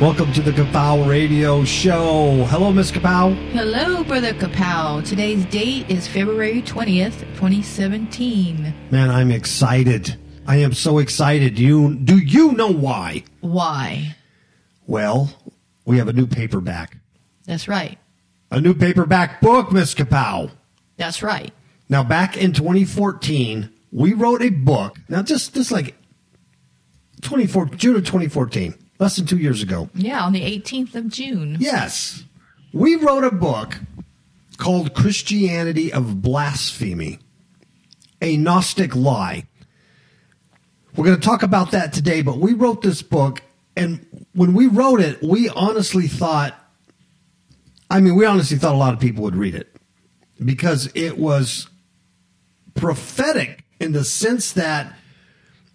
Welcome 0.00 0.32
to 0.32 0.40
the 0.40 0.52
Kapow 0.52 1.06
Radio 1.06 1.62
Show. 1.62 2.46
Hello, 2.48 2.72
Miss 2.72 2.90
Kapow. 2.90 3.36
Hello, 3.50 4.02
Brother 4.02 4.32
Kapow. 4.32 5.06
Today's 5.06 5.44
date 5.44 5.90
is 5.90 6.08
February 6.08 6.62
20th, 6.62 7.20
2017. 7.34 8.72
Man, 8.90 9.10
I'm 9.10 9.30
excited. 9.30 10.16
I 10.46 10.56
am 10.56 10.72
so 10.72 10.96
excited. 10.96 11.58
You 11.58 11.96
do 11.96 12.16
you 12.16 12.52
know 12.52 12.72
why? 12.72 13.24
Why? 13.42 14.16
Well, 14.86 15.34
we 15.84 15.98
have 15.98 16.08
a 16.08 16.14
new 16.14 16.26
paperback. 16.26 16.96
That's 17.44 17.68
right. 17.68 17.98
A 18.50 18.58
new 18.58 18.72
paperback 18.72 19.42
book, 19.42 19.70
Miss 19.70 19.94
Kapow. 19.94 20.50
That's 20.96 21.22
right. 21.22 21.52
Now, 21.90 22.04
back 22.04 22.38
in 22.38 22.54
2014, 22.54 23.68
we 23.92 24.14
wrote 24.14 24.40
a 24.40 24.48
book. 24.48 24.96
Now, 25.10 25.20
just 25.20 25.52
just 25.52 25.70
like 25.70 25.94
24 27.20 27.66
June 27.66 27.96
of 27.96 28.06
2014, 28.06 28.74
less 29.00 29.16
than 29.16 29.26
two 29.26 29.38
years 29.38 29.62
ago. 29.62 29.88
Yeah, 29.94 30.22
on 30.22 30.32
the 30.32 30.42
18th 30.42 30.94
of 30.94 31.08
June. 31.08 31.56
Yes, 31.58 32.22
we 32.72 32.94
wrote 32.94 33.24
a 33.24 33.32
book 33.32 33.80
called 34.58 34.94
Christianity 34.94 35.92
of 35.92 36.22
Blasphemy, 36.22 37.18
a 38.20 38.36
Gnostic 38.36 38.94
lie. 38.94 39.46
We're 40.94 41.06
going 41.06 41.18
to 41.18 41.26
talk 41.26 41.42
about 41.42 41.70
that 41.70 41.92
today, 41.92 42.20
but 42.22 42.38
we 42.38 42.52
wrote 42.52 42.82
this 42.82 43.00
book, 43.00 43.42
and 43.76 44.06
when 44.34 44.54
we 44.54 44.66
wrote 44.66 45.00
it, 45.00 45.22
we 45.22 45.48
honestly 45.48 46.06
thought, 46.06 46.54
I 47.88 48.00
mean, 48.00 48.16
we 48.16 48.26
honestly 48.26 48.58
thought 48.58 48.74
a 48.74 48.78
lot 48.78 48.92
of 48.92 49.00
people 49.00 49.24
would 49.24 49.36
read 49.36 49.54
it 49.54 49.74
because 50.44 50.90
it 50.94 51.16
was 51.16 51.68
prophetic 52.74 53.64
in 53.80 53.92
the 53.92 54.04
sense 54.04 54.52
that 54.52 54.94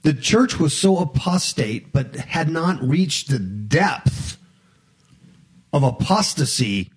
the 0.05 0.13
church 0.13 0.59
was 0.59 0.77
so 0.77 0.99
apostate 0.99 1.91
but 1.91 2.15
had 2.15 2.47
not 2.47 2.81
reached 2.81 3.29
the 3.29 3.39
depth 3.39 4.37
of 5.73 5.81
apostasy 5.83 6.91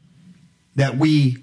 that 0.77 0.97
we 0.99 1.39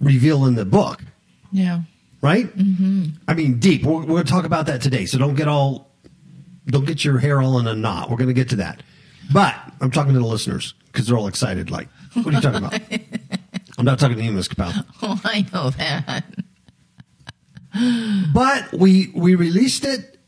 reveal 0.00 0.44
in 0.46 0.54
the 0.54 0.64
book, 0.64 1.02
Yeah. 1.50 1.80
right? 2.22 2.46
Mm-hmm. 2.56 3.04
I 3.26 3.34
mean, 3.34 3.58
deep. 3.58 3.82
We're, 3.82 4.00
we're 4.00 4.06
going 4.06 4.24
to 4.24 4.30
talk 4.30 4.44
about 4.44 4.66
that 4.66 4.80
today, 4.82 5.06
so 5.06 5.18
don't 5.18 5.34
get 5.34 5.48
all, 5.48 5.90
don't 6.66 6.84
get 6.84 7.04
your 7.04 7.18
hair 7.18 7.40
all 7.40 7.58
in 7.58 7.66
a 7.66 7.74
knot. 7.74 8.10
We're 8.10 8.16
going 8.18 8.28
to 8.28 8.34
get 8.34 8.50
to 8.50 8.56
that, 8.56 8.82
but 9.32 9.54
I'm 9.80 9.90
talking 9.90 10.12
to 10.12 10.18
the 10.20 10.26
listeners 10.26 10.74
because 10.92 11.06
they're 11.06 11.16
all 11.18 11.26
excited. 11.28 11.70
Like, 11.70 11.88
what 12.12 12.26
are 12.26 12.32
you 12.32 12.40
talking 12.40 12.64
about? 12.64 12.80
I'm 13.78 13.84
not 13.86 13.98
talking 13.98 14.18
to 14.18 14.22
you, 14.22 14.32
Miss 14.32 14.48
Kapow. 14.48 14.84
Oh, 15.02 15.18
I 15.24 15.46
know 15.52 15.70
that. 15.70 16.24
But 18.34 18.72
we 18.72 19.10
we 19.14 19.34
released 19.36 19.84
it 19.84 20.18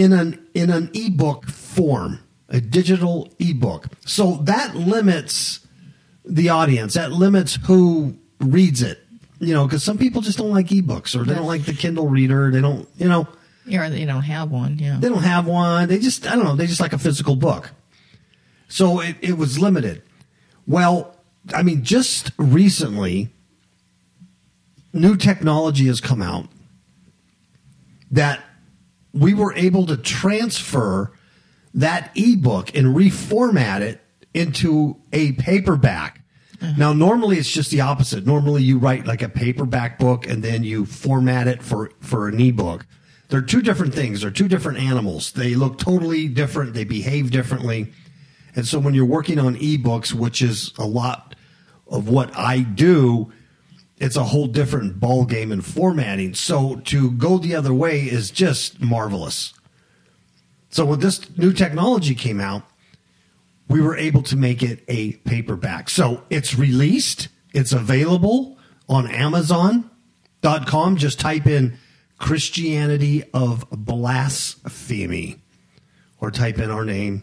in 0.00 0.14
an 0.14 0.48
in 0.54 0.70
an 0.70 0.90
ebook 0.94 1.46
form, 1.46 2.20
a 2.48 2.58
digital 2.58 3.30
ebook. 3.38 3.86
So 4.06 4.36
that 4.44 4.74
limits 4.74 5.60
the 6.24 6.48
audience. 6.48 6.94
That 6.94 7.12
limits 7.12 7.58
who 7.66 8.16
reads 8.38 8.80
it. 8.80 8.98
You 9.40 9.52
know, 9.52 9.66
because 9.66 9.84
some 9.84 9.98
people 9.98 10.22
just 10.22 10.38
don't 10.38 10.50
like 10.50 10.68
ebooks 10.68 11.14
or 11.14 11.24
they 11.24 11.34
don't 11.34 11.46
like 11.46 11.64
the 11.64 11.74
Kindle 11.74 12.08
reader. 12.08 12.50
They 12.50 12.60
don't, 12.60 12.88
you 12.96 13.08
know, 13.08 13.26
You're, 13.64 13.86
you 13.86 14.06
don't 14.06 14.22
have 14.22 14.50
one. 14.50 14.78
Yeah. 14.78 14.98
they 15.00 15.08
don't 15.08 15.22
have 15.22 15.46
one. 15.46 15.88
They 15.88 15.98
just, 15.98 16.26
I 16.26 16.34
don't 16.34 16.44
know, 16.44 16.56
they 16.56 16.66
just 16.66 16.80
like 16.80 16.92
a 16.92 16.98
physical 16.98 17.36
book. 17.36 17.70
So 18.68 19.00
it, 19.00 19.16
it 19.22 19.38
was 19.38 19.58
limited. 19.58 20.02
Well, 20.66 21.16
I 21.54 21.62
mean, 21.62 21.84
just 21.84 22.32
recently, 22.36 23.30
new 24.92 25.16
technology 25.16 25.86
has 25.86 26.02
come 26.02 26.20
out 26.20 26.46
that 28.10 28.44
we 29.12 29.34
were 29.34 29.54
able 29.54 29.86
to 29.86 29.96
transfer 29.96 31.12
that 31.74 32.10
ebook 32.14 32.74
and 32.74 32.94
reformat 32.96 33.80
it 33.80 34.00
into 34.34 34.96
a 35.12 35.32
paperback. 35.32 36.22
Mm-hmm. 36.58 36.78
Now, 36.78 36.92
normally 36.92 37.38
it's 37.38 37.50
just 37.50 37.70
the 37.70 37.80
opposite. 37.80 38.26
Normally 38.26 38.62
you 38.62 38.78
write 38.78 39.06
like 39.06 39.22
a 39.22 39.28
paperback 39.28 39.98
book 39.98 40.26
and 40.26 40.42
then 40.42 40.62
you 40.62 40.84
format 40.84 41.48
it 41.48 41.62
for, 41.62 41.90
for 42.00 42.28
an 42.28 42.40
ebook. 42.40 42.86
They're 43.28 43.40
two 43.40 43.62
different 43.62 43.94
things. 43.94 44.20
They're 44.20 44.30
two 44.30 44.48
different 44.48 44.78
animals. 44.78 45.32
They 45.32 45.54
look 45.54 45.78
totally 45.78 46.28
different. 46.28 46.74
They 46.74 46.84
behave 46.84 47.30
differently. 47.30 47.92
And 48.56 48.66
so 48.66 48.78
when 48.78 48.94
you're 48.94 49.04
working 49.04 49.38
on 49.38 49.56
ebooks, 49.56 50.12
which 50.12 50.42
is 50.42 50.72
a 50.78 50.84
lot 50.84 51.34
of 51.86 52.08
what 52.08 52.36
I 52.36 52.60
do, 52.60 53.32
it's 54.00 54.16
a 54.16 54.24
whole 54.24 54.46
different 54.46 54.98
ball 54.98 55.26
game 55.26 55.52
in 55.52 55.60
formatting. 55.60 56.34
So 56.34 56.76
to 56.86 57.10
go 57.12 57.38
the 57.38 57.54
other 57.54 57.74
way 57.74 58.00
is 58.00 58.30
just 58.30 58.80
marvelous. 58.80 59.52
So 60.70 60.86
when 60.86 61.00
this 61.00 61.36
new 61.36 61.52
technology 61.52 62.14
came 62.14 62.40
out, 62.40 62.62
we 63.68 63.80
were 63.80 63.96
able 63.96 64.22
to 64.24 64.36
make 64.36 64.62
it 64.62 64.82
a 64.88 65.12
paperback. 65.12 65.90
So 65.90 66.24
it's 66.30 66.56
released, 66.56 67.28
it's 67.52 67.72
available 67.72 68.58
on 68.88 69.06
Amazon.com. 69.06 70.96
Just 70.96 71.20
type 71.20 71.46
in 71.46 71.76
Christianity 72.18 73.22
of 73.34 73.68
Blasphemy 73.70 75.36
or 76.20 76.30
type 76.30 76.58
in 76.58 76.70
our 76.70 76.84
name. 76.84 77.22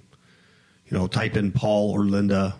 You 0.85 0.97
know, 0.97 1.07
type 1.07 1.35
in 1.35 1.51
Paul 1.51 1.91
or 1.91 2.05
Linda 2.05 2.55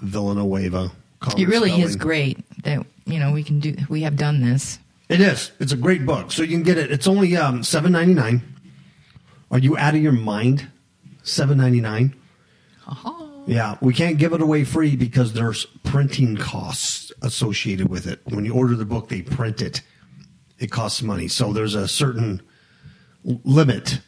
Villanueva. 0.00 0.92
It 1.36 1.48
really 1.48 1.80
is 1.80 1.96
great 1.96 2.38
that, 2.62 2.86
you 3.06 3.18
know, 3.18 3.32
we 3.32 3.42
can 3.42 3.60
do, 3.60 3.76
we 3.88 4.02
have 4.02 4.16
done 4.16 4.40
this. 4.40 4.78
It 5.08 5.20
is. 5.20 5.52
It's 5.60 5.72
a 5.72 5.76
great 5.76 6.06
book. 6.06 6.32
So 6.32 6.42
you 6.42 6.48
can 6.56 6.62
get 6.62 6.78
it. 6.78 6.90
It's 6.90 7.06
only 7.06 7.36
um, 7.36 7.62
seven 7.62 7.92
ninety 7.92 8.14
nine. 8.14 8.42
Are 9.50 9.58
you 9.58 9.76
out 9.76 9.94
of 9.94 10.02
your 10.02 10.12
mind? 10.12 10.68
Seven 11.22 11.58
ninety 11.58 11.80
nine. 11.80 12.14
Yeah, 13.46 13.76
we 13.80 13.92
can't 13.92 14.18
give 14.18 14.32
it 14.32 14.40
away 14.40 14.64
free 14.64 14.96
because 14.96 15.34
there's 15.34 15.66
printing 15.82 16.36
costs 16.36 17.12
associated 17.20 17.90
with 17.90 18.06
it. 18.06 18.20
When 18.24 18.46
you 18.46 18.54
order 18.54 18.74
the 18.74 18.86
book, 18.86 19.08
they 19.08 19.20
print 19.20 19.60
it. 19.60 19.82
It 20.58 20.70
costs 20.70 21.02
money, 21.02 21.28
so 21.28 21.52
there's 21.52 21.74
a 21.74 21.86
certain 21.86 22.40
limit. 23.22 24.00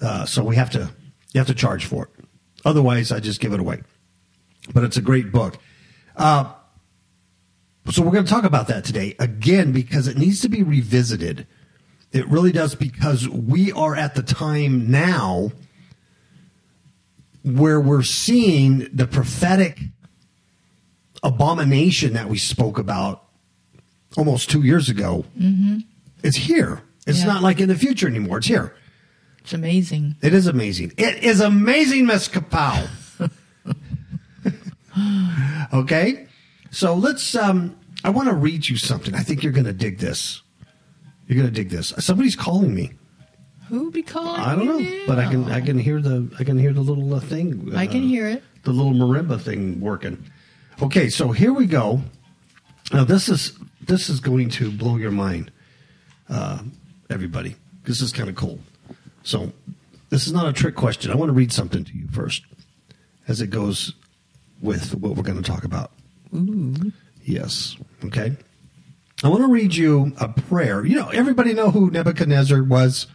Uh, 0.00 0.24
so 0.24 0.42
we 0.42 0.56
have 0.56 0.70
to 0.70 0.90
you 1.32 1.40
have 1.40 1.46
to 1.48 1.54
charge 1.54 1.84
for 1.84 2.04
it. 2.04 2.24
Otherwise, 2.64 3.12
I 3.12 3.20
just 3.20 3.40
give 3.40 3.52
it 3.52 3.60
away. 3.60 3.82
But 4.72 4.84
it's 4.84 4.96
a 4.96 5.02
great 5.02 5.30
book. 5.30 5.58
Uh, 6.16 6.52
so 7.90 8.02
we're 8.02 8.12
going 8.12 8.24
to 8.24 8.30
talk 8.30 8.44
about 8.44 8.68
that 8.68 8.84
today 8.84 9.14
again 9.18 9.72
because 9.72 10.08
it 10.08 10.16
needs 10.18 10.40
to 10.40 10.48
be 10.48 10.62
revisited. 10.62 11.46
It 12.12 12.26
really 12.28 12.52
does 12.52 12.74
because 12.74 13.28
we 13.28 13.72
are 13.72 13.94
at 13.94 14.14
the 14.14 14.22
time 14.22 14.90
now 14.90 15.52
where 17.42 17.80
we're 17.80 18.02
seeing 18.02 18.88
the 18.92 19.06
prophetic 19.06 19.80
abomination 21.22 22.12
that 22.14 22.28
we 22.28 22.38
spoke 22.38 22.78
about 22.78 23.24
almost 24.16 24.50
two 24.50 24.62
years 24.62 24.88
ago. 24.88 25.24
Mm-hmm. 25.38 25.78
It's 26.22 26.36
here. 26.36 26.82
It's 27.06 27.20
Yeah. 27.20 27.26
not 27.26 27.42
like 27.42 27.60
in 27.60 27.68
the 27.68 27.76
future 27.76 28.08
anymore. 28.08 28.38
It's 28.38 28.46
here. 28.48 28.74
It's 29.40 29.52
amazing. 29.52 30.16
It 30.22 30.34
is 30.34 30.46
amazing. 30.48 30.92
It 30.96 31.22
is 31.22 31.40
amazing, 31.40 32.06
Miss 32.06 32.28
Kapow. 32.28 32.88
okay, 35.72 36.25
so 36.76 36.94
let's. 36.94 37.34
Um, 37.34 37.74
I 38.04 38.10
want 38.10 38.28
to 38.28 38.34
read 38.34 38.68
you 38.68 38.76
something. 38.76 39.14
I 39.14 39.20
think 39.20 39.42
you're 39.42 39.50
going 39.50 39.64
to 39.64 39.72
dig 39.72 39.96
this. 39.96 40.42
You're 41.26 41.38
going 41.38 41.48
to 41.48 41.54
dig 41.54 41.70
this. 41.70 41.94
Somebody's 42.00 42.36
calling 42.36 42.74
me. 42.74 42.92
Who 43.70 43.90
be 43.90 44.02
calling 44.02 44.38
I 44.38 44.54
don't 44.54 44.66
know, 44.66 45.04
but 45.06 45.18
I 45.18 45.30
can. 45.30 45.50
I 45.50 45.62
can 45.62 45.78
hear 45.78 46.02
the. 46.02 46.30
I 46.38 46.44
can 46.44 46.58
hear 46.58 46.74
the 46.74 46.82
little 46.82 47.14
uh, 47.14 47.20
thing. 47.20 47.74
I 47.74 47.86
can 47.86 48.04
uh, 48.04 48.08
hear 48.08 48.28
it. 48.28 48.44
the 48.64 48.72
little 48.72 48.92
marimba 48.92 49.40
thing 49.40 49.80
working. 49.80 50.22
Okay, 50.82 51.08
so 51.08 51.32
here 51.32 51.54
we 51.54 51.64
go. 51.64 52.02
Now 52.92 53.04
this 53.04 53.30
is 53.30 53.58
this 53.80 54.10
is 54.10 54.20
going 54.20 54.50
to 54.50 54.70
blow 54.70 54.98
your 54.98 55.10
mind, 55.10 55.50
uh, 56.28 56.58
everybody. 57.08 57.56
This 57.84 58.02
is 58.02 58.12
kind 58.12 58.28
of 58.28 58.34
cool. 58.34 58.58
So 59.22 59.50
this 60.10 60.26
is 60.26 60.32
not 60.34 60.46
a 60.46 60.52
trick 60.52 60.74
question. 60.74 61.10
I 61.10 61.14
want 61.14 61.30
to 61.30 61.34
read 61.34 61.52
something 61.52 61.84
to 61.84 61.96
you 61.96 62.06
first, 62.08 62.44
as 63.26 63.40
it 63.40 63.48
goes 63.48 63.94
with 64.60 64.94
what 64.94 65.16
we're 65.16 65.22
going 65.22 65.42
to 65.42 65.50
talk 65.50 65.64
about. 65.64 65.90
Yes. 67.22 67.76
Okay. 68.04 68.36
I 69.24 69.28
want 69.28 69.42
to 69.42 69.48
read 69.48 69.74
you 69.74 70.12
a 70.18 70.28
prayer. 70.28 70.84
You 70.84 70.96
know, 70.96 71.08
everybody 71.08 71.54
know 71.54 71.70
who 71.70 71.90
Nebuchadnezzar 71.90 72.62
was. 72.62 73.06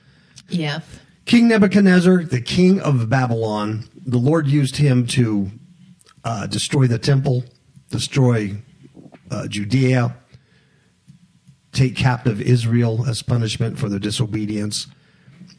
Yes. 0.50 0.84
King 1.26 1.48
Nebuchadnezzar, 1.48 2.24
the 2.24 2.42
king 2.42 2.82
of 2.82 3.10
Babylon, 3.10 3.86
the 4.06 4.18
Lord 4.18 4.48
used 4.48 4.78
him 4.78 5.06
to 5.08 5.52
uh, 6.24 6.48
destroy 6.48 6.88
the 6.88 6.98
temple, 6.98 7.46
destroy 7.90 8.56
uh, 9.30 9.48
Judea, 9.48 10.18
take 11.72 11.96
captive 11.96 12.42
Israel 12.42 13.06
as 13.08 13.22
punishment 13.22 13.78
for 13.80 13.88
their 13.88 14.00
disobedience. 14.00 14.88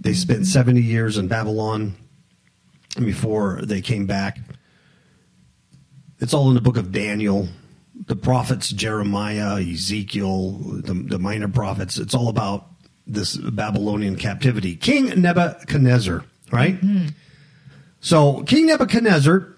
They 0.00 0.12
spent 0.12 0.46
70 0.46 0.82
years 0.82 1.16
in 1.16 1.28
Babylon 1.28 1.94
before 2.98 3.60
they 3.62 3.80
came 3.80 4.06
back. 4.06 4.38
It's 6.22 6.32
all 6.32 6.48
in 6.48 6.54
the 6.54 6.60
book 6.60 6.76
of 6.76 6.92
Daniel, 6.92 7.48
the 8.06 8.14
prophets 8.14 8.70
Jeremiah, 8.70 9.60
Ezekiel, 9.60 10.52
the, 10.52 10.94
the 10.94 11.18
minor 11.18 11.48
prophets. 11.48 11.98
It's 11.98 12.14
all 12.14 12.28
about 12.28 12.68
this 13.08 13.36
Babylonian 13.36 14.14
captivity. 14.14 14.76
King 14.76 15.20
Nebuchadnezzar, 15.20 16.24
right? 16.52 16.78
So 18.00 18.44
King 18.44 18.66
Nebuchadnezzar 18.66 19.48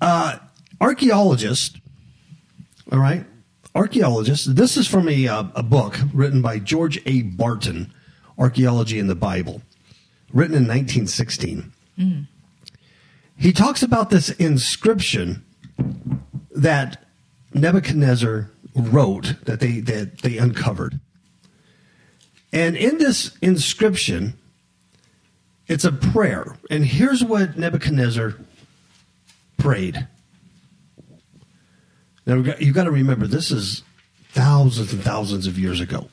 Uh, 0.00 0.38
archaeologists, 0.80 1.78
all 2.90 2.98
right, 2.98 3.24
archaeologist. 3.72 4.56
This 4.56 4.76
is 4.76 4.88
from 4.88 5.08
a 5.08 5.28
uh, 5.28 5.44
a 5.54 5.62
book 5.62 5.96
written 6.12 6.42
by 6.42 6.58
George 6.58 7.00
A. 7.06 7.22
Barton, 7.22 7.94
Archaeology 8.36 8.98
and 8.98 9.08
the 9.08 9.14
Bible, 9.14 9.62
written 10.32 10.56
in 10.56 10.66
1916. 10.66 11.72
He 13.36 13.52
talks 13.52 13.84
about 13.84 14.10
this 14.10 14.28
inscription 14.30 15.44
that 16.50 17.04
Nebuchadnezzar 17.54 18.50
wrote 18.74 19.34
that 19.44 19.60
they 19.60 19.80
that 19.80 20.18
they 20.18 20.38
uncovered. 20.38 21.00
And 22.52 22.76
in 22.76 22.98
this 22.98 23.36
inscription, 23.40 24.34
it's 25.66 25.84
a 25.84 25.92
prayer. 25.92 26.56
And 26.70 26.84
here's 26.84 27.24
what 27.24 27.56
Nebuchadnezzar 27.56 28.34
prayed. 29.56 30.06
Now 32.26 32.40
got- 32.40 32.60
you've 32.60 32.74
got 32.74 32.84
to 32.84 32.90
remember 32.90 33.26
this 33.26 33.50
is 33.50 33.82
thousands 34.30 34.92
and 34.92 35.02
thousands 35.02 35.46
of 35.46 35.58
years 35.58 35.80
ago, 35.80 36.08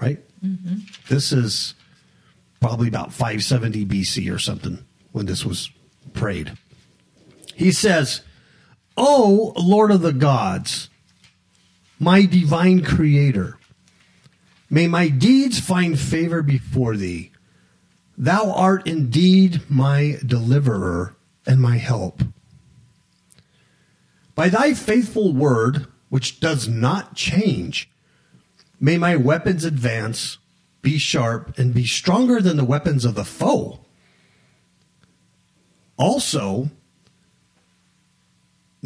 right? 0.00 0.18
Mm-hmm. 0.44 0.78
This 1.08 1.32
is 1.32 1.74
probably 2.60 2.88
about 2.88 3.12
570 3.12 3.86
BC 3.86 4.32
or 4.32 4.38
something 4.38 4.84
when 5.12 5.26
this 5.26 5.44
was 5.44 5.70
prayed. 6.12 6.56
He 7.54 7.72
says, 7.72 8.22
"O 8.96 9.52
Lord 9.56 9.90
of 9.90 10.02
the 10.02 10.12
gods, 10.12 10.88
my 11.98 12.24
divine 12.24 12.82
creator, 12.82 13.58
may 14.70 14.86
my 14.86 15.08
deeds 15.08 15.60
find 15.60 15.98
favor 15.98 16.42
before 16.42 16.96
thee. 16.96 17.32
Thou 18.18 18.50
art 18.52 18.86
indeed 18.86 19.62
my 19.68 20.18
deliverer 20.24 21.14
and 21.46 21.60
my 21.60 21.76
help. 21.76 22.22
By 24.34 24.48
thy 24.48 24.74
faithful 24.74 25.32
word, 25.32 25.86
which 26.08 26.40
does 26.40 26.68
not 26.68 27.14
change, 27.14 27.90
may 28.80 28.98
my 28.98 29.16
weapons 29.16 29.64
advance, 29.64 30.38
be 30.82 30.98
sharp, 30.98 31.58
and 31.58 31.74
be 31.74 31.86
stronger 31.86 32.40
than 32.40 32.56
the 32.56 32.64
weapons 32.64 33.04
of 33.04 33.14
the 33.14 33.24
foe. 33.24 33.80
Also, 35.96 36.70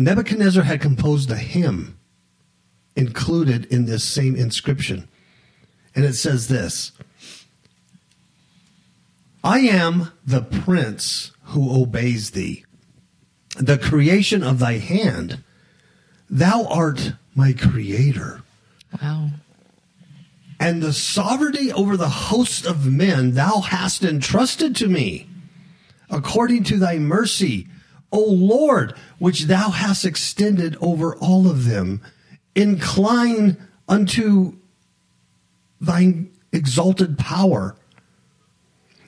Nebuchadnezzar 0.00 0.62
had 0.62 0.80
composed 0.80 1.30
a 1.30 1.36
hymn 1.36 1.98
included 2.96 3.66
in 3.66 3.84
this 3.84 4.02
same 4.02 4.34
inscription. 4.34 5.06
And 5.94 6.06
it 6.06 6.14
says 6.14 6.48
this 6.48 6.92
I 9.44 9.60
am 9.60 10.10
the 10.24 10.40
prince 10.40 11.32
who 11.44 11.82
obeys 11.82 12.30
thee, 12.30 12.64
the 13.58 13.76
creation 13.76 14.42
of 14.42 14.58
thy 14.58 14.78
hand. 14.78 15.44
Thou 16.30 16.64
art 16.66 17.12
my 17.34 17.52
creator. 17.52 18.42
Wow. 19.02 19.30
And 20.58 20.82
the 20.82 20.94
sovereignty 20.94 21.72
over 21.72 21.96
the 21.98 22.08
host 22.08 22.64
of 22.64 22.86
men 22.86 23.32
thou 23.32 23.60
hast 23.60 24.02
entrusted 24.02 24.74
to 24.76 24.88
me, 24.88 25.28
according 26.08 26.64
to 26.64 26.78
thy 26.78 26.98
mercy, 26.98 27.66
O 28.12 28.20
Lord, 28.20 28.94
which 29.18 29.44
thou 29.44 29.70
hast 29.70 30.04
extended 30.04 30.76
over 30.80 31.14
all 31.16 31.48
of 31.48 31.66
them. 31.66 32.00
Incline 32.54 33.56
unto 33.88 34.54
thine 35.80 36.30
exalted 36.52 37.18
power, 37.18 37.76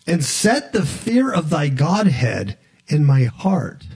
and 0.06 0.24
set 0.24 0.72
the 0.72 0.86
fear 0.86 1.32
of 1.32 1.50
thy 1.50 1.68
Godhead 1.68 2.58
in 2.88 3.04
my 3.04 3.24
heart. 3.24 3.86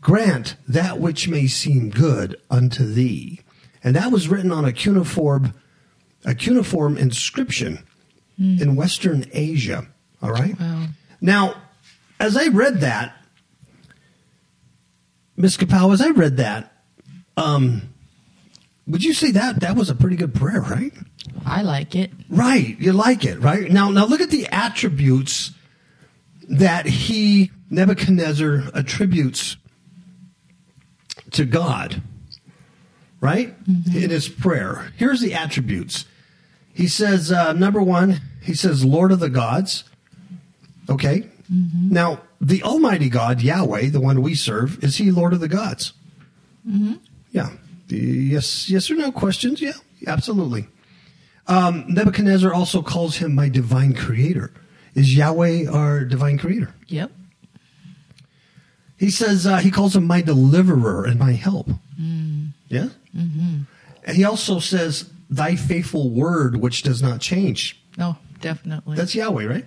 Grant 0.00 0.56
that 0.68 1.00
which 1.00 1.28
may 1.28 1.46
seem 1.46 1.90
good 1.90 2.36
unto 2.50 2.84
thee. 2.84 3.40
And 3.82 3.96
that 3.96 4.12
was 4.12 4.28
written 4.28 4.52
on 4.52 4.64
a 4.64 4.72
cuneiform, 4.72 5.54
a 6.24 6.34
cuneiform 6.34 6.96
inscription 6.96 7.84
hmm. 8.36 8.60
in 8.60 8.76
Western 8.76 9.26
Asia. 9.32 9.86
All 10.22 10.30
right. 10.30 10.58
Wow. 10.58 10.86
Now, 11.20 11.54
as 12.18 12.36
I 12.36 12.48
read 12.48 12.80
that, 12.80 13.16
Miss 15.36 15.56
Kapow, 15.56 15.92
as 15.92 16.00
I 16.00 16.10
read 16.10 16.38
that, 16.38 16.72
um, 17.36 17.94
would 18.86 19.04
you 19.04 19.12
say 19.12 19.32
that 19.32 19.60
that 19.60 19.76
was 19.76 19.90
a 19.90 19.94
pretty 19.94 20.16
good 20.16 20.34
prayer, 20.34 20.60
right? 20.60 20.92
I 21.44 21.62
like 21.62 21.94
it. 21.94 22.10
Right. 22.28 22.78
You 22.78 22.92
like 22.92 23.24
it, 23.24 23.40
right? 23.40 23.70
Now, 23.70 23.90
now 23.90 24.06
look 24.06 24.20
at 24.20 24.30
the 24.30 24.46
attributes 24.46 25.52
that 26.48 26.86
he, 26.86 27.50
Nebuchadnezzar, 27.68 28.64
attributes 28.74 29.56
to 31.32 31.44
God, 31.44 32.00
right? 33.20 33.54
In 33.66 34.10
his 34.10 34.28
prayer. 34.28 34.92
Here's 34.96 35.20
the 35.20 35.34
attributes. 35.34 36.04
He 36.72 36.86
says, 36.88 37.32
uh, 37.32 37.52
number 37.52 37.82
one, 37.82 38.20
he 38.42 38.54
says, 38.54 38.84
Lord 38.84 39.10
of 39.10 39.18
the 39.18 39.30
gods. 39.30 39.84
Okay. 40.88 41.28
Now, 41.48 42.20
the 42.40 42.62
Almighty 42.62 43.08
God, 43.08 43.40
Yahweh, 43.40 43.90
the 43.90 44.00
one 44.00 44.20
we 44.22 44.34
serve, 44.34 44.82
is 44.82 44.96
he 44.96 45.10
Lord 45.10 45.32
of 45.32 45.40
the 45.40 45.48
gods? 45.48 45.92
Yeah. 46.64 47.50
The- 47.88 47.96
Yes, 47.96 48.68
yes 48.68 48.90
or 48.90 48.96
no 48.96 49.12
questions? 49.12 49.60
Yeah, 49.62 49.74
absolutely. 50.06 50.66
Um, 51.46 51.84
Nebuchadnezzar 51.88 52.52
also 52.52 52.82
calls 52.82 53.16
him 53.18 53.34
my 53.34 53.48
divine 53.48 53.94
creator. 53.94 54.52
Is 54.96 55.14
Yahweh 55.16 55.66
our 55.70 56.04
divine 56.04 56.38
creator? 56.38 56.74
Yep. 56.88 57.12
He 58.98 59.10
says 59.10 59.46
uh, 59.46 59.58
he 59.58 59.70
calls 59.70 59.94
him 59.94 60.06
my 60.06 60.22
deliverer 60.22 61.04
and 61.04 61.18
my 61.20 61.32
help. 61.32 61.68
Yeah. 62.68 62.88
Mm-hmm. 63.16 63.60
And 64.04 64.16
he 64.16 64.24
also 64.24 64.58
says 64.58 65.08
thy 65.30 65.54
faithful 65.54 66.10
word, 66.10 66.56
which 66.56 66.82
does 66.82 67.02
not 67.02 67.20
change. 67.20 67.80
No, 67.96 68.16
definitely. 68.40 68.96
That's 68.96 69.14
Yahweh, 69.14 69.44
right? 69.46 69.66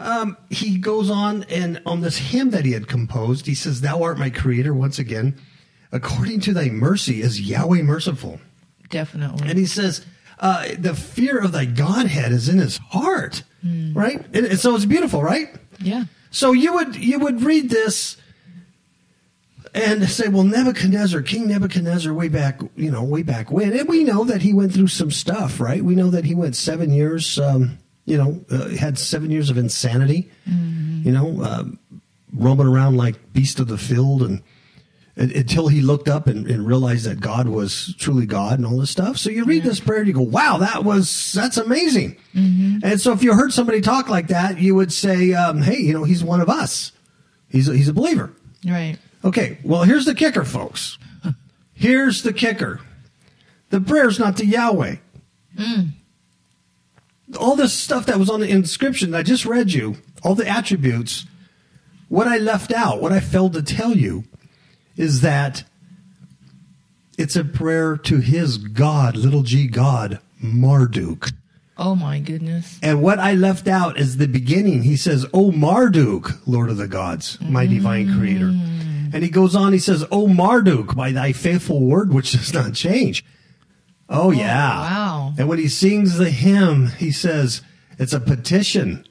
Yep. 0.00 0.28
He 0.50 0.78
goes 0.78 1.10
on 1.10 1.44
and 1.44 1.80
on 1.86 2.00
this 2.00 2.18
hymn 2.18 2.50
that 2.50 2.64
he 2.64 2.72
had 2.72 2.88
composed, 2.88 3.46
he 3.46 3.54
says, 3.54 3.80
"Thou 3.80 4.02
art 4.02 4.18
my 4.18 4.30
creator." 4.30 4.72
Once 4.74 4.98
again, 4.98 5.36
according 5.92 6.40
to 6.40 6.52
thy 6.52 6.68
mercy 6.68 7.20
is 7.22 7.40
Yahweh 7.40 7.82
merciful. 7.82 8.40
Definitely. 8.88 9.48
And 9.48 9.58
he 9.58 9.66
says, 9.66 10.04
uh, 10.40 10.66
the 10.78 10.94
fear 10.94 11.38
of 11.38 11.52
thy 11.52 11.64
Godhead 11.64 12.32
is 12.32 12.48
in 12.48 12.58
his 12.58 12.78
heart, 12.78 13.42
right? 13.92 14.24
And, 14.34 14.46
and 14.46 14.58
so 14.58 14.74
it's 14.74 14.86
beautiful, 14.86 15.22
right? 15.22 15.48
yeah. 15.78 16.04
So 16.30 16.52
you 16.52 16.72
would 16.74 16.96
you 16.96 17.18
would 17.18 17.42
read 17.42 17.70
this 17.70 18.16
and 19.74 20.08
say, 20.08 20.28
well, 20.28 20.44
Nebuchadnezzar, 20.44 21.22
King 21.22 21.48
Nebuchadnezzar, 21.48 22.12
way 22.12 22.28
back, 22.28 22.60
you 22.74 22.90
know, 22.90 23.04
way 23.04 23.22
back 23.22 23.50
when, 23.50 23.72
and 23.76 23.88
we 23.88 24.02
know 24.04 24.24
that 24.24 24.42
he 24.42 24.52
went 24.52 24.72
through 24.72 24.88
some 24.88 25.10
stuff, 25.10 25.60
right? 25.60 25.84
We 25.84 25.94
know 25.94 26.10
that 26.10 26.24
he 26.24 26.34
went 26.34 26.56
seven 26.56 26.92
years, 26.92 27.38
um, 27.38 27.78
you 28.10 28.18
know, 28.18 28.44
uh, 28.50 28.68
had 28.70 28.98
seven 28.98 29.30
years 29.30 29.50
of 29.50 29.56
insanity, 29.56 30.30
you 31.04 31.12
know, 31.12 31.42
um, 31.44 31.78
roaming 32.34 32.66
around 32.66 32.96
like 32.96 33.32
beast 33.32 33.60
of 33.60 33.68
the 33.68 33.78
field, 33.78 34.22
and 34.22 34.42
un- 35.16 35.32
until 35.34 35.68
he 35.68 35.80
looked 35.80 36.08
up 36.08 36.26
and, 36.26 36.46
and 36.50 36.66
realized 36.66 37.04
that 37.06 37.20
God 37.20 37.48
was 37.48 37.94
truly 37.98 38.26
God 38.26 38.58
and 38.58 38.66
all 38.66 38.78
this 38.78 38.90
stuff. 38.90 39.16
So 39.16 39.30
you 39.30 39.44
read 39.44 39.62
this 39.62 39.78
prayer 39.80 40.00
and 40.00 40.08
you 40.08 40.14
go, 40.14 40.22
wow, 40.22 40.58
that 40.58 40.82
was, 40.84 41.32
that's 41.32 41.56
amazing. 41.56 42.16
And 42.34 43.00
so 43.00 43.12
if 43.12 43.22
you 43.22 43.32
heard 43.34 43.52
somebody 43.52 43.80
talk 43.80 44.08
like 44.08 44.28
that, 44.28 44.58
you 44.58 44.74
would 44.74 44.92
say, 44.92 45.32
um, 45.34 45.62
hey, 45.62 45.78
you 45.78 45.92
know, 45.92 46.04
he's 46.04 46.24
one 46.24 46.40
of 46.40 46.48
us. 46.48 46.92
He's 47.48 47.68
a, 47.68 47.76
he's 47.76 47.88
a 47.88 47.92
believer. 47.92 48.32
Right. 48.66 48.96
Okay, 49.24 49.58
well, 49.62 49.82
here's 49.84 50.04
the 50.06 50.14
kicker, 50.14 50.44
folks. 50.44 50.98
Here's 51.74 52.22
the 52.22 52.32
kicker. 52.32 52.80
The 53.70 53.80
prayer's 53.80 54.18
not 54.18 54.36
to 54.38 54.44
Yahweh. 54.46 54.96
All 57.38 57.56
this 57.56 57.72
stuff 57.72 58.06
that 58.06 58.18
was 58.18 58.30
on 58.30 58.40
the 58.40 58.50
inscription 58.50 59.10
that 59.12 59.18
I 59.18 59.22
just 59.22 59.46
read 59.46 59.72
you, 59.72 59.96
all 60.22 60.34
the 60.34 60.48
attributes, 60.48 61.26
what 62.08 62.26
I 62.26 62.38
left 62.38 62.72
out, 62.72 63.00
what 63.00 63.12
I 63.12 63.20
failed 63.20 63.52
to 63.52 63.62
tell 63.62 63.96
you, 63.96 64.24
is 64.96 65.20
that 65.20 65.64
it's 67.16 67.36
a 67.36 67.44
prayer 67.44 67.96
to 67.96 68.18
his 68.18 68.58
God, 68.58 69.16
little 69.16 69.42
g 69.42 69.68
God, 69.68 70.18
Marduk. 70.42 71.28
Oh 71.76 71.94
my 71.94 72.18
goodness. 72.18 72.78
And 72.82 73.02
what 73.02 73.18
I 73.18 73.34
left 73.34 73.68
out 73.68 73.98
is 73.98 74.16
the 74.16 74.28
beginning. 74.28 74.82
He 74.82 74.96
says, 74.96 75.24
O 75.32 75.50
Marduk, 75.50 76.46
Lord 76.46 76.68
of 76.68 76.76
the 76.76 76.88
gods, 76.88 77.40
my 77.40 77.66
mm. 77.66 77.70
divine 77.70 78.18
creator. 78.18 78.48
And 79.12 79.22
he 79.22 79.30
goes 79.30 79.56
on, 79.56 79.72
he 79.72 79.78
says, 79.78 80.04
O 80.10 80.28
Marduk, 80.28 80.94
by 80.94 81.12
thy 81.12 81.32
faithful 81.32 81.80
word, 81.80 82.12
which 82.12 82.32
does 82.32 82.52
not 82.52 82.74
change. 82.74 83.24
Oh, 84.10 84.28
oh, 84.28 84.30
yeah. 84.32 84.80
wow. 84.80 85.34
And 85.38 85.48
when 85.48 85.58
he 85.58 85.68
sings 85.68 86.18
the 86.18 86.30
hymn, 86.30 86.88
he 86.98 87.12
says, 87.12 87.62
it's 87.98 88.12
a 88.12 88.20
petition 88.20 89.06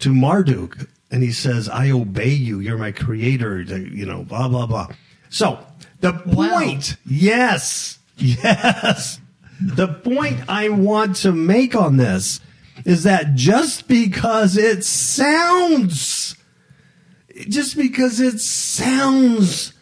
to 0.00 0.12
Marduk. 0.12 0.76
And 1.10 1.22
he 1.22 1.32
says, 1.32 1.68
I 1.68 1.90
obey 1.90 2.28
you. 2.30 2.60
You're 2.60 2.78
my 2.78 2.92
creator. 2.92 3.60
You 3.62 4.04
know, 4.06 4.22
blah, 4.24 4.48
blah, 4.48 4.66
blah. 4.66 4.88
So 5.30 5.58
the 6.00 6.12
Wow. 6.26 6.48
point, 6.60 6.96
yes, 7.06 7.98
yes. 8.16 9.20
The 9.60 9.88
point 9.88 10.40
I 10.48 10.68
want 10.68 11.16
to 11.16 11.32
make 11.32 11.74
on 11.74 11.96
this 11.96 12.40
is 12.84 13.02
that 13.04 13.34
just 13.34 13.88
because 13.88 14.56
it 14.56 14.84
sounds 14.84 16.36
just 17.48 17.76
because 17.76 18.20
it 18.20 18.38
sounds 18.40 19.72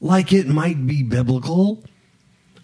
like 0.00 0.32
it 0.32 0.46
might 0.46 0.86
be 0.86 1.02
biblical 1.02 1.82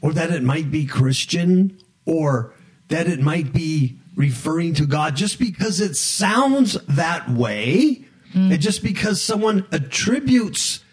or 0.01 0.13
that 0.13 0.31
it 0.31 0.43
might 0.43 0.71
be 0.71 0.87
Christian 0.87 1.79
or 2.07 2.55
that 2.89 3.07
it 3.07 3.21
might 3.21 3.53
be 3.53 3.99
referring 4.17 4.75
to 4.75 4.87
God 4.87 5.17
just 5.17 5.39
because 5.39 5.81
it 5.81 5.97
sounds 5.97 6.75
that 6.89 7.29
way 7.29 8.05
hmm. 8.33 8.53
and 8.53 8.61
just 8.61 8.83
because 8.83 9.23
someone 9.23 9.67
attributes 9.73 10.85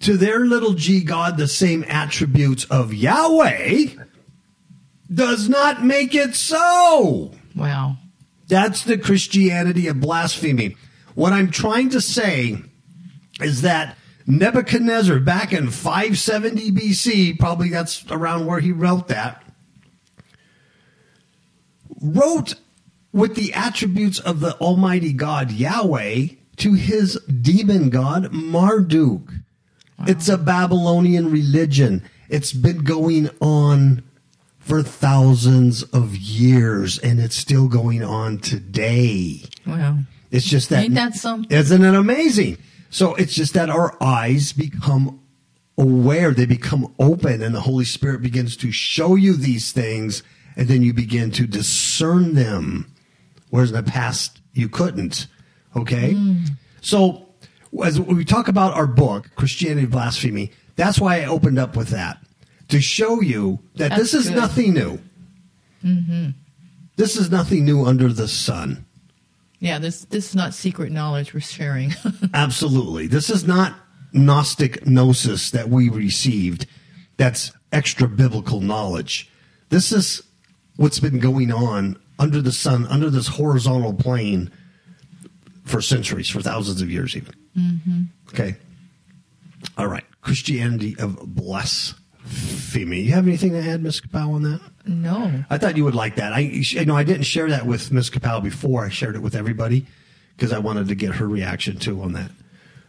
to 0.00 0.16
their 0.16 0.40
little 0.40 0.74
g 0.74 1.02
God 1.04 1.36
the 1.36 1.48
same 1.48 1.84
attributes 1.88 2.64
of 2.64 2.92
Yahweh 2.92 3.86
does 5.12 5.48
not 5.48 5.84
make 5.84 6.14
it 6.14 6.34
so. 6.34 7.32
Wow. 7.54 7.96
That's 8.48 8.82
the 8.82 8.98
Christianity 8.98 9.86
of 9.88 10.00
blasphemy. 10.00 10.76
What 11.14 11.32
I'm 11.32 11.50
trying 11.50 11.90
to 11.90 12.00
say 12.00 12.58
is 13.40 13.62
that 13.62 13.96
Nebuchadnezzar, 14.26 15.20
back 15.20 15.52
in 15.52 15.70
570 15.70 16.72
BC, 16.72 17.38
probably 17.38 17.68
that's 17.68 18.04
around 18.10 18.46
where 18.46 18.60
he 18.60 18.72
wrote 18.72 19.08
that, 19.08 19.42
wrote 22.00 22.54
with 23.12 23.34
the 23.34 23.52
attributes 23.52 24.18
of 24.18 24.40
the 24.40 24.54
Almighty 24.56 25.12
God 25.12 25.50
Yahweh 25.50 26.26
to 26.56 26.72
his 26.74 27.14
demon 27.26 27.90
god 27.90 28.32
Marduk. 28.32 29.30
It's 30.06 30.28
a 30.28 30.36
Babylonian 30.36 31.30
religion. 31.30 32.02
It's 32.28 32.52
been 32.52 32.78
going 32.78 33.30
on 33.40 34.02
for 34.58 34.82
thousands 34.82 35.82
of 35.82 36.16
years 36.16 36.98
and 36.98 37.20
it's 37.20 37.36
still 37.36 37.68
going 37.68 38.02
on 38.02 38.38
today. 38.38 39.42
Wow. 39.66 39.98
It's 40.30 40.46
just 40.46 40.70
that 40.70 40.84
Ain't 40.84 40.94
that 40.94 41.14
something? 41.14 41.56
Isn't 41.56 41.84
it 41.84 41.94
amazing? 41.94 42.58
So 42.94 43.16
it's 43.16 43.34
just 43.34 43.54
that 43.54 43.70
our 43.70 44.00
eyes 44.00 44.52
become 44.52 45.20
aware, 45.76 46.30
they 46.30 46.46
become 46.46 46.94
open, 47.00 47.42
and 47.42 47.52
the 47.52 47.62
Holy 47.62 47.84
Spirit 47.84 48.22
begins 48.22 48.56
to 48.58 48.70
show 48.70 49.16
you 49.16 49.32
these 49.36 49.72
things, 49.72 50.22
and 50.54 50.68
then 50.68 50.80
you 50.82 50.94
begin 50.94 51.32
to 51.32 51.44
discern 51.44 52.34
them. 52.34 52.94
Whereas 53.50 53.72
in 53.72 53.84
the 53.84 53.90
past 53.90 54.40
you 54.52 54.68
couldn't. 54.68 55.26
Okay? 55.74 56.12
Mm. 56.14 56.50
So 56.82 57.26
as 57.84 58.00
we 58.00 58.24
talk 58.24 58.46
about 58.46 58.74
our 58.74 58.86
book, 58.86 59.28
Christianity 59.34 59.88
Blasphemy, 59.88 60.52
that's 60.76 61.00
why 61.00 61.20
I 61.20 61.24
opened 61.24 61.58
up 61.58 61.76
with 61.76 61.88
that. 61.88 62.18
To 62.68 62.80
show 62.80 63.20
you 63.20 63.58
that 63.74 63.88
That's 63.88 64.02
this 64.02 64.14
is 64.14 64.28
good. 64.28 64.36
nothing 64.36 64.72
new. 64.72 65.00
Mm-hmm. 65.84 66.28
This 66.94 67.16
is 67.16 67.28
nothing 67.28 67.64
new 67.64 67.84
under 67.84 68.12
the 68.12 68.28
sun. 68.28 68.86
Yeah, 69.60 69.78
this 69.78 70.04
this 70.06 70.28
is 70.28 70.34
not 70.34 70.54
secret 70.54 70.92
knowledge 70.92 71.32
we're 71.32 71.40
sharing. 71.40 71.94
Absolutely. 72.34 73.06
This 73.06 73.30
is 73.30 73.46
not 73.46 73.74
Gnostic 74.12 74.86
gnosis 74.86 75.50
that 75.50 75.68
we 75.68 75.88
received 75.88 76.66
that's 77.16 77.52
extra 77.72 78.08
biblical 78.08 78.60
knowledge. 78.60 79.30
This 79.70 79.92
is 79.92 80.22
what's 80.76 81.00
been 81.00 81.18
going 81.18 81.52
on 81.52 81.96
under 82.18 82.40
the 82.40 82.52
sun, 82.52 82.86
under 82.86 83.10
this 83.10 83.28
horizontal 83.28 83.94
plane 83.94 84.50
for 85.64 85.80
centuries, 85.80 86.28
for 86.28 86.40
thousands 86.40 86.80
of 86.80 86.90
years, 86.90 87.16
even. 87.16 87.34
Mm-hmm. 87.56 88.02
Okay. 88.28 88.56
All 89.76 89.86
right. 89.86 90.04
Christianity 90.20 90.94
of 90.98 91.34
blasphemy. 92.24 93.00
You 93.00 93.12
have 93.12 93.26
anything 93.26 93.52
to 93.52 93.60
add, 93.60 93.82
Miss 93.82 94.00
Kapow, 94.00 94.34
on 94.34 94.42
that? 94.42 94.60
no. 94.86 95.44
I 95.48 95.58
thought 95.58 95.76
you 95.76 95.84
would 95.84 95.94
like 95.94 96.16
that. 96.16 96.32
I, 96.32 96.40
you 96.40 96.84
know, 96.84 96.96
I 96.96 97.04
didn't 97.04 97.22
share 97.24 97.48
that 97.50 97.66
with 97.66 97.92
Miss 97.92 98.10
Kapow 98.10 98.42
before. 98.42 98.84
I 98.84 98.88
shared 98.88 99.16
it 99.16 99.22
with 99.22 99.34
everybody 99.34 99.86
because 100.36 100.52
I 100.52 100.58
wanted 100.58 100.88
to 100.88 100.94
get 100.94 101.14
her 101.16 101.26
reaction 101.26 101.78
too 101.78 102.00
on 102.02 102.12
that. 102.12 102.30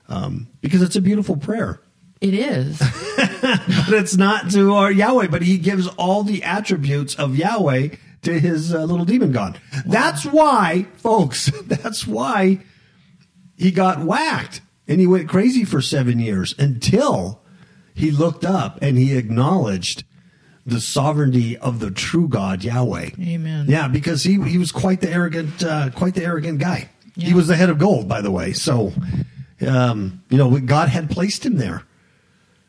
Um, 0.07 0.47
because 0.61 0.81
it's 0.81 0.95
a 0.95 1.01
beautiful 1.01 1.35
prayer, 1.37 1.79
It 2.21 2.33
is. 2.33 2.77
but 3.17 3.93
it's 3.93 4.15
not 4.17 4.51
to 4.51 4.73
our 4.73 4.91
Yahweh, 4.91 5.27
but 5.27 5.41
he 5.41 5.57
gives 5.57 5.87
all 5.87 6.23
the 6.23 6.43
attributes 6.43 7.15
of 7.15 7.35
Yahweh 7.35 7.89
to 8.23 8.39
his 8.39 8.73
uh, 8.73 8.83
little 8.83 9.05
demon 9.05 9.31
god. 9.31 9.59
That's 9.85 10.23
why, 10.25 10.85
folks, 10.97 11.51
that's 11.65 12.05
why 12.05 12.59
he 13.57 13.71
got 13.71 13.99
whacked 13.99 14.61
and 14.87 14.99
he 14.99 15.07
went 15.07 15.27
crazy 15.29 15.63
for 15.63 15.81
seven 15.81 16.19
years 16.19 16.53
until 16.59 17.41
he 17.95 18.11
looked 18.11 18.45
up 18.45 18.77
and 18.81 18.97
he 18.97 19.17
acknowledged 19.17 20.03
the 20.65 20.81
sovereignty 20.81 21.57
of 21.57 21.79
the 21.79 21.91
true 21.91 22.27
God, 22.27 22.63
Yahweh. 22.63 23.11
Amen. 23.19 23.65
Yeah, 23.67 23.87
because 23.87 24.23
he 24.23 24.41
he 24.43 24.57
was 24.57 24.71
quite 24.71 25.01
the 25.01 25.09
arrogant, 25.09 25.63
uh, 25.63 25.89
quite 25.91 26.15
the 26.15 26.23
arrogant 26.23 26.59
guy. 26.59 26.89
He 27.17 27.33
was 27.33 27.47
the 27.47 27.55
head 27.55 27.69
of 27.69 27.77
gold, 27.77 28.09
by 28.09 28.19
the 28.19 28.31
way. 28.31 28.51
So, 28.51 28.91
um, 29.65 30.21
you 30.29 30.37
know, 30.37 30.59
God 30.59 30.89
had 30.89 31.09
placed 31.09 31.45
him 31.45 31.55
there, 31.55 31.83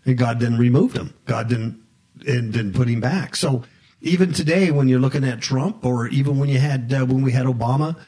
and 0.05 0.17
God 0.17 0.39
then 0.39 0.57
removed 0.57 0.97
him. 0.97 1.15
God 1.25 1.49
didn't 1.49 1.83
and 2.27 2.53
didn't 2.53 2.75
put 2.75 2.89
him 2.89 3.01
back. 3.01 3.35
So, 3.35 3.65
even 4.01 4.33
today, 4.33 4.71
when 4.71 4.89
you're 4.89 5.01
looking 5.01 5.25
at 5.25 5.41
Trump, 5.41 5.85
or 5.85 6.07
even 6.09 6.39
when 6.39 6.49
you 6.49 6.59
had 6.59 6.93
uh, 6.93 7.05
when 7.05 7.23
we 7.23 7.33
had 7.33 7.47
Obama, 7.47 7.99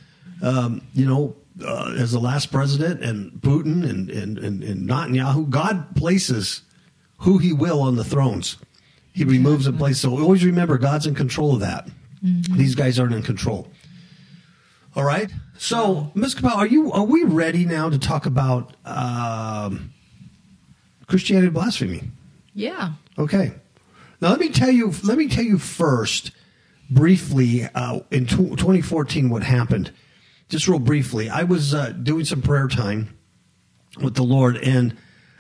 um, 0.43 0.83
you 0.95 1.07
know, 1.07 1.35
uh, 1.65 1.95
as 1.99 2.13
the 2.13 2.21
last 2.21 2.53
president, 2.53 3.03
and 3.03 3.33
Putin 3.41 3.89
and 3.89 4.11
and, 4.11 4.39
and 4.39 4.63
and 4.63 4.89
Netanyahu, 4.89 5.51
God 5.51 5.97
places 5.97 6.63
who 7.19 7.39
He 7.39 7.53
will 7.53 7.81
on 7.81 7.97
the 7.97 8.05
thrones. 8.05 8.57
He 9.13 9.25
removes 9.25 9.67
and 9.67 9.79
places. 9.79 10.03
So 10.03 10.19
always 10.19 10.45
remember, 10.45 10.79
God's 10.79 11.07
in 11.07 11.15
control 11.15 11.55
of 11.55 11.61
that. 11.61 11.89
These 12.23 12.75
guys 12.75 12.99
aren't 12.99 13.15
in 13.15 13.23
control. 13.23 13.69
All 14.97 15.05
right. 15.05 15.31
So, 15.57 16.11
Ms. 16.15 16.35
Kapow, 16.35 16.57
are 16.57 16.67
you 16.67 16.91
are 16.93 17.05
we 17.05 17.23
ready 17.23 17.65
now 17.65 17.91
to 17.91 17.99
talk 17.99 18.27
about 18.27 18.75
um, 18.85 19.93
Christianity 21.07 21.51
blasphemy? 21.51 22.03
Yeah. 22.55 22.93
Okay. 23.17 23.53
Now 24.21 24.31
let 24.31 24.41
me 24.41 24.49
tell 24.49 24.71
you. 24.71 24.93
Let 25.05 25.19
me 25.19 25.29
tell 25.29 25.45
you 25.45 25.59
first, 25.59 26.33
briefly, 26.91 27.65
uh, 27.75 28.01
in 28.11 28.27
tw 28.27 28.57
2014, 28.57 29.31
what 29.31 29.43
happened. 29.43 29.93
Just 30.49 30.67
real 30.67 30.79
briefly, 30.79 31.29
I 31.29 31.43
was 31.43 31.75
uh, 31.75 31.91
doing 31.91 32.25
some 32.25 32.41
prayer 32.41 32.69
time 32.69 33.17
with 34.01 34.15
the 34.15 34.23
Lord, 34.23 34.57
and 34.57 34.97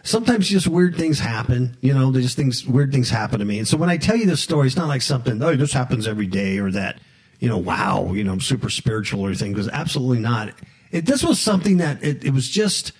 sometimes 0.09 0.49
just 0.49 0.67
weird 0.67 0.97
things 0.97 1.19
happen. 1.19 1.77
You 1.81 1.95
know, 1.95 2.13
just 2.13 2.37
things, 2.37 2.67
weird 2.67 2.93
things 2.93 3.11
happen 3.11 3.39
to 3.39 3.45
me. 3.45 3.59
And 3.59 3.69
so 3.69 3.77
when 3.77 3.91
I 3.91 3.97
tell 3.97 4.17
you 4.17 4.27
this 4.27 4.43
story, 4.43 4.67
it's 4.67 4.77
not 4.77 4.89
like 4.89 5.03
something, 5.03 5.43
oh, 5.43 5.55
this 5.55 5.73
happens 5.73 6.09
every 6.09 6.27
day, 6.27 6.59
or 6.59 6.71
that, 6.73 7.01
you 7.39 7.49
know, 7.49 7.59
wow, 7.59 8.13
you 8.13 8.25
know, 8.25 8.33
I'm 8.33 8.41
super 8.41 8.71
spiritual 8.71 9.23
or 9.23 9.29
anything. 9.29 9.53
Because 9.53 9.69
absolutely 9.69 10.21
not. 10.21 10.53
It, 10.91 11.07
this 11.07 11.23
was 11.23 11.39
something 11.39 11.77
that 11.77 12.03
it, 12.03 12.25
it 12.25 12.33
was 12.33 12.49
just 12.49 12.93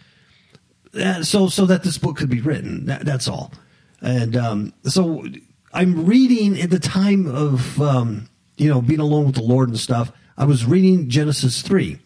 uh, 0.95 1.23
so 1.23 1.49
so 1.49 1.67
that 1.67 1.83
this 1.83 1.99
book 1.99 2.17
could 2.17 2.31
be 2.31 2.41
written. 2.41 2.87
That, 2.87 3.05
that's 3.05 3.29
all. 3.29 3.53
And 4.01 4.37
um, 4.37 4.73
so 4.85 5.25
I'm 5.73 6.07
reading 6.07 6.61
at 6.61 6.71
the 6.71 6.79
time 6.79 7.27
of 7.27 7.81
um, 7.81 8.29
you 8.57 8.69
know 8.69 8.81
being 8.81 9.01
alone 9.01 9.27
with 9.27 9.35
the 9.37 9.43
Lord 9.43 9.69
and 9.69 9.79
stuff. 9.79 10.13
I 10.37 10.45
was 10.45 10.65
reading 10.65 11.09
Genesis 11.09 11.63
three, 11.63 11.99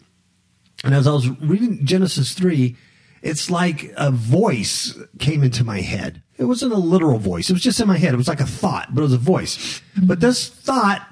and 0.85 0.95
as 0.95 1.07
I 1.07 1.13
was 1.13 1.29
reading 1.41 1.85
Genesis 1.85 2.33
three, 2.35 2.77
it's 3.23 3.51
like 3.51 3.93
a 3.97 4.11
voice 4.11 4.99
came 5.19 5.43
into 5.43 5.65
my 5.65 5.81
head. 5.81 6.23
It 6.39 6.45
wasn't 6.45 6.73
a 6.73 6.79
literal 6.79 7.19
voice. 7.19 7.49
It 7.49 7.53
was 7.53 7.63
just 7.63 7.81
in 7.81 7.87
my 7.87 7.99
head. 7.99 8.13
It 8.13 8.17
was 8.17 8.29
like 8.29 8.41
a 8.41 8.47
thought, 8.47 8.89
but 8.93 9.01
it 9.01 9.05
was 9.05 9.13
a 9.13 9.19
voice. 9.19 9.81
Mm-hmm. 9.97 10.07
But 10.07 10.21
this 10.21 10.49
thought 10.49 11.07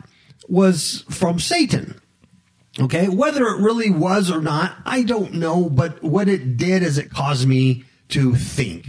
was 0.49 1.05
from 1.09 1.38
Satan. 1.38 2.00
Okay, 2.79 3.09
whether 3.09 3.47
it 3.47 3.61
really 3.61 3.90
was 3.90 4.31
or 4.31 4.40
not, 4.40 4.76
I 4.85 5.02
don't 5.02 5.35
know. 5.35 5.69
But 5.69 6.02
what 6.02 6.29
it 6.29 6.57
did 6.57 6.83
is 6.83 6.99
it 6.99 7.11
caused 7.11 7.47
me 7.47 7.85
to 8.09 8.35
think. 8.35 8.88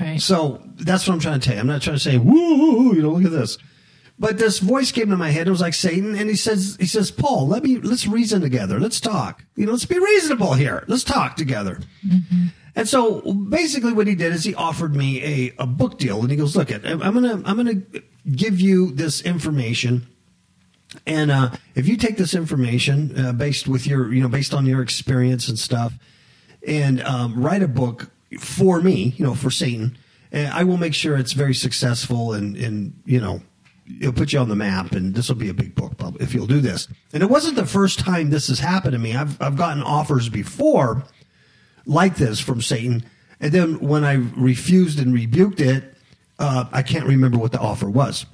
Right. 0.00 0.20
So 0.20 0.62
that's 0.76 1.06
what 1.06 1.14
I'm 1.14 1.20
trying 1.20 1.40
to 1.40 1.44
tell 1.44 1.54
you. 1.54 1.60
I'm 1.60 1.66
not 1.66 1.82
trying 1.82 1.96
to 1.96 2.02
say, 2.02 2.18
woo, 2.18 2.94
you 2.94 3.02
know, 3.02 3.12
look 3.12 3.24
at 3.24 3.30
this. 3.30 3.58
But 4.18 4.38
this 4.38 4.60
voice 4.60 4.92
came 4.92 5.10
to 5.10 5.16
my 5.16 5.30
head. 5.30 5.46
It 5.46 5.50
was 5.50 5.60
like 5.60 5.74
Satan, 5.74 6.16
and 6.16 6.30
he 6.30 6.36
says, 6.36 6.76
he 6.80 6.86
says, 6.86 7.10
Paul, 7.10 7.46
let 7.48 7.62
me 7.62 7.76
let's 7.78 8.06
reason 8.06 8.40
together. 8.40 8.80
Let's 8.80 8.98
talk. 8.98 9.44
You 9.56 9.66
know, 9.66 9.72
let's 9.72 9.84
be 9.84 9.98
reasonable 9.98 10.54
here. 10.54 10.84
Let's 10.88 11.04
talk 11.04 11.36
together. 11.36 11.80
And 12.74 12.88
so 12.88 13.20
basically, 13.32 13.92
what 13.92 14.06
he 14.06 14.14
did 14.14 14.32
is 14.32 14.44
he 14.44 14.54
offered 14.54 14.94
me 14.94 15.22
a, 15.22 15.54
a 15.58 15.66
book 15.66 15.98
deal, 15.98 16.20
and 16.20 16.30
he 16.30 16.36
goes, 16.36 16.56
look, 16.56 16.72
I'm 16.72 16.98
gonna 16.98 17.42
I'm 17.44 17.56
gonna 17.56 17.82
give 18.30 18.58
you 18.58 18.90
this 18.92 19.20
information. 19.20 20.06
And 21.06 21.30
uh, 21.30 21.50
if 21.74 21.86
you 21.86 21.96
take 21.98 22.16
this 22.16 22.34
information 22.34 23.18
uh, 23.18 23.32
based 23.32 23.68
with 23.68 23.86
your, 23.86 24.12
you 24.14 24.22
know, 24.22 24.28
based 24.28 24.54
on 24.54 24.64
your 24.64 24.80
experience 24.80 25.48
and 25.48 25.58
stuff, 25.58 25.92
and 26.66 27.02
um, 27.02 27.42
write 27.42 27.62
a 27.62 27.68
book 27.68 28.10
for 28.40 28.80
me, 28.80 29.14
you 29.16 29.24
know, 29.24 29.34
for 29.34 29.50
Satan, 29.50 29.98
I 30.32 30.64
will 30.64 30.78
make 30.78 30.94
sure 30.94 31.16
it's 31.16 31.32
very 31.32 31.54
successful 31.54 32.32
and, 32.32 32.56
and 32.56 33.02
you 33.04 33.20
know, 33.20 33.42
it'll 34.00 34.12
put 34.12 34.32
you 34.32 34.38
on 34.38 34.48
the 34.48 34.56
map. 34.56 34.92
And 34.92 35.14
this 35.14 35.28
will 35.28 35.36
be 35.36 35.48
a 35.48 35.54
big 35.54 35.74
book 35.74 35.94
if 36.20 36.34
you'll 36.34 36.46
do 36.46 36.60
this. 36.60 36.88
And 37.12 37.22
it 37.22 37.30
wasn't 37.30 37.56
the 37.56 37.66
first 37.66 37.98
time 37.98 38.30
this 38.30 38.48
has 38.48 38.60
happened 38.60 38.92
to 38.92 38.98
me. 38.98 39.14
I've 39.14 39.40
I've 39.40 39.56
gotten 39.56 39.82
offers 39.82 40.28
before 40.28 41.04
like 41.84 42.16
this 42.16 42.40
from 42.40 42.60
Satan, 42.60 43.04
and 43.40 43.52
then 43.52 43.78
when 43.80 44.04
I 44.04 44.14
refused 44.14 44.98
and 44.98 45.14
rebuked 45.14 45.60
it, 45.60 45.94
uh, 46.38 46.64
I 46.72 46.82
can't 46.82 47.06
remember 47.06 47.38
what 47.38 47.52
the 47.52 47.58
offer 47.60 47.88
was. 47.88 48.26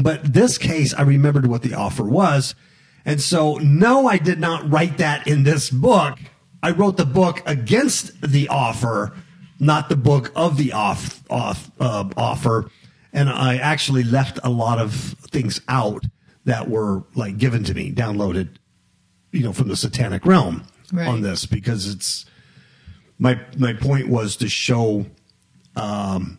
But 0.00 0.32
this 0.32 0.58
case, 0.58 0.94
I 0.94 1.02
remembered 1.02 1.46
what 1.46 1.62
the 1.62 1.74
offer 1.74 2.04
was. 2.04 2.54
And 3.04 3.20
so, 3.20 3.54
no, 3.58 4.06
I 4.08 4.18
did 4.18 4.40
not 4.40 4.68
write 4.70 4.98
that 4.98 5.26
in 5.26 5.44
this 5.44 5.70
book. 5.70 6.18
I 6.62 6.70
wrote 6.72 6.96
the 6.96 7.06
book 7.06 7.42
against 7.46 8.20
the 8.20 8.48
offer, 8.48 9.12
not 9.60 9.88
the 9.88 9.96
book 9.96 10.32
of 10.34 10.56
the 10.56 10.72
off, 10.72 11.22
off 11.30 11.70
uh, 11.78 12.08
offer, 12.16 12.68
and 13.16 13.28
I 13.30 13.56
actually 13.56 14.04
left 14.04 14.38
a 14.44 14.50
lot 14.50 14.78
of 14.78 14.92
things 14.94 15.60
out 15.68 16.04
that 16.44 16.68
were 16.70 17.02
like 17.16 17.38
given 17.38 17.64
to 17.64 17.74
me, 17.74 17.90
downloaded, 17.90 18.50
you 19.32 19.42
know, 19.42 19.52
from 19.52 19.66
the 19.68 19.76
satanic 19.76 20.24
realm 20.24 20.64
Right. 20.92 21.08
on 21.08 21.22
this 21.22 21.46
because 21.46 21.88
it's 21.88 22.26
my 23.18 23.40
my 23.58 23.72
point 23.72 24.08
was 24.08 24.36
to 24.36 24.48
show 24.48 25.06
um, 25.74 26.38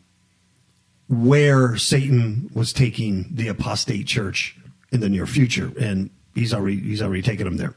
where 1.10 1.75
Satan 1.77 2.50
was 2.53 2.72
taking 2.72 3.27
the 3.31 3.50
apostate 3.50 4.07
church 4.07 4.55
in 4.91 5.01
the 5.01 5.10
near 5.10 5.25
future, 5.25 5.74
and 5.79 6.10
he's 6.34 6.53
already 6.53 6.79
he's 6.79 7.01
already 7.01 7.22
taken 7.22 7.46
them 7.46 7.57
there. 7.57 7.75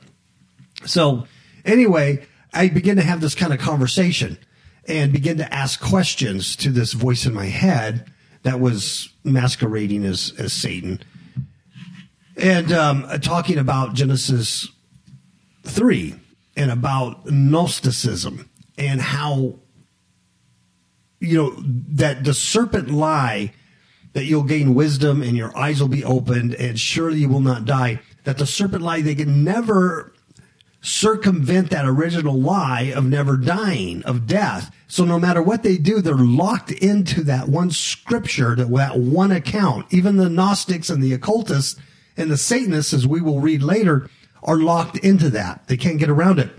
So 0.86 1.26
anyway, 1.64 2.24
I 2.52 2.68
begin 2.68 2.96
to 2.96 3.02
have 3.02 3.20
this 3.20 3.34
kind 3.34 3.52
of 3.52 3.58
conversation 3.58 4.38
and 4.86 5.12
begin 5.12 5.38
to 5.38 5.52
ask 5.54 5.80
questions 5.80 6.54
to 6.56 6.70
this 6.70 6.92
voice 6.92 7.26
in 7.26 7.34
my 7.34 7.46
head 7.46 8.10
that 8.42 8.60
was 8.60 9.10
masquerading 9.24 10.04
as 10.04 10.32
as 10.38 10.52
Satan, 10.52 11.02
and 12.36 12.72
um, 12.72 13.06
talking 13.20 13.58
about 13.58 13.94
Genesis 13.94 14.68
three 15.64 16.14
and 16.56 16.70
about 16.70 17.26
Gnosticism 17.26 18.48
and 18.76 19.00
how 19.00 19.58
you 21.20 21.36
know 21.36 21.54
that 21.58 22.24
the 22.24 22.34
serpent 22.34 22.90
lie 22.90 23.52
that 24.12 24.24
you'll 24.24 24.42
gain 24.42 24.74
wisdom 24.74 25.22
and 25.22 25.36
your 25.36 25.56
eyes 25.56 25.80
will 25.80 25.88
be 25.88 26.04
opened 26.04 26.54
and 26.54 26.80
surely 26.80 27.18
you 27.18 27.28
will 27.28 27.40
not 27.40 27.64
die 27.64 28.00
that 28.24 28.38
the 28.38 28.46
serpent 28.46 28.82
lie 28.82 29.00
they 29.00 29.14
can 29.14 29.44
never 29.44 30.12
circumvent 30.80 31.70
that 31.70 31.86
original 31.86 32.40
lie 32.40 32.92
of 32.94 33.04
never 33.04 33.36
dying 33.36 34.02
of 34.04 34.26
death 34.26 34.74
so 34.88 35.04
no 35.04 35.18
matter 35.18 35.42
what 35.42 35.62
they 35.62 35.76
do 35.76 36.00
they're 36.00 36.14
locked 36.14 36.70
into 36.70 37.22
that 37.22 37.48
one 37.48 37.70
scripture 37.70 38.56
that, 38.56 38.70
that 38.70 38.98
one 38.98 39.30
account 39.30 39.86
even 39.90 40.16
the 40.16 40.30
gnostics 40.30 40.88
and 40.88 41.02
the 41.02 41.12
occultists 41.12 41.78
and 42.16 42.30
the 42.30 42.36
satanists 42.36 42.94
as 42.94 43.06
we 43.06 43.20
will 43.20 43.40
read 43.40 43.62
later 43.62 44.08
are 44.42 44.56
locked 44.56 44.96
into 44.98 45.28
that 45.28 45.66
they 45.68 45.76
can't 45.76 45.98
get 45.98 46.08
around 46.08 46.38
it 46.38 46.50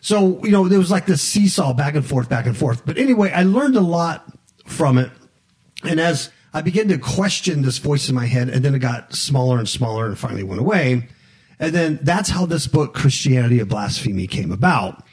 so, 0.00 0.42
you 0.44 0.50
know, 0.50 0.68
there 0.68 0.78
was 0.78 0.90
like 0.90 1.06
this 1.06 1.22
seesaw 1.22 1.72
back 1.72 1.94
and 1.94 2.06
forth, 2.06 2.28
back 2.28 2.46
and 2.46 2.56
forth. 2.56 2.86
But 2.86 2.98
anyway, 2.98 3.32
I 3.32 3.42
learned 3.42 3.76
a 3.76 3.80
lot 3.80 4.24
from 4.66 4.98
it. 4.98 5.10
And 5.82 6.00
as 6.00 6.30
I 6.54 6.62
began 6.62 6.88
to 6.88 6.98
question 6.98 7.62
this 7.62 7.78
voice 7.78 8.08
in 8.08 8.14
my 8.14 8.26
head, 8.26 8.48
and 8.48 8.64
then 8.64 8.74
it 8.74 8.78
got 8.78 9.14
smaller 9.14 9.58
and 9.58 9.68
smaller 9.68 10.06
and 10.06 10.18
finally 10.18 10.42
went 10.42 10.60
away. 10.60 11.08
And 11.60 11.74
then 11.74 11.98
that's 12.02 12.30
how 12.30 12.46
this 12.46 12.66
book, 12.66 12.94
Christianity 12.94 13.60
of 13.60 13.68
Blasphemy, 13.68 14.26
came 14.26 14.52
about. 14.52 15.04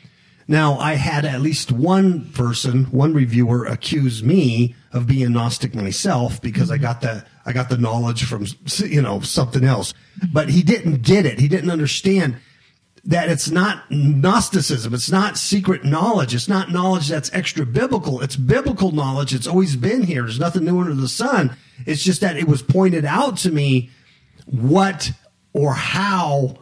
Now, 0.47 0.77
I 0.77 0.93
had 0.93 1.25
at 1.25 1.41
least 1.41 1.71
one 1.71 2.31
person, 2.31 2.85
one 2.85 3.13
reviewer 3.15 3.65
accuse 3.65 4.23
me 4.23 4.75
of 4.91 5.07
being 5.07 5.33
Gnostic 5.33 5.73
myself 5.73 6.39
because 6.39 6.69
I 6.69 6.77
got 6.77 7.01
the, 7.01 7.25
I 7.47 7.51
got 7.51 7.69
the 7.69 7.77
knowledge 7.77 8.25
from, 8.25 8.45
you 8.77 9.01
know, 9.01 9.21
something 9.21 9.63
else. 9.63 9.93
But 10.31 10.49
he 10.49 10.61
didn't 10.61 11.01
get 11.01 11.25
it. 11.25 11.39
He 11.39 11.47
didn't 11.47 11.71
understand 11.71 12.37
that 13.05 13.29
it's 13.29 13.49
not 13.49 13.89
Gnosticism. 13.89 14.93
It's 14.93 15.11
not 15.11 15.37
secret 15.37 15.83
knowledge. 15.83 16.35
It's 16.35 16.47
not 16.47 16.71
knowledge 16.71 17.07
that's 17.07 17.31
extra 17.33 17.65
biblical. 17.65 18.21
It's 18.21 18.35
biblical 18.35 18.91
knowledge. 18.91 19.33
It's 19.33 19.47
always 19.47 19.75
been 19.75 20.03
here. 20.03 20.23
There's 20.23 20.39
nothing 20.39 20.65
new 20.65 20.79
under 20.79 20.93
the 20.93 21.07
sun. 21.07 21.55
It's 21.87 22.03
just 22.03 22.21
that 22.21 22.37
it 22.37 22.47
was 22.47 22.61
pointed 22.61 23.05
out 23.05 23.37
to 23.37 23.51
me 23.51 23.89
what 24.45 25.11
or 25.55 25.73
how 25.73 26.57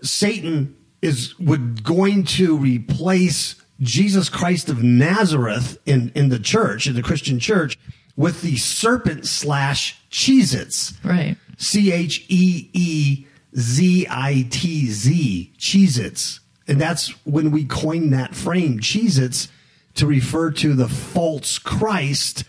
Satan 0.00 0.76
is 1.02 1.36
would 1.40 1.82
going 1.82 2.22
to 2.22 2.56
replace 2.56 3.56
Jesus 3.80 4.28
Christ 4.28 4.68
of 4.68 4.80
Nazareth 4.80 5.76
in, 5.84 6.12
in 6.14 6.28
the 6.28 6.38
church, 6.38 6.86
in 6.86 6.94
the 6.94 7.02
Christian 7.02 7.40
church, 7.40 7.76
with 8.16 8.42
the 8.42 8.56
serpent 8.56 9.26
slash 9.26 10.00
Cheez-Its. 10.10 10.94
Right. 11.02 11.36
C 11.58 11.90
H 11.90 12.24
E 12.28 12.70
E 12.72 13.26
Z 13.58 14.06
I 14.08 14.46
T 14.50 14.86
Z, 14.86 15.52
Cheez 15.58 15.98
Its. 15.98 16.38
And 16.68 16.80
that's 16.80 17.08
when 17.26 17.50
we 17.50 17.64
coined 17.64 18.12
that 18.12 18.36
frame, 18.36 18.78
Cheez 18.78 19.18
Its, 19.18 19.48
to 19.94 20.06
refer 20.06 20.52
to 20.52 20.74
the 20.74 20.88
false 20.88 21.58
Christ 21.58 22.44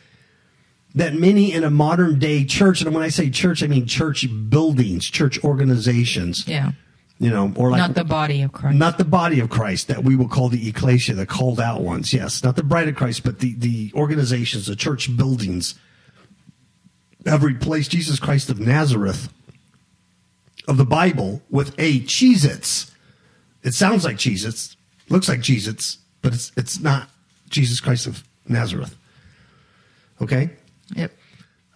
that 0.95 1.13
many 1.15 1.51
in 1.51 1.63
a 1.63 1.69
modern 1.69 2.19
day 2.19 2.45
church, 2.45 2.82
and 2.82 2.93
when 2.93 3.03
I 3.03 3.10
say 3.10 3.29
church, 3.29 3.63
I 3.63 3.67
mean 3.67 3.86
church 3.88 4.27
buildings, 4.49 5.06
church 5.10 5.43
organizations, 5.43 6.47
Yeah. 6.47 6.73
you 7.19 7.29
know, 7.32 7.51
or 7.56 7.71
like 7.71 7.79
Not 7.79 7.95
the 7.95 8.03
body 8.03 8.41
of 8.43 8.51
Christ. 8.51 8.77
not 8.77 8.97
the 8.99 9.06
body 9.06 9.39
of 9.39 9.49
Christ 9.49 9.88
that 9.88 10.03
we 10.03 10.15
will 10.15 10.27
call 10.27 10.49
the 10.49 10.67
ecclesia, 10.69 11.15
the 11.15 11.25
called 11.25 11.60
out 11.60 11.82
ones. 11.82 12.13
Yes, 12.13 12.43
not 12.43 12.56
the 12.56 12.63
bride 12.63 12.88
of 12.88 12.95
Christ, 12.95 13.23
but 13.23 13.39
the, 13.39 13.53
the 13.56 13.91
organizations, 13.95 14.67
the 14.67 14.75
church 14.75 15.15
buildings 15.17 15.75
have 17.25 17.43
replaced 17.43 17.91
Jesus 17.91 18.19
Christ 18.19 18.49
of 18.49 18.60
Nazareth 18.60 19.32
of 20.67 20.77
the 20.77 20.86
Bible 20.86 21.41
with 21.49 21.73
a 21.79 22.01
Cheez 22.01 22.45
Its. 22.45 22.91
It 23.63 23.73
sounds 23.73 24.03
like 24.06 24.17
Cheez 24.17 24.45
Its, 24.45 24.75
looks 25.10 25.27
like 25.29 25.39
Cheez 25.39 25.67
Its, 25.67 25.97
but 26.21 26.34
it's, 26.34 26.51
it's 26.56 26.79
not 26.79 27.10
Jesus 27.49 27.79
Christ 27.79 28.08
of 28.08 28.23
Nazareth. 28.47 28.95
Okay? 30.21 30.51
Yep. 30.95 31.12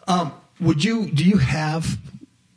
Um, 0.08 0.34
would 0.60 0.84
you, 0.84 1.08
do 1.12 1.24
you 1.24 1.38
have 1.38 1.98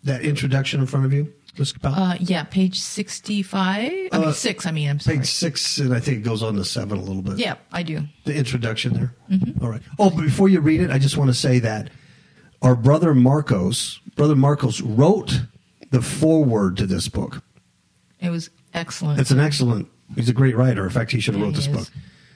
that 0.05 0.23
introduction 0.23 0.81
in 0.81 0.87
front 0.87 1.05
of 1.07 1.13
you, 1.13 1.33
Ms. 1.59 1.73
Kapow? 1.75 1.93
Uh, 1.97 2.17
yeah, 2.21 2.45
page 2.45 2.81
65. 2.81 4.09
I 4.13 4.19
mean, 4.19 4.33
6, 4.33 4.67
I 4.67 4.71
mean, 4.71 4.89
I'm 4.89 5.01
sorry. 5.01 5.19
Page 5.19 5.27
six, 5.27 5.79
and 5.79 5.93
I 5.93 6.01
think 6.01 6.19
it 6.19 6.21
goes 6.23 6.43
on 6.43 6.55
to 6.55 6.65
seven 6.65 6.99
a 6.99 7.03
little 7.03 7.23
bit. 7.23 7.39
Yeah, 7.39 7.57
I 7.73 7.83
do. 7.83 8.03
The 8.25 8.35
introduction 8.35 8.93
there. 8.95 9.15
All 9.63 9.69
right. 9.69 9.83
Oh, 9.99 10.11
but 10.11 10.23
before 10.23 10.49
you 10.49 10.61
read 10.61 10.81
it, 10.81 10.91
I 10.91 10.99
just 10.99 11.17
want 11.17 11.29
to 11.29 11.35
say 11.35 11.59
that 11.59 11.91
our 12.63 12.75
brother 12.77 13.15
Marcos, 13.15 13.99
brother 14.17 14.37
Marcos, 14.37 14.81
wrote 14.81 15.41
the 15.91 16.03
foreword 16.03 16.77
to 16.79 16.87
this 16.87 17.09
book. 17.09 17.43
It 18.21 18.31
was 18.31 18.51
excellent. 18.75 19.19
It's 19.21 19.31
an 19.31 19.41
excellent. 19.41 19.89
He's 20.15 20.29
a 20.29 20.33
great 20.35 20.57
writer. 20.57 20.85
In 20.85 20.91
fact, 20.91 21.11
he 21.11 21.21
should 21.21 21.35
have 21.35 21.41
Yeah, 21.41 21.47
wrote 21.47 21.55
this 21.57 21.67
he 21.67 21.73
book. 21.73 21.89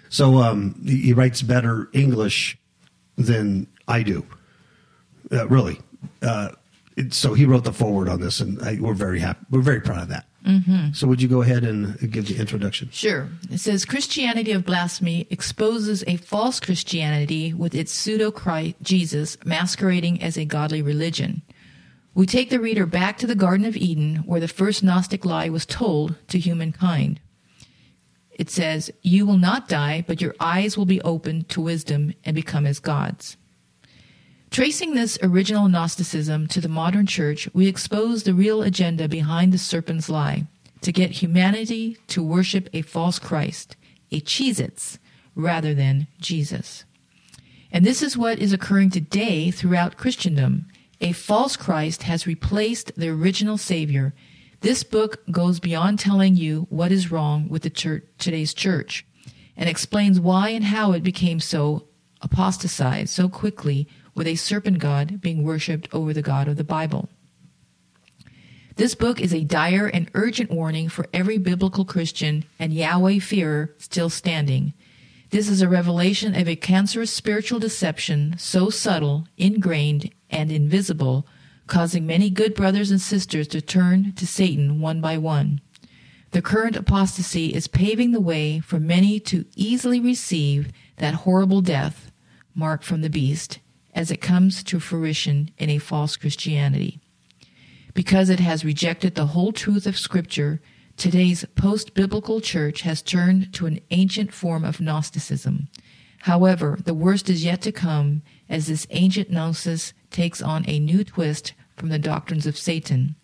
So 0.08 0.38
um, 0.38 0.80
he, 0.84 0.96
he 0.98 1.12
writes 1.12 1.42
better 1.42 1.88
English 1.92 2.58
than 3.16 3.66
I 3.88 4.02
do. 4.02 4.26
Uh, 5.30 5.46
really. 5.48 5.80
Uh, 6.22 6.50
so 7.10 7.34
he 7.34 7.44
wrote 7.44 7.64
the 7.64 7.72
foreword 7.72 8.08
on 8.08 8.20
this, 8.20 8.40
and 8.40 8.60
I, 8.62 8.78
we're 8.80 8.94
very 8.94 9.18
happy. 9.18 9.44
We're 9.50 9.62
very 9.62 9.80
proud 9.80 10.02
of 10.02 10.08
that. 10.08 10.26
Mm-hmm. 10.46 10.92
So 10.92 11.06
would 11.06 11.22
you 11.22 11.28
go 11.28 11.42
ahead 11.42 11.64
and 11.64 11.98
give 12.12 12.28
the 12.28 12.36
introduction? 12.36 12.90
Sure. 12.92 13.28
It 13.50 13.58
says 13.58 13.84
Christianity 13.84 14.52
of 14.52 14.66
blasphemy 14.66 15.26
exposes 15.30 16.04
a 16.06 16.18
false 16.18 16.60
Christianity 16.60 17.54
with 17.54 17.74
its 17.74 17.92
pseudo 17.92 18.30
Christ 18.30 18.76
Jesus 18.82 19.38
masquerading 19.44 20.22
as 20.22 20.36
a 20.36 20.44
godly 20.44 20.82
religion. 20.82 21.42
We 22.14 22.26
take 22.26 22.50
the 22.50 22.60
reader 22.60 22.86
back 22.86 23.18
to 23.18 23.26
the 23.26 23.34
Garden 23.34 23.66
of 23.66 23.76
Eden 23.76 24.16
where 24.26 24.40
the 24.40 24.46
first 24.46 24.84
Gnostic 24.84 25.24
lie 25.24 25.48
was 25.48 25.66
told 25.66 26.14
to 26.28 26.38
humankind. 26.38 27.20
It 28.30 28.50
says, 28.50 28.90
You 29.02 29.26
will 29.26 29.38
not 29.38 29.68
die, 29.68 30.04
but 30.06 30.20
your 30.20 30.34
eyes 30.38 30.76
will 30.76 30.84
be 30.84 31.00
opened 31.02 31.48
to 31.50 31.60
wisdom 31.60 32.12
and 32.24 32.34
become 32.34 32.66
as 32.66 32.80
gods. 32.80 33.36
Tracing 34.54 34.94
this 34.94 35.18
original 35.20 35.66
Gnosticism 35.66 36.46
to 36.46 36.60
the 36.60 36.68
modern 36.68 37.08
church, 37.08 37.48
we 37.52 37.66
expose 37.66 38.22
the 38.22 38.34
real 38.34 38.62
agenda 38.62 39.08
behind 39.08 39.52
the 39.52 39.58
serpent's 39.58 40.08
lie 40.08 40.46
to 40.80 40.92
get 40.92 41.10
humanity 41.10 41.98
to 42.06 42.22
worship 42.22 42.68
a 42.72 42.82
false 42.82 43.18
Christ, 43.18 43.74
a 44.12 44.20
Cheez 44.20 44.60
Its, 44.60 45.00
rather 45.34 45.74
than 45.74 46.06
Jesus. 46.20 46.84
And 47.72 47.84
this 47.84 48.00
is 48.00 48.16
what 48.16 48.38
is 48.38 48.52
occurring 48.52 48.90
today 48.90 49.50
throughout 49.50 49.96
Christendom. 49.96 50.68
A 51.00 51.10
false 51.10 51.56
Christ 51.56 52.04
has 52.04 52.24
replaced 52.24 52.92
the 52.96 53.08
original 53.08 53.58
Savior. 53.58 54.14
This 54.60 54.84
book 54.84 55.24
goes 55.32 55.58
beyond 55.58 55.98
telling 55.98 56.36
you 56.36 56.68
what 56.70 56.92
is 56.92 57.10
wrong 57.10 57.48
with 57.48 57.62
the 57.62 57.70
church, 57.70 58.04
today's 58.20 58.54
church 58.54 59.04
and 59.56 59.68
explains 59.68 60.20
why 60.20 60.50
and 60.50 60.66
how 60.66 60.92
it 60.92 61.02
became 61.02 61.40
so 61.40 61.88
apostatized 62.22 63.10
so 63.10 63.28
quickly 63.28 63.88
with 64.14 64.26
a 64.26 64.36
serpent 64.36 64.78
god 64.78 65.20
being 65.20 65.42
worshipped 65.42 65.88
over 65.92 66.12
the 66.12 66.22
God 66.22 66.48
of 66.48 66.56
the 66.56 66.64
Bible. 66.64 67.08
This 68.76 68.96
book 68.96 69.20
is 69.20 69.32
a 69.32 69.44
dire 69.44 69.86
and 69.86 70.10
urgent 70.14 70.50
warning 70.50 70.88
for 70.88 71.06
every 71.12 71.38
biblical 71.38 71.84
Christian 71.84 72.44
and 72.58 72.72
Yahweh 72.72 73.20
fearer 73.20 73.72
still 73.78 74.10
standing. 74.10 74.74
This 75.30 75.48
is 75.48 75.62
a 75.62 75.68
revelation 75.68 76.34
of 76.34 76.48
a 76.48 76.56
cancerous 76.56 77.12
spiritual 77.12 77.60
deception 77.60 78.34
so 78.36 78.70
subtle, 78.70 79.28
ingrained, 79.36 80.10
and 80.28 80.50
invisible, 80.50 81.26
causing 81.66 82.06
many 82.06 82.30
good 82.30 82.54
brothers 82.54 82.90
and 82.90 83.00
sisters 83.00 83.46
to 83.48 83.60
turn 83.60 84.12
to 84.14 84.26
Satan 84.26 84.80
one 84.80 85.00
by 85.00 85.18
one. 85.18 85.60
The 86.32 86.42
current 86.42 86.74
apostasy 86.74 87.54
is 87.54 87.68
paving 87.68 88.10
the 88.10 88.20
way 88.20 88.58
for 88.58 88.80
many 88.80 89.20
to 89.20 89.44
easily 89.54 90.00
receive 90.00 90.72
that 90.96 91.14
horrible 91.14 91.60
death, 91.60 92.10
mark 92.56 92.82
from 92.82 93.02
the 93.02 93.10
beast, 93.10 93.60
as 93.94 94.10
it 94.10 94.20
comes 94.20 94.62
to 94.64 94.80
fruition 94.80 95.50
in 95.58 95.70
a 95.70 95.78
false 95.78 96.16
Christianity. 96.16 97.00
Because 97.94 98.28
it 98.28 98.40
has 98.40 98.64
rejected 98.64 99.14
the 99.14 99.28
whole 99.28 99.52
truth 99.52 99.86
of 99.86 99.96
Scripture, 99.96 100.60
Today's 100.96 101.44
post 101.56 101.92
biblical 101.94 102.40
church 102.40 102.82
has 102.82 103.02
turned 103.02 103.52
to 103.54 103.66
an 103.66 103.80
ancient 103.90 104.32
form 104.32 104.64
of 104.64 104.80
Gnosticism. 104.80 105.68
However, 106.20 106.78
the 106.82 106.94
worst 106.94 107.28
is 107.28 107.44
yet 107.44 107.60
to 107.62 107.72
come 107.72 108.22
as 108.48 108.68
this 108.68 108.86
ancient 108.90 109.28
gnosis 109.28 109.92
takes 110.10 110.40
on 110.40 110.64
a 110.68 110.78
new 110.78 111.02
twist 111.02 111.52
from 111.76 111.88
the 111.88 111.98
doctrines 111.98 112.46
of 112.46 112.56
Satan. 112.56 113.16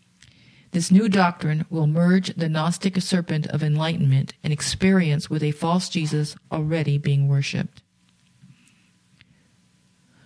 This 0.72 0.90
new 0.90 1.08
doctrine 1.08 1.64
will 1.70 1.86
merge 1.86 2.34
the 2.34 2.48
Gnostic 2.48 3.00
serpent 3.00 3.46
of 3.46 3.62
enlightenment 3.62 4.34
and 4.42 4.52
experience 4.52 5.30
with 5.30 5.42
a 5.42 5.52
false 5.52 5.88
Jesus 5.88 6.36
already 6.50 6.98
being 6.98 7.28
worshipped. 7.28 7.82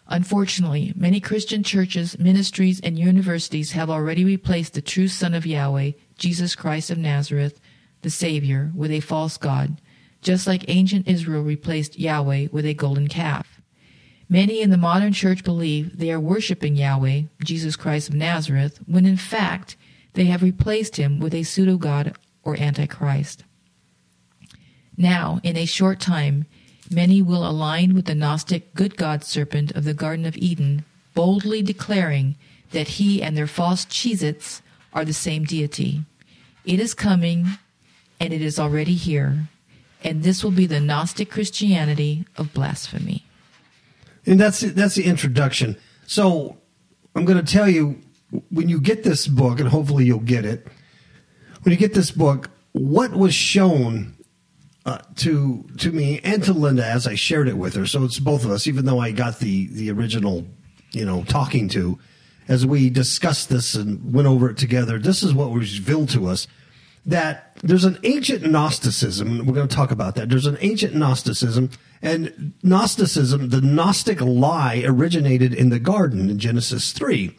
Unfortunately, 0.06 0.92
many 0.94 1.18
Christian 1.18 1.62
churches, 1.62 2.18
ministries, 2.18 2.78
and 2.80 2.98
universities 2.98 3.72
have 3.72 3.88
already 3.88 4.24
replaced 4.24 4.74
the 4.74 4.82
true 4.82 5.08
Son 5.08 5.32
of 5.32 5.46
Yahweh, 5.46 5.92
Jesus 6.18 6.54
Christ 6.54 6.90
of 6.90 6.98
Nazareth, 6.98 7.60
the 8.02 8.10
Savior, 8.10 8.70
with 8.74 8.90
a 8.90 9.00
false 9.00 9.38
God, 9.38 9.80
just 10.20 10.46
like 10.46 10.68
ancient 10.68 11.08
Israel 11.08 11.42
replaced 11.42 11.98
Yahweh 11.98 12.48
with 12.52 12.66
a 12.66 12.74
golden 12.74 13.08
calf. 13.08 13.62
Many 14.28 14.60
in 14.60 14.70
the 14.70 14.76
modern 14.76 15.12
church 15.12 15.42
believe 15.42 15.98
they 15.98 16.10
are 16.10 16.20
worshiping 16.20 16.76
Yahweh, 16.76 17.22
Jesus 17.42 17.76
Christ 17.76 18.10
of 18.10 18.14
Nazareth, 18.14 18.80
when 18.86 19.06
in 19.06 19.16
fact 19.16 19.76
they 20.12 20.26
have 20.26 20.42
replaced 20.42 20.96
him 20.96 21.18
with 21.18 21.34
a 21.34 21.42
pseudo 21.42 21.76
God 21.76 22.16
or 22.42 22.58
Antichrist. 22.58 23.44
Now, 24.96 25.40
in 25.42 25.56
a 25.56 25.64
short 25.64 25.98
time, 25.98 26.46
many 26.90 27.22
will 27.22 27.48
align 27.48 27.94
with 27.94 28.06
the 28.06 28.14
Gnostic 28.14 28.74
good 28.74 28.96
God 28.96 29.24
serpent 29.24 29.72
of 29.72 29.84
the 29.84 29.94
Garden 29.94 30.26
of 30.26 30.36
Eden, 30.36 30.84
boldly 31.14 31.62
declaring 31.62 32.36
that 32.70 32.88
he 32.88 33.22
and 33.22 33.36
their 33.36 33.46
false 33.46 33.84
Cheez 33.84 34.60
are 34.92 35.04
the 35.04 35.12
same 35.12 35.44
deity. 35.44 36.02
It 36.64 36.80
is 36.80 36.94
coming, 36.94 37.46
and 38.20 38.32
it 38.32 38.42
is 38.42 38.58
already 38.58 38.94
here, 38.94 39.48
and 40.02 40.22
this 40.22 40.42
will 40.42 40.50
be 40.50 40.66
the 40.66 40.80
Gnostic 40.80 41.30
Christianity 41.30 42.26
of 42.36 42.54
blasphemy. 42.54 43.24
And 44.26 44.40
that's 44.40 44.60
that's 44.60 44.94
the 44.94 45.04
introduction. 45.04 45.76
So 46.06 46.56
I'm 47.14 47.24
going 47.24 47.42
to 47.42 47.52
tell 47.52 47.68
you 47.68 48.00
when 48.50 48.68
you 48.68 48.80
get 48.80 49.04
this 49.04 49.26
book, 49.26 49.60
and 49.60 49.68
hopefully 49.68 50.04
you'll 50.04 50.20
get 50.20 50.44
it. 50.44 50.66
When 51.62 51.72
you 51.72 51.78
get 51.78 51.94
this 51.94 52.10
book, 52.10 52.50
what 52.72 53.12
was 53.12 53.34
shown 53.34 54.13
uh, 54.86 54.98
to 55.16 55.64
to 55.78 55.90
me 55.90 56.20
and 56.22 56.42
to 56.44 56.52
Linda 56.52 56.84
as 56.84 57.06
I 57.06 57.14
shared 57.14 57.48
it 57.48 57.56
with 57.56 57.74
her. 57.74 57.86
So 57.86 58.04
it's 58.04 58.18
both 58.18 58.44
of 58.44 58.50
us, 58.50 58.66
even 58.66 58.84
though 58.84 58.98
I 58.98 59.12
got 59.12 59.38
the 59.38 59.66
the 59.68 59.90
original, 59.90 60.46
you 60.92 61.04
know, 61.04 61.24
talking 61.24 61.68
to, 61.70 61.98
as 62.48 62.66
we 62.66 62.90
discussed 62.90 63.48
this 63.48 63.74
and 63.74 64.12
went 64.12 64.28
over 64.28 64.50
it 64.50 64.58
together. 64.58 64.98
This 64.98 65.22
is 65.22 65.32
what 65.32 65.50
was 65.50 65.78
revealed 65.78 66.10
to 66.10 66.26
us 66.26 66.46
that 67.06 67.56
there's 67.62 67.84
an 67.84 67.98
ancient 68.02 68.50
Gnosticism. 68.50 69.44
We're 69.46 69.54
going 69.54 69.68
to 69.68 69.74
talk 69.74 69.90
about 69.90 70.14
that. 70.14 70.30
There's 70.30 70.46
an 70.46 70.56
ancient 70.60 70.94
Gnosticism, 70.94 71.70
and 72.00 72.54
Gnosticism, 72.62 73.50
the 73.50 73.60
Gnostic 73.60 74.20
lie, 74.20 74.82
originated 74.86 75.52
in 75.52 75.68
the 75.68 75.78
garden 75.78 76.30
in 76.30 76.38
Genesis 76.38 76.92
three, 76.92 77.36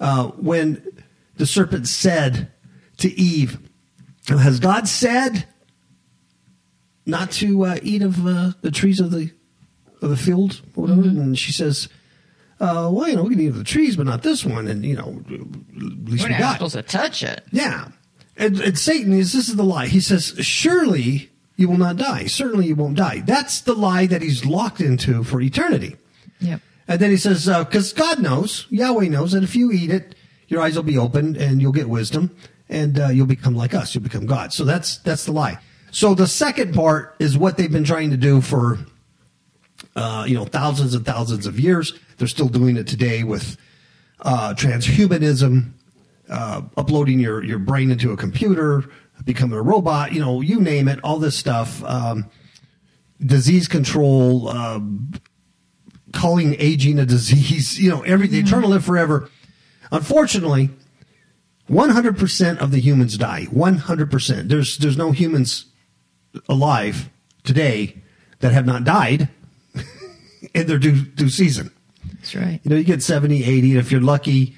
uh, 0.00 0.28
when 0.28 0.82
the 1.36 1.46
serpent 1.46 1.88
said 1.88 2.50
to 2.98 3.12
Eve, 3.18 3.58
"Has 4.28 4.60
God 4.60 4.88
said?" 4.88 5.46
Not 7.06 7.30
to 7.30 7.64
uh, 7.64 7.78
eat 7.82 8.02
of 8.02 8.26
uh, 8.26 8.52
the 8.60 8.70
trees 8.70 9.00
of 9.00 9.12
the 9.12 9.30
of 10.02 10.10
the 10.10 10.16
field 10.16 10.60
whatever. 10.74 11.02
Mm-hmm. 11.02 11.20
And 11.20 11.38
she 11.38 11.52
says, 11.52 11.88
uh, 12.60 12.90
"Well, 12.92 13.08
you 13.08 13.16
know, 13.16 13.22
we 13.22 13.30
can 13.30 13.40
eat 13.40 13.48
of 13.48 13.58
the 13.58 13.64
trees, 13.64 13.96
but 13.96 14.06
not 14.06 14.22
this 14.22 14.44
one." 14.44 14.66
And 14.66 14.84
you 14.84 14.96
know, 14.96 15.22
at 15.30 16.10
least 16.10 16.24
We're 16.24 16.28
we 16.28 16.32
not 16.32 16.40
got 16.40 16.52
supposed 16.54 16.74
to 16.74 16.82
touch 16.82 17.22
it. 17.22 17.44
Yeah, 17.52 17.88
and, 18.36 18.60
and 18.60 18.78
Satan 18.78 19.12
is 19.12 19.32
this 19.32 19.48
is 19.48 19.56
the 19.56 19.62
lie. 19.62 19.86
He 19.86 20.00
says, 20.00 20.34
"Surely 20.40 21.30
you 21.56 21.68
will 21.68 21.78
not 21.78 21.96
die. 21.96 22.26
Certainly 22.26 22.66
you 22.66 22.74
won't 22.74 22.96
die." 22.96 23.22
That's 23.24 23.60
the 23.60 23.74
lie 23.74 24.06
that 24.06 24.22
he's 24.22 24.44
locked 24.44 24.80
into 24.80 25.22
for 25.22 25.40
eternity. 25.40 25.96
Yep. 26.40 26.60
And 26.88 27.00
then 27.00 27.10
he 27.10 27.16
says, 27.16 27.46
"Because 27.46 27.92
God 27.92 28.20
knows, 28.20 28.66
Yahweh 28.70 29.08
knows 29.08 29.32
that 29.32 29.42
if 29.42 29.56
you 29.56 29.70
eat 29.72 29.90
it, 29.90 30.14
your 30.48 30.60
eyes 30.60 30.76
will 30.76 30.82
be 30.82 30.98
opened 30.98 31.36
and 31.36 31.62
you'll 31.62 31.72
get 31.72 31.88
wisdom." 31.88 32.36
And 32.68 32.98
uh, 32.98 33.10
you'll 33.10 33.26
become 33.26 33.54
like 33.54 33.74
us. 33.74 33.94
You'll 33.94 34.02
become 34.02 34.26
God. 34.26 34.52
So 34.52 34.64
that's 34.64 34.98
that's 34.98 35.24
the 35.24 35.30
lie. 35.30 35.60
So 35.96 36.14
the 36.14 36.26
second 36.26 36.74
part 36.74 37.16
is 37.18 37.38
what 37.38 37.56
they've 37.56 37.72
been 37.72 37.82
trying 37.82 38.10
to 38.10 38.18
do 38.18 38.42
for, 38.42 38.78
uh, 39.96 40.26
you 40.28 40.34
know, 40.34 40.44
thousands 40.44 40.94
and 40.94 41.06
thousands 41.06 41.46
of 41.46 41.58
years. 41.58 41.98
They're 42.18 42.28
still 42.28 42.50
doing 42.50 42.76
it 42.76 42.86
today 42.86 43.24
with 43.24 43.56
uh, 44.20 44.52
transhumanism, 44.52 45.70
uh, 46.28 46.60
uploading 46.76 47.18
your, 47.18 47.42
your 47.42 47.58
brain 47.58 47.90
into 47.90 48.12
a 48.12 48.16
computer, 48.18 48.84
becoming 49.24 49.56
a 49.56 49.62
robot, 49.62 50.12
you 50.12 50.20
know, 50.20 50.42
you 50.42 50.60
name 50.60 50.86
it, 50.86 51.00
all 51.02 51.18
this 51.18 51.34
stuff. 51.34 51.82
Um, 51.84 52.28
disease 53.24 53.66
control, 53.66 54.50
um, 54.50 55.14
calling 56.12 56.56
aging 56.58 56.98
a 56.98 57.06
disease, 57.06 57.80
you 57.82 57.88
know, 57.88 58.02
everything, 58.02 58.40
mm-hmm. 58.40 58.50
trying 58.50 58.62
to 58.62 58.68
live 58.68 58.84
forever. 58.84 59.30
Unfortunately, 59.90 60.68
100% 61.70 62.58
of 62.58 62.70
the 62.70 62.80
humans 62.80 63.16
die. 63.16 63.46
100%. 63.46 64.48
There's, 64.50 64.76
there's 64.76 64.98
no 64.98 65.12
humans 65.12 65.72
alive 66.48 67.08
today 67.44 67.96
that 68.40 68.52
have 68.52 68.66
not 68.66 68.84
died 68.84 69.28
in 70.54 70.66
their 70.66 70.78
due, 70.78 71.02
due 71.02 71.28
season. 71.28 71.70
That's 72.14 72.34
right. 72.34 72.60
You 72.62 72.70
know, 72.70 72.76
you 72.76 72.84
get 72.84 73.02
70, 73.02 73.44
80, 73.44 73.70
and 73.70 73.80
if 73.80 73.92
you're 73.92 74.00
lucky, 74.00 74.56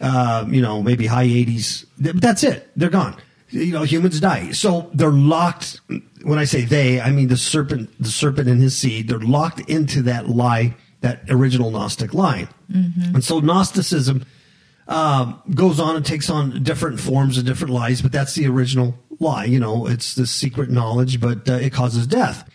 uh, 0.00 0.44
you 0.48 0.60
know, 0.60 0.82
maybe 0.82 1.06
high 1.06 1.26
80s. 1.26 1.86
That's 1.98 2.42
it. 2.42 2.70
They're 2.76 2.90
gone. 2.90 3.16
You 3.50 3.72
know, 3.72 3.82
humans 3.82 4.18
die. 4.18 4.52
So 4.52 4.90
they're 4.94 5.10
locked. 5.10 5.80
When 6.22 6.38
I 6.38 6.44
say 6.44 6.62
they, 6.62 7.00
I 7.00 7.10
mean 7.10 7.28
the 7.28 7.36
serpent, 7.36 7.90
the 8.02 8.08
serpent 8.08 8.48
and 8.48 8.60
his 8.60 8.76
seed. 8.76 9.08
They're 9.08 9.18
locked 9.18 9.60
into 9.68 10.02
that 10.02 10.28
lie, 10.28 10.74
that 11.02 11.24
original 11.28 11.70
Gnostic 11.70 12.14
lie. 12.14 12.48
Mm-hmm. 12.70 13.16
And 13.16 13.24
so 13.24 13.40
Gnosticism 13.40 14.24
um, 14.88 15.40
goes 15.54 15.78
on 15.78 15.96
and 15.96 16.04
takes 16.04 16.30
on 16.30 16.62
different 16.62 16.98
forms 16.98 17.36
and 17.36 17.46
different 17.46 17.74
lies, 17.74 18.00
but 18.02 18.10
that's 18.10 18.34
the 18.34 18.46
original 18.46 18.96
lie. 19.22 19.44
You 19.44 19.60
know, 19.60 19.86
it's 19.86 20.14
the 20.14 20.26
secret 20.26 20.70
knowledge, 20.70 21.20
but 21.20 21.48
uh, 21.48 21.54
it 21.54 21.72
causes 21.72 22.06
death. 22.06 22.48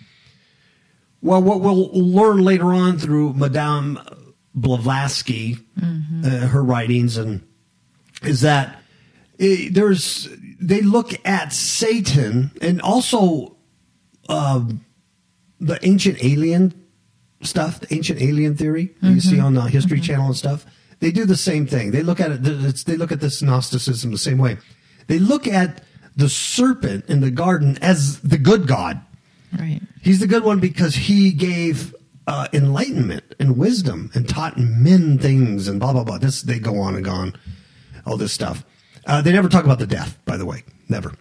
Well, 1.22 1.42
what 1.42 1.62
we'll 1.62 1.90
learn 1.92 2.44
later 2.44 2.74
on 2.74 3.00
through 3.00 3.34
Madame 3.34 4.00
Blavatsky, 4.56 5.58
mm-hmm. 5.80 6.24
uh, 6.24 6.48
her 6.48 6.64
writings, 6.64 7.18
and 7.18 7.42
is 8.22 8.42
that 8.42 8.80
it, 9.38 9.74
there's 9.74 10.30
they 10.60 10.82
look 10.82 11.14
at 11.26 11.54
Satan 11.54 12.52
and 12.62 12.82
also 12.82 13.58
um, 14.30 14.86
the 15.60 15.84
ancient 15.86 16.24
alien 16.24 16.74
stuff, 17.42 17.80
the 17.80 17.94
ancient 17.94 18.22
alien 18.22 18.56
theory 18.56 18.88
mm-hmm. 18.88 19.16
you 19.16 19.20
see 19.20 19.40
on 19.40 19.54
the 19.54 19.62
History 19.62 19.98
mm-hmm. 19.98 20.06
Channel 20.06 20.28
and 20.28 20.38
stuff. 20.38 20.66
They 21.00 21.12
do 21.12 21.26
the 21.26 21.38
same 21.38 21.68
thing. 21.68 21.92
They 21.92 22.02
look 22.02 22.20
at 22.20 22.32
it. 22.32 22.44
They 22.86 22.98
look 22.98 23.12
at 23.12 23.20
this 23.20 23.42
Gnosticism 23.42 24.12
the 24.12 24.18
same 24.18 24.40
way. 24.40 24.58
They 25.08 25.20
look 25.20 25.48
at 25.48 25.84
the 26.18 26.28
serpent 26.28 27.06
in 27.08 27.22
the 27.22 27.32
garden 27.32 27.78
as 27.82 28.20
the 28.22 28.38
good 28.38 28.68
God. 28.68 29.00
Right. 29.58 29.80
He's 30.02 30.20
the 30.20 30.28
good 30.28 30.44
one 30.44 30.60
because 30.60 30.96
he 30.96 31.32
gave 31.32 31.96
uh, 32.26 32.48
enlightenment 32.52 33.24
and 33.40 33.58
wisdom 33.58 34.12
and 34.14 34.28
taught 34.28 34.58
men 34.58 35.18
things 35.18 35.68
and 35.68 35.80
blah 35.80 35.94
blah 35.94 36.04
blah. 36.04 36.18
This 36.18 36.42
they 36.42 36.60
go 36.60 36.80
on 36.80 36.96
and 36.96 37.08
on, 37.08 37.36
all 38.06 38.18
this 38.18 38.34
stuff. 38.34 38.66
Uh, 39.06 39.22
they 39.22 39.32
never 39.32 39.48
talk 39.48 39.64
about 39.64 39.80
the 39.80 39.88
death, 39.88 40.18
by 40.26 40.36
the 40.36 40.46
way, 40.46 40.64
never. 40.90 41.14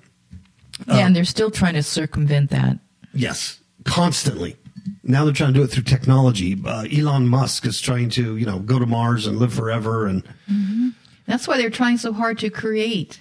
Yeah, 0.88 0.94
uh, 0.94 0.98
and 0.98 1.16
they're 1.16 1.24
still 1.24 1.50
trying 1.50 1.74
to 1.74 1.82
circumvent 1.82 2.50
that. 2.50 2.78
Yes, 3.14 3.60
constantly. 3.84 4.56
Now 5.02 5.24
they're 5.24 5.34
trying 5.34 5.52
to 5.52 5.58
do 5.58 5.64
it 5.64 5.68
through 5.68 5.84
technology. 5.84 6.56
Uh, 6.64 6.86
Elon 6.92 7.28
Musk 7.28 7.64
is 7.66 7.80
trying 7.80 8.08
to, 8.10 8.36
you 8.36 8.46
know, 8.46 8.58
go 8.58 8.78
to 8.78 8.86
Mars 8.86 9.26
and 9.26 9.38
live 9.38 9.52
forever, 9.52 10.06
and 10.06 10.24
mm-hmm. 10.50 10.88
that's 11.26 11.46
why 11.46 11.58
they're 11.58 11.70
trying 11.70 11.98
so 11.98 12.12
hard 12.12 12.38
to 12.38 12.50
create 12.50 13.20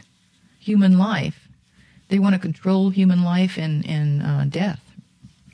human 0.59 0.97
life 0.97 1.44
they 2.15 2.19
want 2.19 2.33
to 2.33 2.39
control 2.39 2.91
human 2.91 3.23
life 3.23 3.57
and 3.57 3.85
and 3.85 4.23
uh, 4.23 4.45
death. 4.45 4.79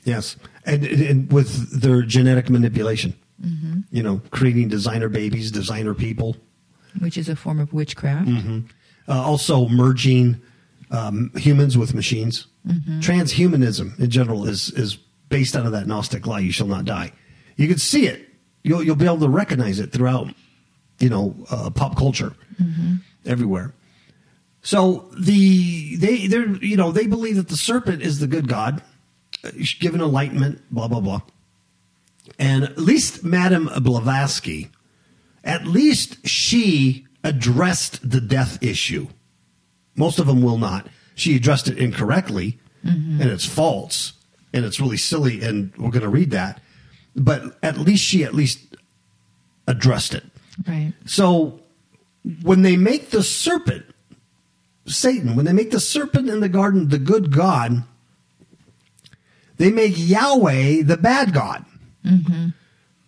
Yes, 0.04 0.36
and, 0.64 0.84
and, 0.84 1.32
with 1.32 1.80
their 1.80 2.02
genetic 2.02 2.48
manipulation, 2.48 3.14
mm-hmm. 3.44 3.80
you 3.90 4.02
know, 4.02 4.20
creating 4.30 4.68
designer 4.68 5.08
babies, 5.08 5.50
designer 5.50 5.92
people, 5.92 6.36
which 7.00 7.18
is 7.18 7.28
a 7.28 7.34
form 7.34 7.58
of 7.58 7.72
witchcraft. 7.72 8.28
Mm-hmm. 8.28 8.60
Uh, 9.08 9.20
also, 9.20 9.68
merging 9.68 10.40
um, 10.92 11.32
humans 11.34 11.76
with 11.76 11.94
machines. 11.94 12.46
Mm-hmm. 12.66 13.00
Transhumanism 13.00 13.98
in 13.98 14.08
general 14.08 14.48
is 14.48 14.70
is 14.70 14.96
based 15.28 15.56
out 15.56 15.66
of 15.66 15.72
that 15.72 15.88
Gnostic 15.88 16.28
lie: 16.28 16.38
"You 16.38 16.52
shall 16.52 16.68
not 16.68 16.84
die." 16.84 17.10
You 17.56 17.66
can 17.66 17.78
see 17.78 18.06
it. 18.06 18.28
You'll 18.62 18.84
you'll 18.84 18.94
be 18.94 19.06
able 19.06 19.18
to 19.18 19.28
recognize 19.28 19.80
it 19.80 19.90
throughout, 19.90 20.28
you 21.00 21.08
know, 21.08 21.34
uh, 21.50 21.70
pop 21.70 21.96
culture 21.96 22.34
mm-hmm. 22.60 22.94
everywhere. 23.26 23.74
So 24.62 25.10
the 25.18 25.96
they 25.96 26.26
they 26.28 26.44
you 26.66 26.76
know 26.76 26.92
they 26.92 27.06
believe 27.06 27.36
that 27.36 27.48
the 27.48 27.56
serpent 27.56 28.02
is 28.02 28.20
the 28.20 28.26
good 28.26 28.48
god, 28.48 28.82
given 29.80 30.00
enlightenment, 30.00 30.62
blah 30.70 30.88
blah 30.88 31.00
blah. 31.00 31.22
And 32.38 32.64
at 32.64 32.78
least 32.78 33.24
Madame 33.24 33.68
Blavatsky, 33.80 34.70
at 35.42 35.66
least 35.66 36.26
she 36.26 37.06
addressed 37.24 38.08
the 38.08 38.20
death 38.20 38.62
issue. 38.62 39.08
Most 39.96 40.18
of 40.18 40.26
them 40.26 40.42
will 40.42 40.58
not. 40.58 40.88
she 41.14 41.36
addressed 41.36 41.68
it 41.68 41.78
incorrectly 41.78 42.58
mm-hmm. 42.84 43.20
and 43.20 43.30
it's 43.30 43.46
false 43.46 44.14
and 44.52 44.64
it's 44.64 44.80
really 44.80 44.96
silly 44.96 45.42
and 45.42 45.72
we're 45.76 45.90
going 45.90 46.02
to 46.02 46.08
read 46.08 46.30
that. 46.30 46.60
But 47.14 47.58
at 47.62 47.78
least 47.78 48.04
she 48.04 48.24
at 48.24 48.34
least 48.34 48.76
addressed 49.66 50.14
it. 50.14 50.24
Right. 50.66 50.92
So 51.06 51.60
when 52.42 52.62
they 52.62 52.76
make 52.76 53.10
the 53.10 53.22
serpent, 53.22 53.84
Satan, 54.86 55.36
when 55.36 55.44
they 55.44 55.52
make 55.52 55.70
the 55.70 55.80
serpent 55.80 56.28
in 56.28 56.40
the 56.40 56.48
garden 56.48 56.88
the 56.88 56.98
good 56.98 57.30
God, 57.32 57.84
they 59.58 59.70
make 59.70 59.94
Yahweh 59.96 60.82
the 60.82 60.96
bad 60.96 61.32
God. 61.32 61.64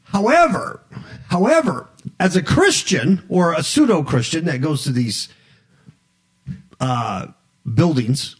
However, 0.04 0.80
however, 1.28 1.88
as 2.20 2.36
a 2.36 2.42
Christian 2.42 3.24
or 3.28 3.54
a 3.54 3.62
pseudo 3.62 4.04
Christian 4.04 4.44
that 4.44 4.60
goes 4.60 4.84
to 4.84 4.92
these 4.92 5.28
uh, 6.78 7.26
buildings, 7.74 8.36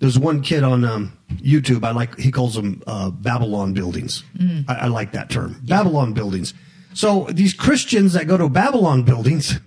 there's 0.00 0.18
one 0.18 0.42
kid 0.42 0.64
on 0.64 0.84
um, 0.84 1.16
YouTube. 1.36 1.84
I 1.84 1.92
like 1.92 2.18
he 2.18 2.32
calls 2.32 2.54
them 2.54 2.82
uh, 2.86 3.10
Babylon 3.10 3.72
buildings. 3.74 4.24
I, 4.68 4.74
I 4.74 4.86
like 4.88 5.12
that 5.12 5.30
term, 5.30 5.60
Babylon 5.64 6.12
buildings. 6.14 6.52
So 6.94 7.28
these 7.30 7.54
Christians 7.54 8.14
that 8.14 8.26
go 8.26 8.36
to 8.36 8.48
Babylon 8.48 9.04
buildings, 9.04 9.60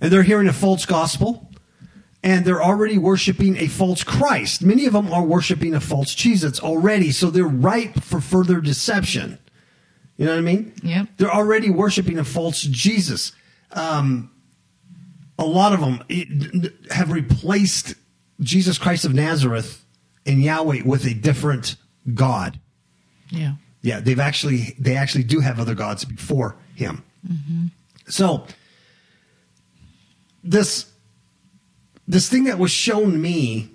and 0.00 0.12
they're 0.12 0.22
hearing 0.22 0.48
a 0.48 0.52
false 0.52 0.86
gospel, 0.86 1.50
and 2.22 2.44
they're 2.44 2.62
already 2.62 2.98
worshiping 2.98 3.56
a 3.56 3.68
false 3.68 4.02
Christ. 4.02 4.62
Many 4.62 4.86
of 4.86 4.92
them 4.92 5.12
are 5.12 5.24
worshiping 5.24 5.74
a 5.74 5.80
false 5.80 6.14
Jesus 6.14 6.60
already, 6.60 7.10
so 7.10 7.30
they're 7.30 7.44
ripe 7.44 8.02
for 8.02 8.20
further 8.20 8.60
deception. 8.60 9.38
You 10.16 10.26
know 10.26 10.32
what 10.32 10.38
I 10.38 10.42
mean? 10.42 10.72
Yeah. 10.82 11.06
They're 11.18 11.32
already 11.32 11.70
worshiping 11.70 12.18
a 12.18 12.24
false 12.24 12.62
Jesus. 12.62 13.32
Um, 13.72 14.30
a 15.38 15.44
lot 15.44 15.72
of 15.72 15.80
them 15.80 16.02
have 16.90 17.12
replaced 17.12 17.94
Jesus 18.40 18.78
Christ 18.78 19.04
of 19.04 19.14
Nazareth 19.14 19.84
and 20.24 20.42
Yahweh 20.42 20.82
with 20.84 21.04
a 21.04 21.14
different 21.14 21.76
God. 22.14 22.58
Yeah. 23.30 23.54
Yeah, 23.82 24.00
they've 24.00 24.18
actually 24.18 24.74
they 24.80 24.96
actually 24.96 25.24
do 25.24 25.40
have 25.40 25.60
other 25.60 25.74
gods 25.74 26.04
before 26.04 26.56
him. 26.74 27.04
So 28.08 28.46
this 30.50 30.90
this 32.08 32.28
thing 32.28 32.44
that 32.44 32.58
was 32.58 32.70
shown 32.70 33.20
me 33.20 33.68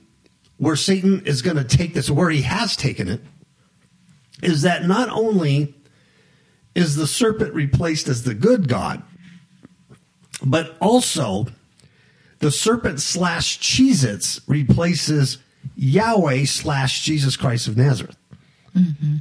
where 0.58 0.76
Satan 0.76 1.26
is 1.26 1.42
going 1.42 1.58
to 1.58 1.64
take 1.64 1.94
this 1.94 2.10
where 2.10 2.30
he 2.30 2.44
has 2.44 2.76
taken 2.76 3.08
it 3.08 3.22
is 4.42 4.62
that 4.62 4.88
not 4.88 5.10
only 5.10 5.76
is 6.74 6.96
the 6.96 7.08
serpent 7.08 7.54
replaced 7.54 8.08
as 8.08 8.24
the 8.24 8.34
good 8.34 8.68
god 8.68 9.04
but 10.44 10.76
also 10.80 11.48
the 12.40 12.52
serpent 12.52 13.00
slash 13.00 13.60
Cheez-Its 13.60 14.42
replaces 14.48 15.38
Yahweh 15.76 16.46
slash 16.46 17.04
Jesus 17.04 17.38
Christ 17.38 17.68
of 17.68 17.78
Nazareth. 17.78 18.18
Mm-hmm. 18.76 19.18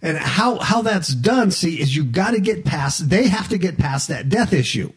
And 0.00 0.18
how 0.18 0.58
how 0.58 0.82
that's 0.82 1.14
done, 1.14 1.52
see, 1.52 1.80
is 1.80 1.94
you 1.94 2.02
got 2.02 2.32
to 2.32 2.40
get 2.40 2.64
past. 2.64 3.08
They 3.08 3.28
have 3.28 3.48
to 3.50 3.58
get 3.58 3.78
past 3.78 4.08
that 4.08 4.28
death 4.28 4.52
issue. 4.52 4.92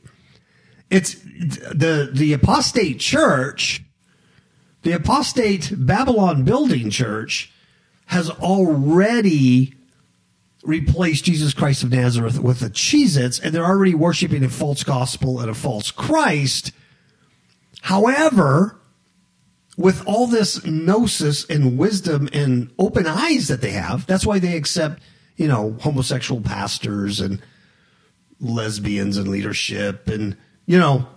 It's 0.90 1.18
the 1.40 2.10
the 2.14 2.34
apostate 2.34 3.00
church, 3.00 3.84
the 4.84 4.94
apostate 4.94 5.72
Babylon 5.76 6.44
building 6.44 6.90
church, 6.90 7.52
has 8.08 8.30
already 8.30 9.74
replaced 10.64 11.26
Jesus 11.26 11.54
Christ 11.54 11.84
of 11.84 11.92
Nazareth 11.92 12.40
with 12.40 12.60
the 12.60 12.70
Cheez-Its, 12.70 13.40
and 13.40 13.54
they're 13.54 13.66
already 13.66 13.94
worshiping 13.94 14.44
a 14.44 14.50
false 14.50 14.84
gospel 14.84 15.40
and 15.40 15.50
a 15.50 15.54
false 15.54 15.92
Christ. 15.92 16.72
However, 17.82 18.80
with 19.78 20.06
all 20.08 20.26
this 20.26 20.66
gnosis 20.66 21.46
and 21.46 21.78
wisdom 21.78 22.30
and 22.34 22.72
open 22.80 23.06
eyes 23.06 23.48
that 23.48 23.62
they 23.62 23.72
have, 23.72 24.08
that's 24.08 24.26
why 24.26 24.40
they 24.40 24.58
accept, 24.58 25.04
you 25.36 25.48
know, 25.48 25.78
homosexual 25.82 26.42
pastors 26.42 27.20
and 27.20 27.42
lesbians 28.40 29.18
in 29.18 29.30
leadership 29.30 30.08
and, 30.08 30.36
you 30.66 30.80
know, 30.80 31.08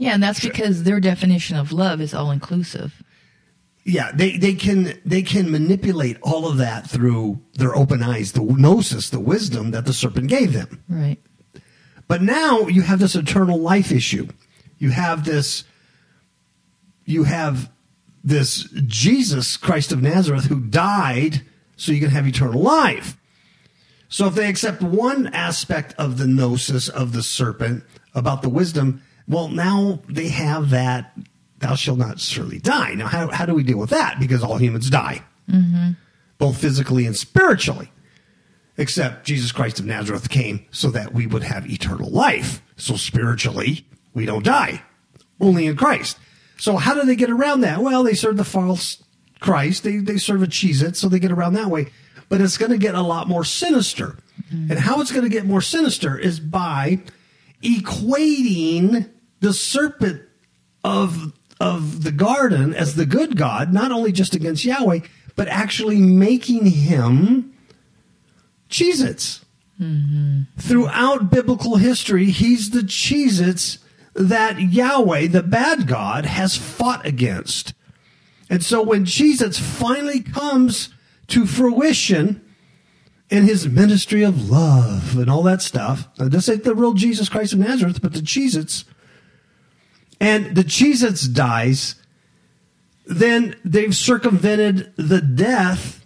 Yeah, 0.00 0.14
and 0.14 0.22
that's 0.22 0.40
because 0.40 0.84
their 0.84 0.98
definition 0.98 1.58
of 1.58 1.72
love 1.72 2.00
is 2.00 2.14
all 2.14 2.30
inclusive. 2.30 3.02
yeah, 3.84 4.10
they, 4.14 4.38
they 4.38 4.54
can 4.54 4.98
they 5.04 5.20
can 5.20 5.50
manipulate 5.50 6.16
all 6.22 6.48
of 6.48 6.56
that 6.56 6.88
through 6.88 7.40
their 7.58 7.76
open 7.76 8.02
eyes, 8.02 8.32
the 8.32 8.42
gnosis, 8.42 9.10
the 9.10 9.20
wisdom 9.20 9.72
that 9.72 9.84
the 9.84 9.92
serpent 9.92 10.28
gave 10.28 10.54
them. 10.54 10.82
Right. 10.88 11.18
But 12.08 12.22
now 12.22 12.66
you 12.66 12.80
have 12.82 12.98
this 12.98 13.14
eternal 13.14 13.58
life 13.58 13.92
issue. 13.92 14.28
You 14.78 14.88
have 14.90 15.24
this 15.26 15.64
you 17.04 17.24
have 17.24 17.70
this 18.24 18.64
Jesus 18.86 19.58
Christ 19.58 19.92
of 19.92 20.00
Nazareth 20.02 20.44
who 20.46 20.60
died 20.60 21.42
so 21.76 21.92
you 21.92 22.00
can 22.00 22.10
have 22.10 22.26
eternal 22.26 22.62
life. 22.62 23.18
So 24.08 24.26
if 24.28 24.34
they 24.34 24.48
accept 24.48 24.80
one 24.82 25.26
aspect 25.28 25.94
of 25.98 26.16
the 26.16 26.26
gnosis 26.26 26.88
of 26.88 27.12
the 27.12 27.22
serpent 27.22 27.84
about 28.14 28.40
the 28.42 28.48
wisdom, 28.48 29.02
well, 29.30 29.48
now 29.48 30.00
they 30.08 30.28
have 30.28 30.70
that 30.70 31.16
thou 31.58 31.74
shalt 31.74 31.98
not 31.98 32.20
surely 32.20 32.58
die. 32.58 32.94
Now, 32.94 33.06
how, 33.06 33.30
how 33.30 33.46
do 33.46 33.54
we 33.54 33.62
deal 33.62 33.78
with 33.78 33.90
that? 33.90 34.18
Because 34.18 34.42
all 34.42 34.56
humans 34.56 34.90
die, 34.90 35.22
mm-hmm. 35.48 35.92
both 36.38 36.58
physically 36.58 37.06
and 37.06 37.16
spiritually 37.16 37.90
except 38.80 39.26
Jesus 39.26 39.52
Christ 39.52 39.78
of 39.78 39.84
Nazareth 39.84 40.30
came 40.30 40.64
so 40.70 40.90
that 40.90 41.12
we 41.12 41.26
would 41.26 41.42
have 41.42 41.70
eternal 41.70 42.10
life. 42.10 42.62
So 42.76 42.96
spiritually, 42.96 43.86
we 44.14 44.24
don't 44.24 44.44
die, 44.44 44.82
only 45.38 45.66
in 45.66 45.76
Christ. 45.76 46.18
So 46.56 46.76
how 46.76 46.94
do 46.94 47.04
they 47.04 47.14
get 47.14 47.30
around 47.30 47.60
that? 47.60 47.82
Well, 47.82 48.02
they 48.02 48.14
serve 48.14 48.38
the 48.38 48.44
false 48.44 49.02
Christ. 49.38 49.84
They, 49.84 49.98
they 49.98 50.16
serve 50.16 50.42
a 50.42 50.46
cheese 50.46 50.82
it, 50.82 50.96
so 50.96 51.08
they 51.08 51.18
get 51.18 51.30
around 51.30 51.52
that 51.54 51.68
way. 51.68 51.88
But 52.30 52.40
it's 52.40 52.56
going 52.56 52.72
to 52.72 52.78
get 52.78 52.94
a 52.94 53.02
lot 53.02 53.28
more 53.28 53.44
sinister. 53.44 54.16
Mm-hmm. 54.50 54.70
And 54.70 54.80
how 54.80 55.00
it's 55.00 55.12
going 55.12 55.24
to 55.24 55.30
get 55.30 55.44
more 55.44 55.60
sinister 55.60 56.18
is 56.18 56.40
by 56.40 57.00
equating 57.62 59.10
the 59.40 59.52
serpent 59.52 60.22
of 60.84 61.32
of 61.60 62.04
the 62.04 62.12
garden 62.12 62.72
as 62.74 62.94
the 62.94 63.04
good 63.04 63.36
God, 63.36 63.72
not 63.72 63.92
only 63.92 64.12
just 64.12 64.34
against 64.34 64.64
Yahweh, 64.64 65.00
but 65.36 65.46
actually 65.48 65.98
making 65.98 66.66
him 66.66 67.54
Cheez 68.70 69.04
Its. 69.04 69.44
Mm-hmm. 69.80 70.42
Throughout 70.58 71.30
biblical 71.30 71.76
history, 71.76 72.26
he's 72.26 72.70
the 72.70 72.80
Cheez 72.80 73.46
Its 73.46 73.78
that 74.14 74.60
Yahweh, 74.60 75.28
the 75.28 75.42
bad 75.42 75.86
God, 75.86 76.24
has 76.24 76.56
fought 76.56 77.04
against. 77.06 77.74
And 78.48 78.64
so 78.64 78.82
when 78.82 79.04
Cheez 79.04 79.42
Its 79.42 79.58
finally 79.58 80.20
comes 80.20 80.90
to 81.28 81.46
fruition 81.46 82.42
in 83.30 83.44
his 83.44 83.68
ministry 83.68 84.22
of 84.22 84.50
love 84.50 85.16
and 85.16 85.30
all 85.30 85.42
that 85.44 85.62
stuff, 85.62 86.08
now, 86.18 86.28
this 86.28 86.48
ain't 86.48 86.64
the 86.64 86.74
real 86.74 86.94
Jesus 86.94 87.28
Christ 87.28 87.52
of 87.52 87.60
Nazareth, 87.60 88.02
but 88.02 88.12
the 88.12 88.20
Cheez 88.20 88.56
Its, 88.56 88.84
and 90.20 90.54
the 90.54 90.64
Jesus 90.64 91.22
dies, 91.22 91.96
then 93.06 93.56
they've 93.64 93.94
circumvented 93.94 94.92
the 94.96 95.20
death 95.20 96.04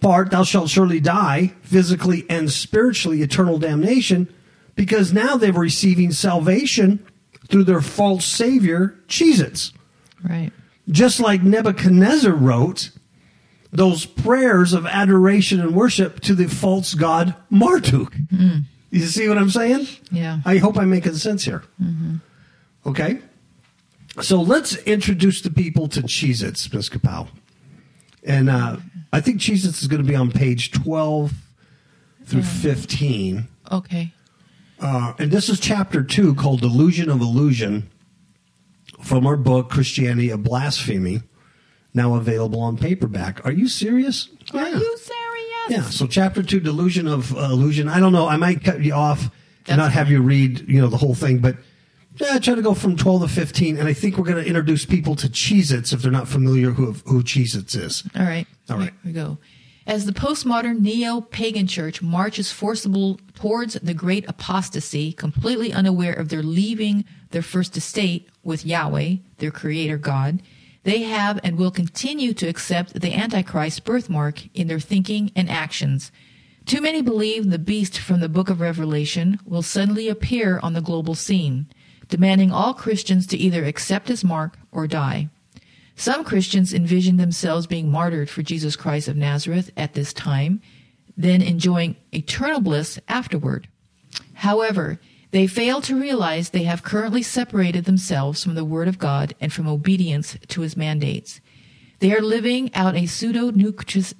part, 0.00 0.30
thou 0.30 0.42
shalt 0.42 0.70
surely 0.70 1.00
die, 1.00 1.52
physically 1.62 2.24
and 2.28 2.50
spiritually, 2.50 3.22
eternal 3.22 3.58
damnation, 3.58 4.32
because 4.74 5.12
now 5.12 5.36
they're 5.36 5.52
receiving 5.52 6.12
salvation 6.12 7.04
through 7.48 7.64
their 7.64 7.80
false 7.80 8.24
savior, 8.24 8.98
Jesus. 9.08 9.72
Right. 10.22 10.52
Just 10.88 11.20
like 11.20 11.42
Nebuchadnezzar 11.42 12.32
wrote 12.32 12.90
those 13.72 14.06
prayers 14.06 14.72
of 14.72 14.86
adoration 14.86 15.60
and 15.60 15.74
worship 15.74 16.20
to 16.20 16.34
the 16.34 16.46
false 16.46 16.94
god 16.94 17.34
Marduk. 17.50 18.12
Mm-hmm. 18.12 18.60
You 18.90 19.06
see 19.06 19.28
what 19.28 19.38
I'm 19.38 19.50
saying? 19.50 19.86
Yeah. 20.10 20.40
I 20.44 20.58
hope 20.58 20.78
I'm 20.78 20.90
making 20.90 21.14
sense 21.14 21.44
here. 21.44 21.64
Mm-hmm. 21.82 22.16
Okay? 22.86 23.18
So 24.22 24.40
let's 24.40 24.76
introduce 24.84 25.42
the 25.42 25.50
people 25.50 25.88
to 25.88 26.02
Cheez 26.02 26.42
Its, 26.42 26.72
Ms. 26.72 26.88
Kapow. 26.88 27.28
And 28.24 28.48
uh, 28.48 28.78
I 29.12 29.20
think 29.20 29.40
Cheez 29.40 29.66
Its 29.66 29.82
is 29.82 29.88
going 29.88 30.02
to 30.02 30.08
be 30.08 30.14
on 30.14 30.30
page 30.30 30.70
12 30.72 31.32
through 32.24 32.42
15. 32.42 33.46
Okay. 33.70 34.12
Uh, 34.80 35.12
and 35.18 35.30
this 35.30 35.48
is 35.48 35.58
chapter 35.60 36.02
two 36.02 36.34
called 36.34 36.60
Delusion 36.60 37.10
of 37.10 37.20
Illusion 37.20 37.88
from 39.02 39.26
our 39.26 39.36
book, 39.36 39.70
Christianity 39.70 40.30
of 40.30 40.42
Blasphemy, 40.42 41.22
now 41.94 42.14
available 42.14 42.60
on 42.60 42.76
paperback. 42.76 43.44
Are 43.44 43.52
you 43.52 43.68
serious? 43.68 44.28
Are 44.52 44.68
Yeah. 44.68 44.78
you 44.78 44.98
serious? 44.98 45.12
Yeah, 45.68 45.82
so 45.82 46.06
chapter 46.06 46.42
two, 46.42 46.60
delusion 46.60 47.06
of 47.08 47.34
uh, 47.36 47.40
illusion. 47.40 47.88
I 47.88 47.98
don't 48.00 48.12
know. 48.12 48.28
I 48.28 48.36
might 48.36 48.62
cut 48.62 48.82
you 48.82 48.92
off 48.92 49.22
and 49.22 49.30
That's 49.66 49.78
not 49.78 49.92
have 49.92 50.10
you 50.10 50.22
read, 50.22 50.68
you 50.68 50.80
know, 50.80 50.86
the 50.88 50.96
whole 50.96 51.14
thing, 51.14 51.38
but 51.38 51.56
yeah, 52.16 52.34
I 52.34 52.38
try 52.38 52.54
to 52.54 52.62
go 52.62 52.74
from 52.74 52.96
twelve 52.96 53.22
to 53.22 53.28
fifteen. 53.28 53.76
And 53.76 53.88
I 53.88 53.92
think 53.92 54.16
we're 54.16 54.24
going 54.24 54.42
to 54.42 54.48
introduce 54.48 54.84
people 54.84 55.16
to 55.16 55.28
Cheez-Its 55.28 55.92
if 55.92 56.02
they're 56.02 56.12
not 56.12 56.28
familiar 56.28 56.70
who 56.70 56.92
who 57.06 57.22
Cheez-Its 57.22 57.74
is. 57.74 58.04
All 58.14 58.24
right. 58.24 58.46
All 58.70 58.78
right. 58.78 58.92
Here 59.02 59.06
we 59.06 59.12
go. 59.12 59.38
As 59.86 60.04
the 60.04 60.12
postmodern 60.12 60.80
neo 60.80 61.20
pagan 61.20 61.68
church 61.68 62.02
marches 62.02 62.50
forcible 62.50 63.20
towards 63.34 63.74
the 63.74 63.94
great 63.94 64.28
apostasy, 64.28 65.12
completely 65.12 65.72
unaware 65.72 66.12
of 66.12 66.28
their 66.28 66.42
leaving 66.42 67.04
their 67.30 67.42
first 67.42 67.76
estate, 67.76 68.28
with 68.42 68.64
Yahweh, 68.66 69.16
their 69.38 69.50
creator 69.50 69.98
God, 69.98 70.40
they 70.84 71.02
have 71.02 71.40
and 71.42 71.56
will 71.56 71.70
continue 71.70 72.32
to 72.34 72.48
accept 72.48 73.00
the 73.00 73.12
Antichrist 73.12 73.84
birthmark 73.84 74.48
in 74.54 74.68
their 74.68 74.80
thinking 74.80 75.32
and 75.36 75.50
actions. 75.50 76.10
Too 76.64 76.80
many 76.80 77.02
believe 77.02 77.50
the 77.50 77.58
beast 77.58 77.98
from 77.98 78.20
the 78.20 78.28
book 78.28 78.50
of 78.50 78.60
Revelation 78.60 79.38
will 79.44 79.62
suddenly 79.62 80.08
appear 80.08 80.58
on 80.62 80.72
the 80.72 80.80
global 80.80 81.14
scene, 81.14 81.66
demanding 82.08 82.50
all 82.50 82.74
Christians 82.74 83.26
to 83.28 83.36
either 83.36 83.64
accept 83.64 84.08
his 84.08 84.24
mark 84.24 84.58
or 84.72 84.86
die. 84.86 85.28
Some 85.96 86.24
Christians 86.24 86.74
envision 86.74 87.16
themselves 87.16 87.66
being 87.66 87.90
martyred 87.90 88.28
for 88.28 88.42
Jesus 88.42 88.76
Christ 88.76 89.08
of 89.08 89.16
Nazareth 89.16 89.70
at 89.76 89.94
this 89.94 90.12
time, 90.12 90.60
then 91.16 91.40
enjoying 91.40 91.96
eternal 92.12 92.60
bliss 92.60 92.98
afterward. 93.08 93.68
However, 94.34 95.00
they 95.30 95.46
fail 95.46 95.80
to 95.82 95.98
realize 95.98 96.50
they 96.50 96.64
have 96.64 96.82
currently 96.82 97.22
separated 97.22 97.84
themselves 97.84 98.44
from 98.44 98.54
the 98.54 98.64
Word 98.64 98.88
of 98.88 98.98
God 98.98 99.34
and 99.40 99.52
from 99.52 99.66
obedience 99.66 100.36
to 100.48 100.60
His 100.60 100.76
mandates. 100.76 101.40
They 101.98 102.14
are 102.14 102.20
living 102.20 102.72
out 102.74 102.94
a 102.94 103.06
pseudo 103.06 103.50
New 103.50 103.72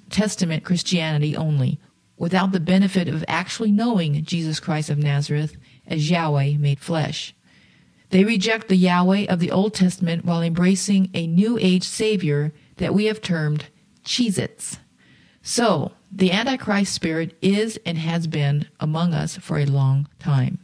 Testament 0.09 0.63
Christianity 0.63 1.35
only, 1.35 1.79
without 2.17 2.51
the 2.51 2.59
benefit 2.59 3.07
of 3.07 3.23
actually 3.27 3.71
knowing 3.71 4.23
Jesus 4.25 4.59
Christ 4.59 4.89
of 4.89 4.97
Nazareth 4.97 5.55
as 5.85 6.09
Yahweh 6.09 6.57
made 6.57 6.79
flesh. 6.79 7.35
They 8.09 8.23
reject 8.23 8.67
the 8.67 8.77
Yahweh 8.77 9.25
of 9.25 9.39
the 9.39 9.51
Old 9.51 9.73
Testament 9.73 10.23
while 10.23 10.41
embracing 10.41 11.09
a 11.13 11.27
New 11.27 11.57
Age 11.59 11.83
Savior 11.83 12.53
that 12.77 12.93
we 12.93 13.05
have 13.05 13.21
termed 13.21 13.65
Cheez-Its. 14.05 14.77
So, 15.41 15.91
the 16.11 16.31
Antichrist 16.31 16.93
spirit 16.93 17.37
is 17.41 17.79
and 17.85 17.97
has 17.97 18.27
been 18.27 18.67
among 18.79 19.13
us 19.13 19.37
for 19.37 19.57
a 19.59 19.65
long 19.65 20.07
time. 20.19 20.59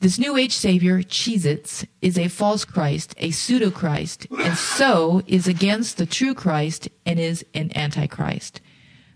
This 0.00 0.18
New 0.18 0.36
Age 0.36 0.52
Savior, 0.52 1.02
Cheez-Its, 1.02 1.84
is 2.00 2.18
a 2.18 2.28
false 2.28 2.64
Christ, 2.64 3.14
a 3.18 3.30
pseudo 3.30 3.70
Christ, 3.70 4.26
and 4.38 4.56
so 4.56 5.22
is 5.26 5.48
against 5.48 5.96
the 5.96 6.06
true 6.06 6.34
Christ 6.34 6.88
and 7.04 7.18
is 7.18 7.44
an 7.54 7.72
Antichrist. 7.74 8.60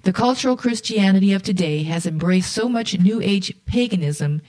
The 0.02 0.12
cultural 0.12 0.56
Christianity 0.56 1.32
of 1.32 1.44
today 1.44 1.84
has 1.84 2.04
embraced 2.04 2.52
so 2.52 2.68
much 2.68 2.98
New 2.98 3.20
Age 3.22 3.54
paganism 3.64 4.42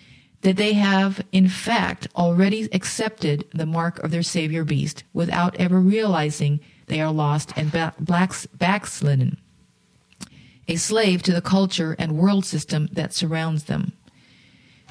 that 0.44 0.58
they 0.58 0.74
have, 0.74 1.26
in 1.32 1.48
fact, 1.48 2.08
already 2.16 2.70
accepted 2.72 3.46
the 3.54 3.66
mark 3.66 4.00
of 4.00 4.12
their 4.12 4.24
Savior 4.24 4.64
beast 4.64 5.04
without 5.14 5.56
ever 5.56 5.80
realizing 5.80 6.60
they 6.88 7.02
are 7.02 7.12
lost 7.12 7.54
and 7.56 7.72
blacks, 8.00 8.46
backslidden, 8.48 9.38
a 10.68 10.76
slave 10.76 11.24
to 11.24 11.34
the 11.34 11.42
culture 11.42 11.96
and 11.98 12.18
world 12.18 12.46
system 12.46 12.90
that 12.92 13.14
surrounds 13.14 13.66
them. 13.66 13.94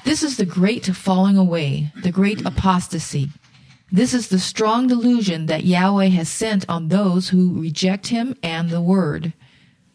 This 0.03 0.23
is 0.23 0.37
the 0.37 0.45
great 0.45 0.87
falling 0.87 1.37
away, 1.37 1.91
the 2.01 2.11
great 2.11 2.45
apostasy. 2.45 3.29
This 3.91 4.13
is 4.13 4.29
the 4.29 4.39
strong 4.39 4.87
delusion 4.87 5.45
that 5.45 5.65
Yahweh 5.65 6.07
has 6.07 6.27
sent 6.29 6.67
on 6.67 6.87
those 6.87 7.29
who 7.29 7.61
reject 7.61 8.07
him 8.07 8.35
and 8.41 8.69
the 8.69 8.81
word. 8.81 9.33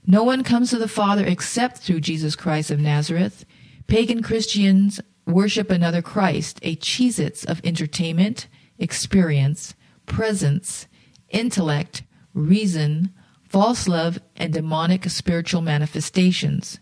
No 0.07 0.23
one 0.23 0.45
comes 0.45 0.71
to 0.71 0.79
the 0.79 0.89
Father 0.89 1.27
except 1.27 1.79
through 1.79 2.01
Jesus 2.01 2.37
Christ 2.37 2.71
of 2.71 2.79
Nazareth. 2.79 3.45
Pagan 3.89 4.23
Christians 4.23 5.01
worship 5.29 5.71
another 5.71 6.03
Christ, 6.03 6.59
a 6.63 6.77
Cheez-Its 6.77 7.45
of 7.45 7.61
entertainment, 7.63 8.49
experience, 8.79 9.75
presence, 10.07 10.87
intellect, 11.29 12.03
reason, 12.35 13.13
false 13.49 13.87
love, 13.87 14.21
and 14.37 14.53
demonic 14.53 15.05
spiritual 15.11 15.61
manifestations. 15.61 16.81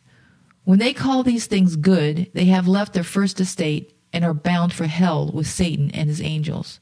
When 0.65 0.79
they 0.79 0.93
call 0.93 1.23
these 1.23 1.47
things 1.47 1.77
good, 1.77 2.31
they 2.35 2.47
have 2.47 2.67
left 2.67 2.93
their 2.93 3.05
first 3.05 3.41
estate 3.41 3.93
and 4.13 4.25
are 4.25 4.35
bound 4.35 4.73
for 4.73 4.87
hell 4.87 5.31
with 5.33 5.47
Satan 5.47 5.91
and 5.93 6.09
his 6.09 6.23
angels. 6.23 6.81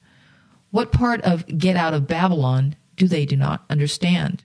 What 0.70 0.92
part 0.92 1.20
of 1.22 1.46
get 1.59 1.77
out 1.77 1.94
of 1.94 2.07
Babylon 2.07 2.77
do 2.96 3.07
they 3.09 3.27
do 3.27 3.37
not 3.37 3.64
understand? 3.68 4.42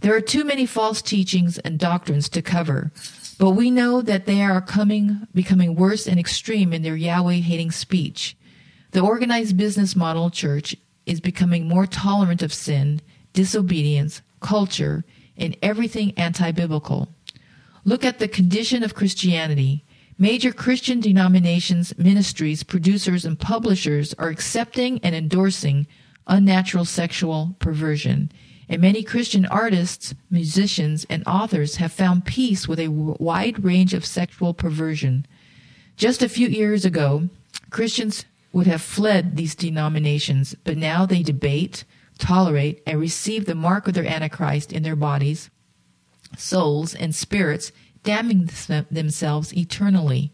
There 0.00 0.14
are 0.14 0.20
too 0.20 0.44
many 0.44 0.66
false 0.66 1.02
teachings 1.02 1.58
and 1.58 1.78
doctrines 1.78 2.28
to 2.30 2.42
cover, 2.42 2.92
but 3.38 3.50
we 3.50 3.70
know 3.70 4.00
that 4.02 4.26
they 4.26 4.42
are 4.42 4.60
coming, 4.60 5.26
becoming 5.34 5.74
worse 5.74 6.06
and 6.06 6.18
extreme 6.18 6.72
in 6.72 6.82
their 6.82 6.96
Yahweh 6.96 7.36
hating 7.36 7.70
speech. 7.70 8.36
The 8.92 9.00
organized 9.00 9.56
business 9.56 9.94
model 9.94 10.30
church 10.30 10.76
is 11.04 11.20
becoming 11.20 11.68
more 11.68 11.86
tolerant 11.86 12.42
of 12.42 12.52
sin, 12.52 13.00
disobedience, 13.32 14.22
culture, 14.40 15.04
and 15.36 15.56
everything 15.62 16.12
anti 16.16 16.50
biblical. 16.50 17.08
Look 17.84 18.04
at 18.04 18.18
the 18.18 18.28
condition 18.28 18.82
of 18.82 18.94
Christianity. 18.94 19.84
Major 20.18 20.50
Christian 20.50 20.98
denominations, 20.98 21.96
ministries, 21.98 22.62
producers, 22.62 23.26
and 23.26 23.38
publishers 23.38 24.14
are 24.14 24.28
accepting 24.28 24.98
and 25.02 25.14
endorsing 25.14 25.86
unnatural 26.26 26.86
sexual 26.86 27.54
perversion 27.58 28.32
and 28.68 28.82
many 28.82 29.02
Christian 29.02 29.46
artists, 29.46 30.14
musicians, 30.30 31.06
and 31.08 31.22
authors 31.26 31.76
have 31.76 31.92
found 31.92 32.24
peace 32.24 32.66
with 32.66 32.80
a 32.80 32.88
wide 32.88 33.62
range 33.64 33.94
of 33.94 34.04
sexual 34.04 34.54
perversion. 34.54 35.26
Just 35.96 36.22
a 36.22 36.28
few 36.28 36.48
years 36.48 36.84
ago, 36.84 37.28
Christians 37.70 38.24
would 38.52 38.66
have 38.66 38.82
fled 38.82 39.36
these 39.36 39.54
denominations, 39.54 40.54
but 40.64 40.76
now 40.76 41.06
they 41.06 41.22
debate, 41.22 41.84
tolerate, 42.18 42.82
and 42.86 42.98
receive 42.98 43.44
the 43.44 43.54
mark 43.54 43.86
of 43.86 43.94
their 43.94 44.06
Antichrist 44.06 44.72
in 44.72 44.82
their 44.82 44.96
bodies, 44.96 45.50
souls, 46.36 46.94
and 46.94 47.14
spirits, 47.14 47.70
damning 48.02 48.48
themselves 48.90 49.56
eternally. 49.56 50.32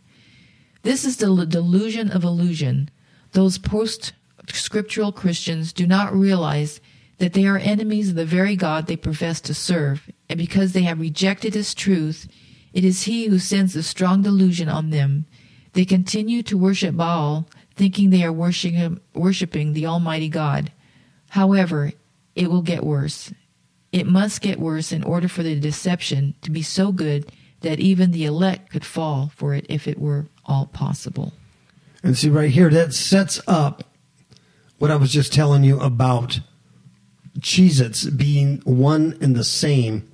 This 0.83 1.05
is 1.05 1.18
the 1.18 1.47
delusion 1.47 2.11
of 2.11 2.25
illusion. 2.25 2.90
Those 3.33 3.59
post 3.59 4.12
scriptural 4.53 5.12
Christians 5.12 5.73
do 5.73 5.87
not 5.87 6.14
realize 6.14 6.81
that 7.23 7.35
they 7.35 7.47
are 7.47 7.57
enemies 7.57 8.09
of 8.09 8.17
the 8.17 8.25
very 8.25 8.57
God 8.57 8.89
they 8.89 8.97
profess 8.97 9.41
to 9.43 9.55
serve, 9.55 10.11
and 10.29 10.37
because 10.37 10.73
they 10.73 10.83
have 10.83 10.99
rejected 10.99 11.55
his 11.55 11.73
truth, 11.73 12.27
it 12.73 12.85
is 12.85 13.05
he 13.05 13.27
who 13.27 13.39
sends 13.39 13.75
the 13.75 13.83
strong 13.85 14.23
delusion 14.23 14.69
on 14.69 14.91
them. 14.91 15.27
They 15.73 15.85
continue 15.85 16.43
to 16.43 16.59
worship 16.59 16.97
Baal, 16.97 17.49
thinking 17.77 18.11
they 18.11 18.25
are 18.25 18.33
worshiping 18.33 19.73
the 19.73 19.87
Almighty 19.87 20.29
God. 20.29 20.73
However, 21.29 21.93
it 22.35 22.51
will 22.51 22.61
get 22.61 22.83
worse. 22.83 23.33
It 23.93 24.09
must 24.09 24.41
get 24.41 24.59
worse 24.59 24.91
in 24.91 25.05
order 25.05 25.29
for 25.29 25.45
the 25.45 25.55
deception 25.61 26.35
to 26.43 26.51
be 26.51 26.63
so 26.63 26.91
good 26.91 27.31
that 27.61 27.79
even 27.79 28.11
the 28.11 28.25
elect 28.25 28.73
could 28.73 28.85
fall 28.85 29.31
for 29.37 29.55
it 29.55 29.65
if 29.69 29.87
it 29.87 30.01
were 30.01 30.27
all 30.45 30.67
possible. 30.67 31.35
And 32.03 32.19
see, 32.19 32.31
right 32.31 32.51
here, 32.51 32.69
that 32.71 32.95
sets 32.95 33.41
up 33.47 33.85
what 34.79 34.91
I 34.91 34.97
was 34.97 35.13
just 35.13 35.33
telling 35.33 35.63
you 35.63 35.79
about 35.79 36.41
Cheez 37.40 37.81
Its 37.81 38.05
being 38.05 38.61
one 38.64 39.16
and 39.21 39.35
the 39.35 39.45
same, 39.45 40.11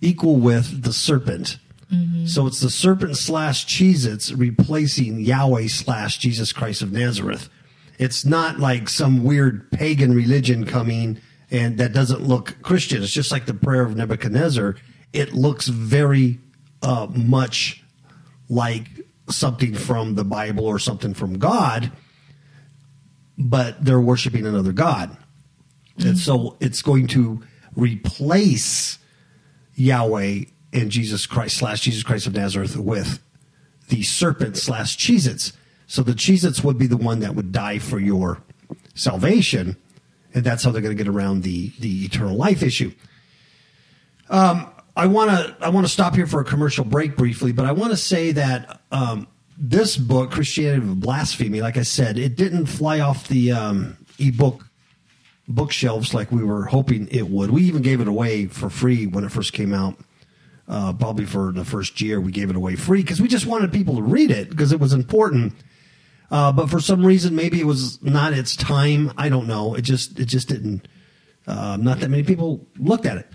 equal 0.00 0.36
with 0.36 0.82
the 0.82 0.92
serpent. 0.92 1.58
Mm-hmm. 1.92 2.26
So 2.26 2.46
it's 2.46 2.60
the 2.60 2.70
serpent 2.70 3.16
slash 3.16 3.66
Cheez 3.66 4.06
Its 4.06 4.32
replacing 4.32 5.20
Yahweh 5.20 5.68
slash 5.68 6.18
Jesus 6.18 6.52
Christ 6.52 6.82
of 6.82 6.92
Nazareth. 6.92 7.48
It's 7.98 8.24
not 8.24 8.58
like 8.58 8.88
some 8.88 9.22
weird 9.22 9.70
pagan 9.70 10.14
religion 10.14 10.66
coming 10.66 11.20
and 11.50 11.78
that 11.78 11.92
doesn't 11.92 12.22
look 12.22 12.60
Christian. 12.62 13.02
It's 13.02 13.12
just 13.12 13.30
like 13.30 13.46
the 13.46 13.54
prayer 13.54 13.82
of 13.82 13.96
Nebuchadnezzar. 13.96 14.76
It 15.12 15.34
looks 15.34 15.68
very 15.68 16.40
uh, 16.82 17.06
much 17.14 17.84
like 18.48 18.88
something 19.28 19.74
from 19.74 20.16
the 20.16 20.24
Bible 20.24 20.66
or 20.66 20.78
something 20.78 21.14
from 21.14 21.38
God, 21.38 21.92
but 23.38 23.84
they're 23.84 24.00
worshiping 24.00 24.46
another 24.46 24.72
God. 24.72 25.16
Mm-hmm. 25.98 26.08
And 26.08 26.18
so 26.18 26.56
it's 26.60 26.82
going 26.82 27.06
to 27.08 27.42
replace 27.76 28.98
Yahweh 29.74 30.44
and 30.72 30.90
Jesus 30.90 31.26
Christ 31.26 31.56
slash 31.56 31.80
Jesus 31.80 32.02
Christ 32.02 32.26
of 32.26 32.34
Nazareth 32.34 32.76
with 32.76 33.22
the 33.88 34.02
serpent 34.02 34.56
slash 34.56 34.96
Cheez-Its. 34.96 35.52
So 35.86 36.02
the 36.02 36.12
Cheez-Its 36.12 36.64
would 36.64 36.78
be 36.78 36.86
the 36.86 36.96
one 36.96 37.20
that 37.20 37.34
would 37.34 37.52
die 37.52 37.78
for 37.78 38.00
your 38.00 38.42
salvation. 38.94 39.76
And 40.32 40.42
that's 40.42 40.64
how 40.64 40.70
they're 40.70 40.82
going 40.82 40.96
to 40.96 41.02
get 41.02 41.12
around 41.12 41.42
the, 41.42 41.70
the 41.78 42.04
eternal 42.04 42.36
life 42.36 42.62
issue. 42.62 42.92
Um, 44.28 44.70
I 44.96 45.06
want 45.06 45.30
to 45.30 45.56
I 45.60 45.68
want 45.70 45.86
to 45.86 45.92
stop 45.92 46.14
here 46.14 46.26
for 46.26 46.40
a 46.40 46.44
commercial 46.44 46.84
break 46.84 47.16
briefly, 47.16 47.52
but 47.52 47.66
I 47.66 47.72
want 47.72 47.90
to 47.90 47.96
say 47.96 48.32
that 48.32 48.80
um, 48.92 49.26
this 49.58 49.96
book, 49.96 50.30
Christianity 50.30 50.86
of 50.86 51.00
Blasphemy, 51.00 51.60
like 51.60 51.76
I 51.76 51.82
said, 51.82 52.16
it 52.16 52.36
didn't 52.36 52.66
fly 52.66 53.00
off 53.00 53.28
the 53.28 53.52
um, 53.52 53.96
ebook 54.18 54.63
bookshelves 55.48 56.14
like 56.14 56.32
we 56.32 56.42
were 56.42 56.66
hoping 56.66 57.08
it 57.10 57.28
would. 57.28 57.50
We 57.50 57.62
even 57.64 57.82
gave 57.82 58.00
it 58.00 58.08
away 58.08 58.46
for 58.46 58.70
free 58.70 59.06
when 59.06 59.24
it 59.24 59.32
first 59.32 59.52
came 59.52 59.72
out. 59.74 59.96
Uh, 60.66 60.94
probably 60.94 61.26
for 61.26 61.52
the 61.52 61.64
first 61.64 62.00
year, 62.00 62.20
we 62.20 62.32
gave 62.32 62.48
it 62.48 62.56
away 62.56 62.74
free 62.74 63.02
because 63.02 63.20
we 63.20 63.28
just 63.28 63.44
wanted 63.44 63.70
people 63.70 63.96
to 63.96 64.02
read 64.02 64.30
it 64.30 64.48
because 64.48 64.72
it 64.72 64.80
was 64.80 64.94
important. 64.94 65.52
Uh, 66.30 66.50
but 66.52 66.70
for 66.70 66.80
some 66.80 67.04
reason, 67.04 67.36
maybe 67.36 67.60
it 67.60 67.66
was 67.66 68.02
not 68.02 68.32
its 68.32 68.56
time. 68.56 69.12
I 69.18 69.28
don't 69.28 69.46
know. 69.46 69.74
It 69.74 69.82
just 69.82 70.18
it 70.18 70.24
just 70.24 70.48
didn't. 70.48 70.88
Uh, 71.46 71.76
not 71.78 72.00
that 72.00 72.08
many 72.08 72.22
people 72.22 72.66
looked 72.78 73.04
at 73.04 73.18
it. 73.18 73.28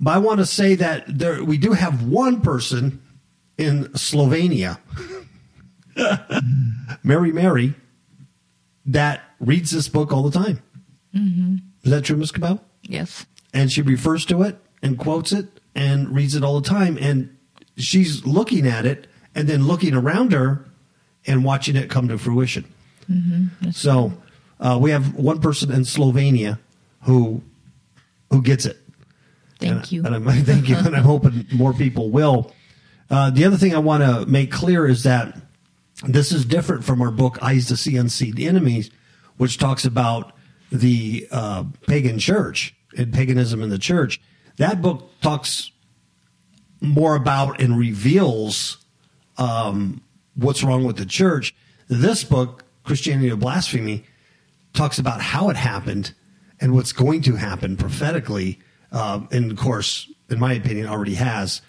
But 0.00 0.14
I 0.14 0.18
want 0.18 0.40
to 0.40 0.46
say 0.46 0.74
that 0.74 1.04
there 1.06 1.44
we 1.44 1.58
do 1.58 1.72
have 1.72 2.02
one 2.02 2.40
person 2.40 3.00
in 3.56 3.84
Slovenia, 3.92 4.78
Mary 7.04 7.32
Mary, 7.32 7.74
that 8.86 9.22
reads 9.38 9.70
this 9.70 9.88
book 9.88 10.12
all 10.12 10.28
the 10.28 10.36
time. 10.36 10.60
Mm-hmm. 11.14 11.56
Is 11.84 11.90
that 11.90 12.04
true, 12.04 12.16
Ms. 12.16 12.32
Kapow? 12.32 12.60
Yes. 12.82 13.26
And 13.52 13.70
she 13.70 13.82
refers 13.82 14.24
to 14.26 14.42
it 14.42 14.58
and 14.82 14.98
quotes 14.98 15.32
it 15.32 15.46
and 15.74 16.14
reads 16.14 16.34
it 16.34 16.42
all 16.44 16.60
the 16.60 16.68
time. 16.68 16.96
And 17.00 17.36
she's 17.76 18.24
looking 18.24 18.66
at 18.66 18.86
it 18.86 19.06
and 19.34 19.48
then 19.48 19.66
looking 19.66 19.94
around 19.94 20.32
her 20.32 20.64
and 21.26 21.44
watching 21.44 21.76
it 21.76 21.90
come 21.90 22.08
to 22.08 22.18
fruition. 22.18 22.64
So 23.72 24.12
uh, 24.60 24.78
we 24.80 24.90
have 24.90 25.14
one 25.14 25.40
person 25.40 25.70
in 25.70 25.82
Slovenia 25.82 26.58
who 27.02 27.42
who 28.30 28.40
gets 28.42 28.64
it. 28.64 28.78
Thank 29.60 29.72
And- 29.72 29.92
you. 29.92 30.04
And 30.04 30.14
I'm, 30.14 30.24
thank 30.44 30.68
you. 30.68 30.76
And 30.76 30.96
I'm 30.96 31.04
hoping 31.04 31.46
more 31.52 31.72
people 31.74 32.10
will. 32.10 32.52
Uh, 33.10 33.28
the 33.30 33.44
other 33.44 33.58
thing 33.58 33.74
I 33.74 33.78
want 33.78 34.02
to 34.02 34.24
make 34.24 34.50
clear 34.50 34.86
is 34.86 35.02
that 35.02 35.36
this 36.06 36.32
is 36.32 36.46
different 36.46 36.84
from 36.84 37.02
our 37.02 37.10
book, 37.10 37.38
Eyes 37.42 37.66
to 37.66 37.76
See 37.76 37.96
Unseen 37.98 38.34
the 38.34 38.46
Enemies, 38.48 38.90
which 39.36 39.58
talks 39.58 39.84
about 39.84 40.32
the 40.72 41.28
uh, 41.30 41.64
pagan 41.86 42.18
church 42.18 42.74
and 42.96 43.12
paganism 43.12 43.62
in 43.62 43.68
the 43.68 43.78
church. 43.78 44.20
That 44.56 44.82
book 44.82 45.10
talks 45.20 45.70
more 46.80 47.14
about 47.14 47.60
and 47.60 47.78
reveals 47.78 48.78
um, 49.38 50.02
what's 50.34 50.62
wrong 50.64 50.84
with 50.84 50.96
the 50.96 51.06
church. 51.06 51.54
This 51.88 52.24
book, 52.24 52.64
Christianity 52.84 53.28
of 53.28 53.40
Blasphemy, 53.40 54.04
talks 54.72 54.98
about 54.98 55.20
how 55.20 55.50
it 55.50 55.56
happened 55.56 56.14
and 56.60 56.74
what's 56.74 56.92
going 56.92 57.22
to 57.22 57.36
happen 57.36 57.76
prophetically. 57.76 58.58
Um, 58.90 59.28
and 59.30 59.50
of 59.50 59.58
course, 59.58 60.10
in 60.30 60.38
my 60.38 60.54
opinion, 60.54 60.86
already 60.86 61.14
has. 61.14 61.60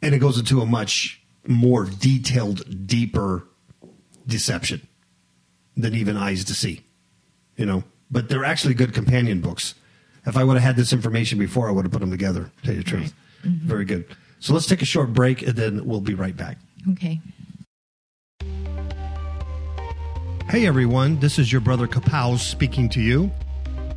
And 0.00 0.14
it 0.14 0.18
goes 0.18 0.38
into 0.38 0.60
a 0.60 0.66
much 0.66 1.22
more 1.46 1.84
detailed, 1.84 2.86
deeper 2.86 3.48
deception 4.26 4.86
than 5.76 5.94
even 5.94 6.16
eyes 6.16 6.44
to 6.44 6.54
see, 6.54 6.84
you 7.62 7.66
know. 7.66 7.84
But 8.10 8.28
they're 8.28 8.44
actually 8.44 8.74
good 8.74 8.92
companion 8.92 9.40
books. 9.40 9.76
If 10.26 10.36
I 10.36 10.42
would 10.42 10.54
have 10.54 10.62
had 10.62 10.76
this 10.76 10.92
information 10.92 11.38
before, 11.38 11.68
I 11.68 11.72
would 11.72 11.84
have 11.84 11.92
put 11.92 12.00
them 12.00 12.10
together. 12.10 12.50
To 12.56 12.62
tell 12.64 12.74
you 12.74 12.82
the 12.82 12.90
truth, 12.90 13.14
mm-hmm. 13.44 13.66
very 13.66 13.84
good. 13.84 14.04
So 14.40 14.52
let's 14.52 14.66
take 14.66 14.82
a 14.82 14.84
short 14.84 15.12
break, 15.12 15.42
and 15.42 15.56
then 15.56 15.86
we'll 15.86 16.00
be 16.00 16.14
right 16.14 16.36
back. 16.36 16.58
Okay. 16.90 17.20
Hey 20.50 20.66
everyone, 20.66 21.20
this 21.20 21.38
is 21.38 21.50
your 21.52 21.60
brother 21.60 21.86
Kapow 21.86 22.36
speaking 22.36 22.88
to 22.90 23.00
you. 23.00 23.30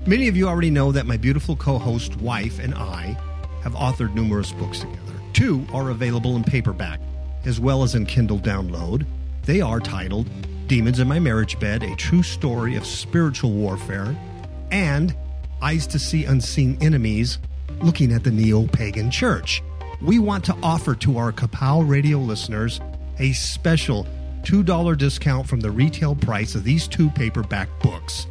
Many 0.06 0.28
of 0.28 0.38
you 0.38 0.48
already 0.48 0.70
know 0.70 0.92
that 0.92 1.08
my 1.08 1.18
beautiful 1.18 1.56
co 1.56 1.80
host, 1.80 2.16
wife, 2.18 2.60
and 2.60 2.76
I 2.76 3.18
have 3.64 3.74
authored 3.74 4.14
numerous 4.14 4.52
books 4.52 4.82
together. 4.82 5.00
Two 5.34 5.66
are 5.74 5.90
available 5.90 6.36
in 6.36 6.44
paperback 6.44 7.02
as 7.46 7.60
well 7.60 7.84
as 7.84 7.96
in 7.96 8.06
Kindle 8.06 8.40
download. 8.40 9.06
They 9.44 9.62
are 9.62 9.80
titled 9.80 10.30
Demons 10.68 11.00
in 11.00 11.08
My 11.08 11.20
Marriage 11.20 11.60
Bed 11.60 11.84
A 11.84 11.96
True 11.96 12.24
Story 12.24 12.76
of 12.76 12.88
Spiritual 12.88 13.52
Warfare 13.52 14.18
and 14.72 15.16
Eyes 15.62 15.86
to 15.88 16.00
See 16.00 16.26
Unseen 16.26 16.76
Enemies 16.82 17.38
Looking 17.82 18.12
at 18.12 18.24
the 18.24 18.32
Neo 18.32 18.66
Pagan 18.66 19.12
Church. 19.12 19.62
We 20.02 20.18
want 20.18 20.44
to 20.46 20.58
offer 20.64 20.96
to 20.96 21.18
our 21.18 21.32
Kapow 21.32 21.88
radio 21.88 22.18
listeners 22.18 22.82
a 23.20 23.32
special 23.34 24.08
$2 24.42 24.98
discount 24.98 25.48
from 25.48 25.60
the 25.60 25.70
retail 25.70 26.16
price 26.16 26.56
of 26.56 26.64
these 26.64 26.88
two 26.88 27.12
paperback 27.12 27.70
books. 27.82 28.26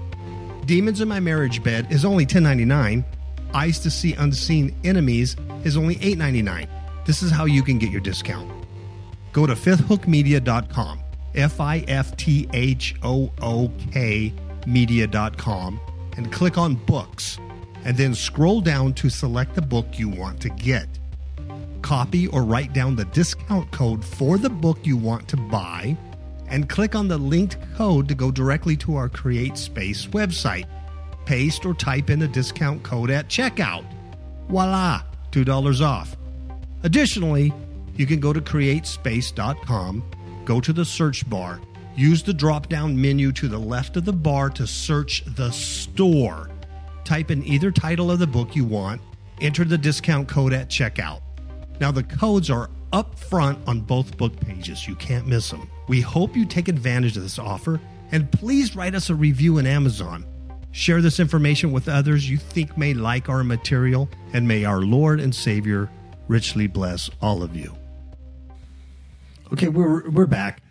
Demons 0.66 1.01
in 1.01 1.09
My 1.09 1.20
Marriage 1.20 1.62
Bed 1.62 1.87
is 1.93 2.05
only 2.05 2.26
$10.99. 2.26 3.05
Eyes 3.55 3.78
to 3.80 3.91
See 3.91 4.14
Unseen 4.14 4.74
Enemies 4.82 5.37
is 5.62 5.76
only 5.76 5.97
$8.99. 5.97 6.68
This 7.07 7.22
is 7.22 7.30
how 7.30 7.45
you 7.45 7.62
can 7.62 7.78
get 7.78 7.91
your 7.91 8.01
discount. 8.01 8.51
Go 9.32 9.47
to 9.47 9.55
fifthhookmedia.com, 9.55 11.01
F 11.35 11.61
I 11.61 11.85
F 11.89 12.16
T 12.16 12.49
H 12.53 12.95
O 13.03 13.30
O 13.41 13.70
K 13.93 14.32
media.com, 14.66 15.80
and 16.16 16.32
click 16.32 16.59
on 16.59 16.74
books, 16.74 17.39
and 17.85 17.97
then 17.97 18.14
scroll 18.14 18.61
down 18.61 18.95
to 18.95 19.11
select 19.11 19.55
the 19.55 19.62
book 19.62 19.99
you 19.99 20.09
want 20.09 20.41
to 20.41 20.49
get. 20.49 20.89
Copy 21.82 22.28
or 22.28 22.45
write 22.45 22.72
down 22.72 22.97
the 22.97 23.05
discount 23.07 23.70
code 23.70 24.05
for 24.05 24.39
the 24.39 24.49
book 24.49 24.78
you 24.85 24.97
want 24.97 25.28
to 25.28 25.37
buy, 25.37 25.97
and 26.49 26.68
click 26.68 26.95
on 26.95 27.09
the 27.09 27.18
linked 27.18 27.59
code 27.76 28.09
to 28.09 28.14
go 28.14 28.30
directly 28.30 28.76
to 28.76 28.97
our 28.97 29.09
Create 29.09 29.57
Space 29.59 30.07
website. 30.07 30.66
Paste 31.26 31.64
or 31.64 31.74
type 31.74 32.11
in 32.11 32.18
the 32.18 32.28
discount 32.28 32.82
code 32.82 33.11
at 33.11 33.28
checkout. 33.28 33.85
Voila, 34.49 35.03
$2 35.30 35.80
off. 35.80 36.16
Additionally, 36.82 37.53
you 37.97 38.07
can 38.07 38.20
go 38.20 38.32
to 38.32 38.41
createspace.com, 38.41 40.05
go 40.45 40.61
to 40.61 40.72
the 40.72 40.84
search 40.84 41.28
bar, 41.28 41.61
use 41.97 42.22
the 42.22 42.34
drop 42.34 42.68
down 42.68 43.01
menu 43.01 43.32
to 43.32 43.49
the 43.49 43.59
left 43.59 43.97
of 43.97 44.05
the 44.05 44.12
bar 44.12 44.51
to 44.51 44.66
search 44.66 45.24
the 45.36 45.51
store. 45.51 46.51
Type 47.05 47.30
in 47.30 47.45
either 47.45 47.70
title 47.70 48.11
of 48.11 48.18
the 48.18 48.26
book 48.26 48.57
you 48.57 48.64
want, 48.64 49.01
enter 49.40 49.64
the 49.64 49.78
discount 49.78 50.28
code 50.28 50.53
at 50.53 50.68
checkout. 50.68 51.20
Now, 51.80 51.90
the 51.90 52.05
codes 52.05 52.51
are 52.51 52.70
up 52.92 53.18
front 53.18 53.59
on 53.66 53.80
both 53.80 54.16
book 54.16 54.38
pages. 54.40 54.86
You 54.86 54.95
can't 54.95 55.26
miss 55.26 55.51
them. 55.51 55.68
We 55.88 56.01
hope 56.01 56.36
you 56.36 56.47
take 56.47 56.68
advantage 56.68 57.16
of 57.16 57.22
this 57.22 57.38
offer 57.38 57.80
and 58.12 58.30
please 58.30 58.76
write 58.76 58.95
us 58.95 59.11
a 59.11 59.14
review 59.14 59.59
in 59.59 59.66
Amazon. 59.66 60.24
Share 60.70 61.01
this 61.01 61.20
information 61.20 61.72
with 61.72 61.88
others 61.88 62.28
you 62.28 62.36
think 62.36 62.76
may 62.76 62.95
like 62.95 63.28
our 63.28 63.45
material, 63.45 64.09
and 64.32 64.47
may 64.47 64.64
our 64.64 64.80
Lord 64.80 65.20
and 65.20 65.34
Savior 65.34 65.88
richly 66.28 66.66
bless 66.66 67.11
all 67.20 67.42
of 67.42 67.55
you. 67.57 67.76
Okay, 69.55 69.68
we're 69.68 70.11
we're 70.11 70.26
back. 70.26 70.64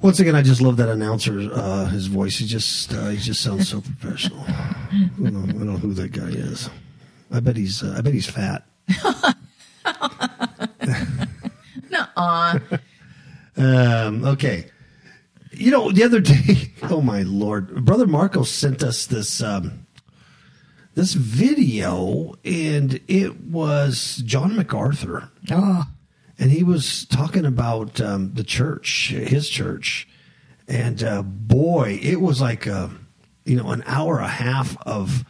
Once 0.00 0.20
again, 0.20 0.34
I 0.34 0.40
just 0.40 0.62
love 0.62 0.78
that 0.78 0.88
announcer. 0.88 1.50
Uh, 1.52 1.84
his 1.84 2.06
voice. 2.06 2.38
He 2.38 2.46
just 2.46 2.94
uh, 2.94 3.08
he 3.08 3.18
just 3.18 3.42
sounds 3.42 3.68
so 3.68 3.82
professional. 3.82 4.42
I 4.48 4.96
don't, 5.18 5.34
know, 5.34 5.42
I 5.42 5.52
don't 5.52 5.66
know 5.66 5.76
who 5.76 5.92
that 5.92 6.10
guy 6.10 6.28
is. 6.28 6.70
I 7.30 7.40
bet 7.40 7.58
he's 7.58 7.82
uh, 7.82 7.96
I 7.98 8.00
bet 8.00 8.14
he's 8.14 8.24
fat. 8.24 8.64
Nuh-uh. 11.90 12.58
Um, 13.58 14.24
okay. 14.24 14.70
You 15.52 15.70
know, 15.70 15.92
the 15.92 16.02
other 16.02 16.20
day, 16.20 16.72
oh 16.84 17.02
my 17.02 17.20
lord, 17.20 17.84
brother 17.84 18.06
Marco 18.06 18.44
sent 18.44 18.82
us 18.82 19.04
this 19.04 19.42
um, 19.42 19.86
this 20.94 21.12
video, 21.12 22.34
and 22.46 22.98
it 23.08 23.42
was 23.42 24.22
John 24.24 24.56
MacArthur, 24.56 25.28
oh, 25.50 25.84
and 26.40 26.50
he 26.50 26.64
was 26.64 27.04
talking 27.04 27.44
about 27.44 28.00
um, 28.00 28.32
the 28.32 28.42
church, 28.42 29.10
his 29.10 29.48
church, 29.48 30.08
and 30.66 31.04
uh, 31.04 31.22
boy, 31.22 32.00
it 32.02 32.20
was 32.20 32.40
like 32.40 32.66
a 32.66 32.90
you 33.44 33.56
know 33.56 33.70
an 33.70 33.84
hour 33.86 34.16
and 34.16 34.26
a 34.26 34.28
half 34.28 34.76
of 34.86 35.24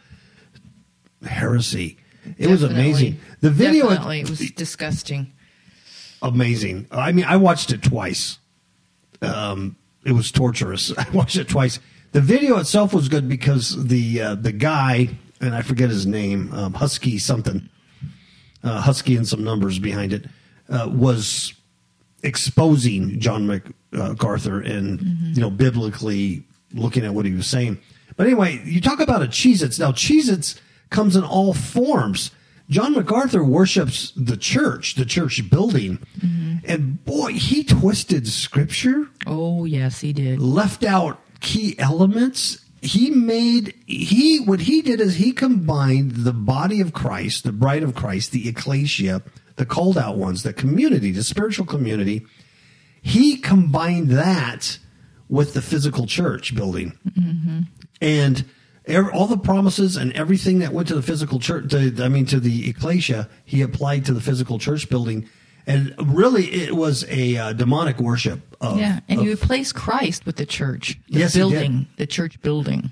heresy. 1.23 1.97
It 2.37 2.47
was 2.47 2.63
amazing. 2.63 3.19
The 3.41 3.49
video, 3.49 3.89
Definitely. 3.89 4.21
It 4.21 4.29
was 4.29 4.51
disgusting. 4.51 5.33
amazing. 6.21 6.87
I 6.91 7.11
mean, 7.11 7.25
I 7.25 7.35
watched 7.35 7.71
it 7.71 7.83
twice. 7.83 8.39
Um, 9.21 9.75
it 10.05 10.13
was 10.13 10.31
torturous. 10.31 10.93
I 10.97 11.09
watched 11.11 11.35
it 11.35 11.49
twice. 11.49 11.79
The 12.13 12.21
video 12.21 12.57
itself 12.57 12.93
was 12.93 13.09
good 13.09 13.27
because 13.27 13.87
the 13.87 14.21
uh, 14.21 14.35
the 14.35 14.51
guy 14.53 15.09
and 15.41 15.55
I 15.55 15.61
forget 15.61 15.89
his 15.89 16.05
name, 16.05 16.53
um, 16.53 16.73
Husky 16.73 17.17
something, 17.17 17.67
uh, 18.63 18.81
Husky 18.81 19.17
and 19.17 19.27
some 19.27 19.43
numbers 19.43 19.79
behind 19.79 20.13
it, 20.13 20.25
uh, 20.71 20.89
was 20.91 21.53
exposing 22.23 23.19
John 23.19 23.47
MacArthur 23.47 24.63
uh, 24.63 24.67
and 24.67 24.99
mm-hmm. 24.99 25.33
you 25.33 25.41
know 25.41 25.49
biblically 25.49 26.43
looking 26.73 27.05
at 27.05 27.13
what 27.13 27.25
he 27.25 27.33
was 27.33 27.47
saying. 27.47 27.79
But 28.15 28.27
anyway, 28.27 28.61
you 28.65 28.81
talk 28.81 28.99
about 28.99 29.21
a 29.21 29.27
Cheez-Its. 29.27 29.79
Now 29.79 29.91
Cheez-Its 29.91 30.59
comes 30.89 31.15
in 31.15 31.23
all 31.23 31.53
forms. 31.53 32.31
John 32.69 32.93
MacArthur 32.93 33.43
worships 33.43 34.13
the 34.15 34.37
church, 34.37 34.95
the 34.95 35.05
church 35.05 35.49
building. 35.49 35.97
Mm-hmm. 36.19 36.57
And 36.63 37.03
boy, 37.03 37.33
he 37.33 37.63
twisted 37.63 38.27
scripture, 38.27 39.09
Oh, 39.27 39.65
yes, 39.65 39.99
he 39.99 40.13
did. 40.13 40.39
left 40.39 40.83
out 40.83 41.19
key 41.41 41.77
elements. 41.77 42.63
He 42.81 43.09
made, 43.09 43.75
he, 43.85 44.39
what 44.39 44.61
he 44.61 44.81
did 44.81 45.01
is 45.01 45.15
he 45.15 45.33
combined 45.33 46.11
the 46.23 46.33
body 46.33 46.79
of 46.79 46.93
Christ, 46.93 47.43
the 47.43 47.51
bride 47.51 47.83
of 47.83 47.93
Christ, 47.93 48.31
the 48.31 48.47
ecclesia, 48.47 49.21
the 49.57 49.65
called 49.65 49.97
out 49.97 50.17
ones, 50.17 50.43
the 50.43 50.53
community, 50.53 51.11
the 51.11 51.23
spiritual 51.23 51.65
community. 51.65 52.25
He 53.01 53.37
combined 53.37 54.09
that 54.11 54.77
with 55.29 55.53
the 55.53 55.61
physical 55.61 56.05
church 56.05 56.53
building. 56.55 56.97
And 58.01 58.45
ev- 58.85 59.09
all 59.13 59.27
the 59.27 59.37
promises 59.37 59.95
and 59.95 60.11
everything 60.13 60.59
that 60.59 60.73
went 60.73 60.87
to 60.89 60.95
the 60.95 61.01
physical 61.01 61.39
church, 61.39 61.69
to, 61.71 61.93
I 62.03 62.09
mean, 62.09 62.25
to 62.27 62.39
the 62.39 62.69
ecclesia, 62.69 63.29
he 63.45 63.61
applied 63.61 64.05
to 64.05 64.13
the 64.13 64.21
physical 64.21 64.59
church 64.59 64.89
building. 64.89 65.27
And 65.67 65.93
really, 66.03 66.45
it 66.45 66.75
was 66.75 67.05
a 67.07 67.37
uh, 67.37 67.53
demonic 67.53 67.99
worship. 67.99 68.41
Of, 68.59 68.79
Yeah, 68.79 68.99
and 69.07 69.19
of- 69.19 69.25
you 69.25 69.31
replaced 69.31 69.75
Christ 69.75 70.25
with 70.25 70.35
the 70.37 70.45
church, 70.45 70.99
the 71.09 71.19
Yes, 71.19 71.35
building, 71.35 71.87
the 71.97 72.07
church 72.07 72.41
building. 72.41 72.91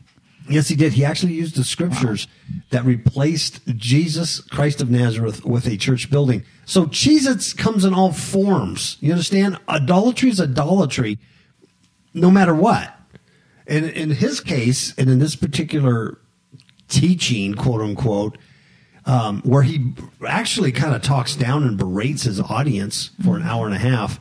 Yes, 0.49 0.67
he 0.67 0.75
did. 0.75 0.93
He 0.93 1.05
actually 1.05 1.33
used 1.33 1.55
the 1.55 1.63
scriptures 1.63 2.27
that 2.71 2.83
replaced 2.83 3.61
Jesus 3.67 4.41
Christ 4.41 4.81
of 4.81 4.89
Nazareth 4.89 5.45
with 5.45 5.67
a 5.67 5.77
church 5.77 6.09
building. 6.09 6.43
So 6.65 6.87
Cheez-Its 6.87 7.53
comes 7.53 7.85
in 7.85 7.93
all 7.93 8.11
forms. 8.11 8.97
You 8.99 9.11
understand? 9.11 9.59
Idolatry 9.69 10.29
is 10.29 10.41
idolatry 10.41 11.19
no 12.13 12.31
matter 12.31 12.55
what. 12.55 12.95
And 13.67 13.85
in 13.85 14.09
his 14.09 14.41
case, 14.41 14.95
and 14.97 15.09
in 15.09 15.19
this 15.19 15.35
particular 15.35 16.17
teaching, 16.87 17.53
quote 17.53 17.81
unquote, 17.81 18.37
um, 19.05 19.41
where 19.43 19.63
he 19.63 19.93
actually 20.27 20.71
kind 20.71 20.95
of 20.95 21.03
talks 21.03 21.35
down 21.35 21.63
and 21.63 21.77
berates 21.77 22.23
his 22.23 22.39
audience 22.39 23.11
for 23.23 23.35
an 23.35 23.43
hour 23.43 23.67
and 23.67 23.75
a 23.75 23.79
half 23.79 24.19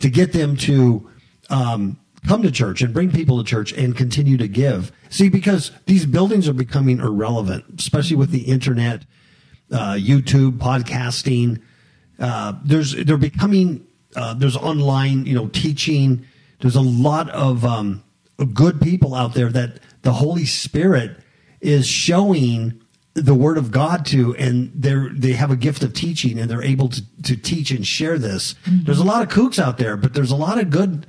to 0.00 0.08
get 0.08 0.32
them 0.32 0.56
to 0.56 1.10
um, 1.50 1.98
come 2.26 2.42
to 2.42 2.50
church 2.50 2.82
and 2.82 2.92
bring 2.92 3.10
people 3.10 3.38
to 3.38 3.44
church 3.44 3.72
and 3.72 3.96
continue 3.96 4.36
to 4.36 4.48
give. 4.48 4.92
See, 5.08 5.28
because 5.28 5.70
these 5.86 6.06
buildings 6.06 6.48
are 6.48 6.52
becoming 6.52 7.00
irrelevant, 7.00 7.64
especially 7.78 8.16
with 8.16 8.30
the 8.30 8.42
internet, 8.42 9.04
uh, 9.72 9.94
YouTube, 9.94 10.58
podcasting. 10.58 11.62
Uh, 12.18 12.54
there's 12.64 12.94
they're 13.04 13.16
becoming 13.16 13.86
uh, 14.14 14.34
there's 14.34 14.56
online, 14.56 15.26
you 15.26 15.34
know, 15.34 15.48
teaching. 15.48 16.24
There's 16.60 16.76
a 16.76 16.80
lot 16.80 17.28
of 17.30 17.64
um, 17.64 18.02
good 18.54 18.80
people 18.80 19.14
out 19.14 19.34
there 19.34 19.50
that 19.50 19.80
the 20.02 20.12
Holy 20.12 20.46
Spirit 20.46 21.18
is 21.60 21.86
showing 21.86 22.80
the 23.14 23.34
word 23.34 23.58
of 23.58 23.70
God 23.70 24.04
to, 24.06 24.34
and 24.36 24.70
they're 24.74 25.10
they 25.12 25.32
have 25.32 25.50
a 25.50 25.56
gift 25.56 25.82
of 25.82 25.94
teaching, 25.94 26.38
and 26.38 26.50
they're 26.50 26.62
able 26.62 26.88
to 26.90 27.02
to 27.22 27.36
teach 27.36 27.70
and 27.70 27.86
share 27.86 28.18
this. 28.18 28.54
There's 28.66 28.98
a 28.98 29.04
lot 29.04 29.22
of 29.22 29.28
kooks 29.28 29.58
out 29.58 29.78
there, 29.78 29.96
but 29.96 30.14
there's 30.14 30.30
a 30.30 30.36
lot 30.36 30.58
of 30.58 30.70
good 30.70 31.06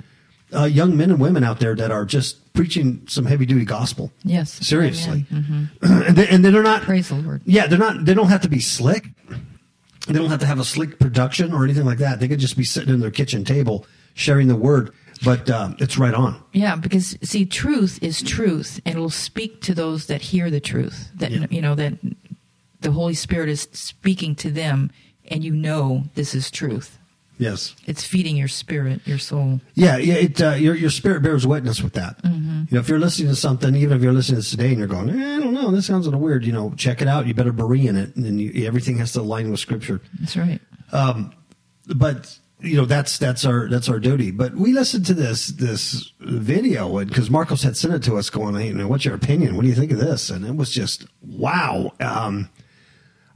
uh, 0.54 0.64
young 0.66 0.96
men 0.96 1.12
and 1.12 1.20
women 1.20 1.44
out 1.44 1.60
there 1.60 1.76
that 1.76 1.92
are 1.92 2.06
just 2.06 2.54
preaching 2.54 3.04
some 3.08 3.26
heavy 3.26 3.46
duty 3.46 3.66
gospel. 3.66 4.12
Yes. 4.24 4.52
seriously, 4.66 5.26
Amen. 5.32 5.70
and 5.82 6.16
they, 6.16 6.28
and 6.30 6.44
they're 6.46 6.64
not 6.64 6.84
Praise 6.84 7.10
the 7.10 7.16
Lord. 7.16 7.42
yeah, 7.46 7.68
they're 7.68 7.78
not. 7.80 8.06
They 8.06 8.14
don't 8.14 8.30
have 8.30 8.42
to 8.42 8.50
be 8.50 8.60
slick. 8.60 9.08
They 10.08 10.14
don't 10.14 10.30
have 10.30 10.40
to 10.40 10.46
have 10.46 10.60
a 10.60 10.64
slick 10.64 11.00
production 11.00 11.52
or 11.54 11.64
anything 11.66 11.86
like 11.86 11.98
that. 11.98 12.20
They 12.22 12.28
could 12.30 12.40
just 12.40 12.56
be 12.56 12.64
sitting 12.64 12.94
in 12.94 13.02
their 13.02 13.12
kitchen 13.12 13.44
table 13.44 13.86
sharing 14.14 14.48
the 14.48 14.56
word. 14.56 14.92
But 15.26 15.50
um, 15.50 15.76
it's 15.80 15.98
right 15.98 16.14
on. 16.14 16.42
Yeah, 16.54 16.76
because 16.76 17.18
see, 17.24 17.46
truth 17.46 18.00
is 18.04 18.22
truth, 18.22 18.80
and 18.86 18.96
it 18.96 19.00
will 19.00 19.10
speak 19.10 19.62
to 19.64 19.74
those 19.74 20.06
that 20.06 20.22
hear 20.22 20.50
the 20.52 20.60
truth. 20.62 21.10
That 21.16 21.32
Yeah. 21.32 21.48
you 21.50 21.62
know 21.62 21.76
that 21.76 21.94
the 22.82 22.92
Holy 22.92 23.16
Spirit 23.16 23.50
is 23.50 23.68
speaking 23.74 24.36
to 24.36 24.52
them, 24.52 24.92
and 25.30 25.44
you 25.44 25.52
know 25.52 26.04
this 26.14 26.34
is 26.36 26.50
truth. 26.52 26.97
Yes. 27.38 27.76
It's 27.86 28.04
feeding 28.04 28.36
your 28.36 28.48
spirit, 28.48 29.02
your 29.06 29.20
soul. 29.20 29.62
Yeah. 29.76 29.98
Yeah. 29.98 30.16
It 30.16 30.42
uh, 30.42 30.52
your 30.52 30.76
your 30.76 30.90
spirit 30.90 31.22
bears 31.22 31.46
witness 31.46 31.82
with 31.82 31.94
that. 31.94 32.20
You 32.24 32.30
know, 32.72 32.80
if 32.80 32.90
you're 32.90 33.00
listening 33.00 33.30
to 33.30 33.36
something, 33.36 33.76
even 33.76 33.96
if 33.96 34.04
you're 34.04 34.14
listening 34.14 34.42
to 34.42 34.50
today 34.50 34.70
and 34.70 34.80
you're 34.80 34.88
going, 34.88 35.10
eh, 35.10 35.36
I 35.36 35.40
don't 35.40 35.54
know, 35.54 35.72
this 35.72 35.86
sounds 35.86 36.08
a 36.08 36.10
little 36.10 36.24
weird. 36.24 36.46
You 36.46 36.54
know, 36.54 36.74
check 36.76 37.02
it 37.02 37.08
out. 37.08 37.28
You 37.28 37.34
better 37.34 37.52
bury 37.52 37.86
in 37.86 37.96
it, 37.96 38.16
and 38.16 38.26
then 38.26 38.40
you, 38.40 38.66
everything 38.66 38.98
has 38.98 39.14
to 39.14 39.22
align 39.22 39.52
with 39.52 39.60
Scripture. 39.60 40.02
That's 40.20 40.36
right. 40.36 40.60
Um, 40.92 41.34
but 41.96 42.38
you 42.60 42.76
know 42.76 42.86
that's 42.86 43.18
that's 43.18 43.46
our 43.46 43.70
that's 43.70 43.88
our 43.88 44.00
duty. 44.00 44.32
But 44.32 44.56
we 44.56 44.74
listened 44.74 45.06
to 45.08 45.14
this 45.14 45.48
this 45.48 46.12
video 46.20 47.04
because 47.06 47.30
Marcos 47.30 47.64
had 47.64 47.78
sent 47.78 47.94
it 47.94 48.04
to 48.04 48.18
us, 48.18 48.30
going, 48.30 48.56
"Hey, 48.56 48.68
you 48.68 48.74
know, 48.74 48.88
what's 48.88 49.06
your 49.06 49.16
opinion? 49.16 49.56
What 49.56 49.62
do 49.62 49.68
you 49.68 49.76
think 49.76 49.92
of 49.92 50.00
this?" 50.00 50.30
And 50.30 50.46
it 50.46 50.56
was 50.56 50.72
just 50.72 51.06
wow. 51.22 51.94
Um, 52.00 52.50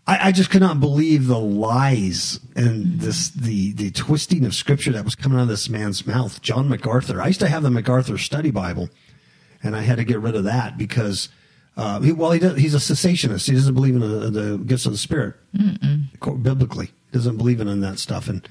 I, 0.08 0.30
I 0.30 0.32
just 0.32 0.50
could 0.50 0.62
not 0.62 0.80
believe 0.80 1.28
the 1.28 1.40
lies 1.40 2.40
and 2.56 3.00
this 3.00 3.30
the 3.30 3.74
the 3.74 3.92
twisting 3.92 4.46
of 4.46 4.56
scripture 4.56 4.92
that 4.92 5.06
was 5.06 5.16
coming 5.16 5.38
out 5.38 5.44
of 5.44 5.48
this 5.48 5.70
man's 5.70 6.06
mouth. 6.06 6.42
John 6.42 6.70
MacArthur. 6.70 7.22
I 7.22 7.28
used 7.28 7.40
to 7.42 7.48
have 7.48 7.64
the 7.64 7.72
MacArthur 7.72 8.18
Study 8.18 8.52
Bible, 8.52 8.90
and 9.64 9.76
I 9.76 9.82
had 9.82 9.98
to 9.98 10.04
get 10.04 10.20
rid 10.20 10.36
of 10.36 10.44
that 10.46 10.78
because. 10.78 11.30
Uh, 11.78 12.02
he, 12.02 12.12
well, 12.12 12.32
he 12.32 12.40
does, 12.40 12.58
he's 12.58 12.76
a 12.76 12.78
cessationist. 12.78 13.48
He 13.48 13.54
doesn't 13.54 13.74
believe 13.74 13.96
in 13.96 14.02
the, 14.02 14.30
the 14.30 14.58
gifts 14.58 14.86
of 14.86 14.92
the 14.92 14.98
Spirit 14.98 15.36
biblically. 15.54 16.88
He 16.88 17.14
doesn't 17.14 17.38
believe 17.38 17.62
in, 17.62 17.70
in 17.70 17.80
that 17.80 17.98
stuff. 17.98 18.28
And 18.28 18.46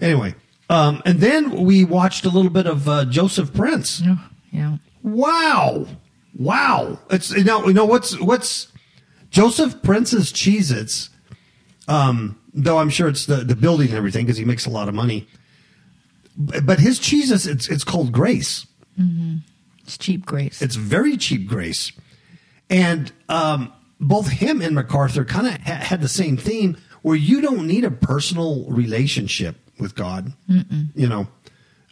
anyway, 0.00 0.34
um, 0.70 1.02
and 1.04 1.20
then 1.20 1.64
we 1.64 1.84
watched 1.84 2.24
a 2.24 2.30
little 2.30 2.50
bit 2.50 2.66
of 2.66 2.88
uh, 2.88 3.04
Joseph 3.04 3.52
Prince. 3.52 4.00
Yeah. 4.00 4.16
Yeah. 4.50 4.76
Wow, 5.02 5.86
wow! 6.38 6.98
It's 7.10 7.30
you 7.32 7.44
know 7.44 7.66
you 7.66 7.74
know 7.74 7.84
what's 7.84 8.18
what's 8.18 8.68
Joseph 9.34 9.82
Prince's 9.82 10.32
Cheez-Its, 10.32 11.10
um, 11.88 12.38
though 12.54 12.78
I'm 12.78 12.88
sure 12.88 13.08
it's 13.08 13.26
the 13.26 13.38
the 13.38 13.56
building 13.56 13.88
and 13.88 13.96
everything 13.96 14.24
because 14.24 14.38
he 14.38 14.44
makes 14.44 14.64
a 14.64 14.70
lot 14.70 14.88
of 14.88 14.94
money. 14.94 15.26
But 16.36 16.78
his 16.78 17.00
Cheez-Its, 17.00 17.44
it's 17.44 17.68
it's 17.68 17.82
called 17.82 18.12
Grace. 18.12 18.64
It's 19.82 19.98
cheap 19.98 20.24
grace. 20.24 20.62
It's 20.62 20.76
very 20.76 21.16
cheap 21.16 21.48
grace. 21.48 21.92
And 22.70 23.12
um, 23.28 23.72
both 24.00 24.28
him 24.28 24.62
and 24.62 24.74
MacArthur 24.74 25.24
kind 25.24 25.48
of 25.48 25.54
ha- 25.60 25.84
had 25.84 26.00
the 26.00 26.08
same 26.08 26.36
theme 26.36 26.76
where 27.02 27.16
you 27.16 27.40
don't 27.40 27.66
need 27.66 27.84
a 27.84 27.90
personal 27.90 28.64
relationship 28.70 29.56
with 29.80 29.94
God. 29.96 30.32
You 30.94 31.08
know, 31.08 31.26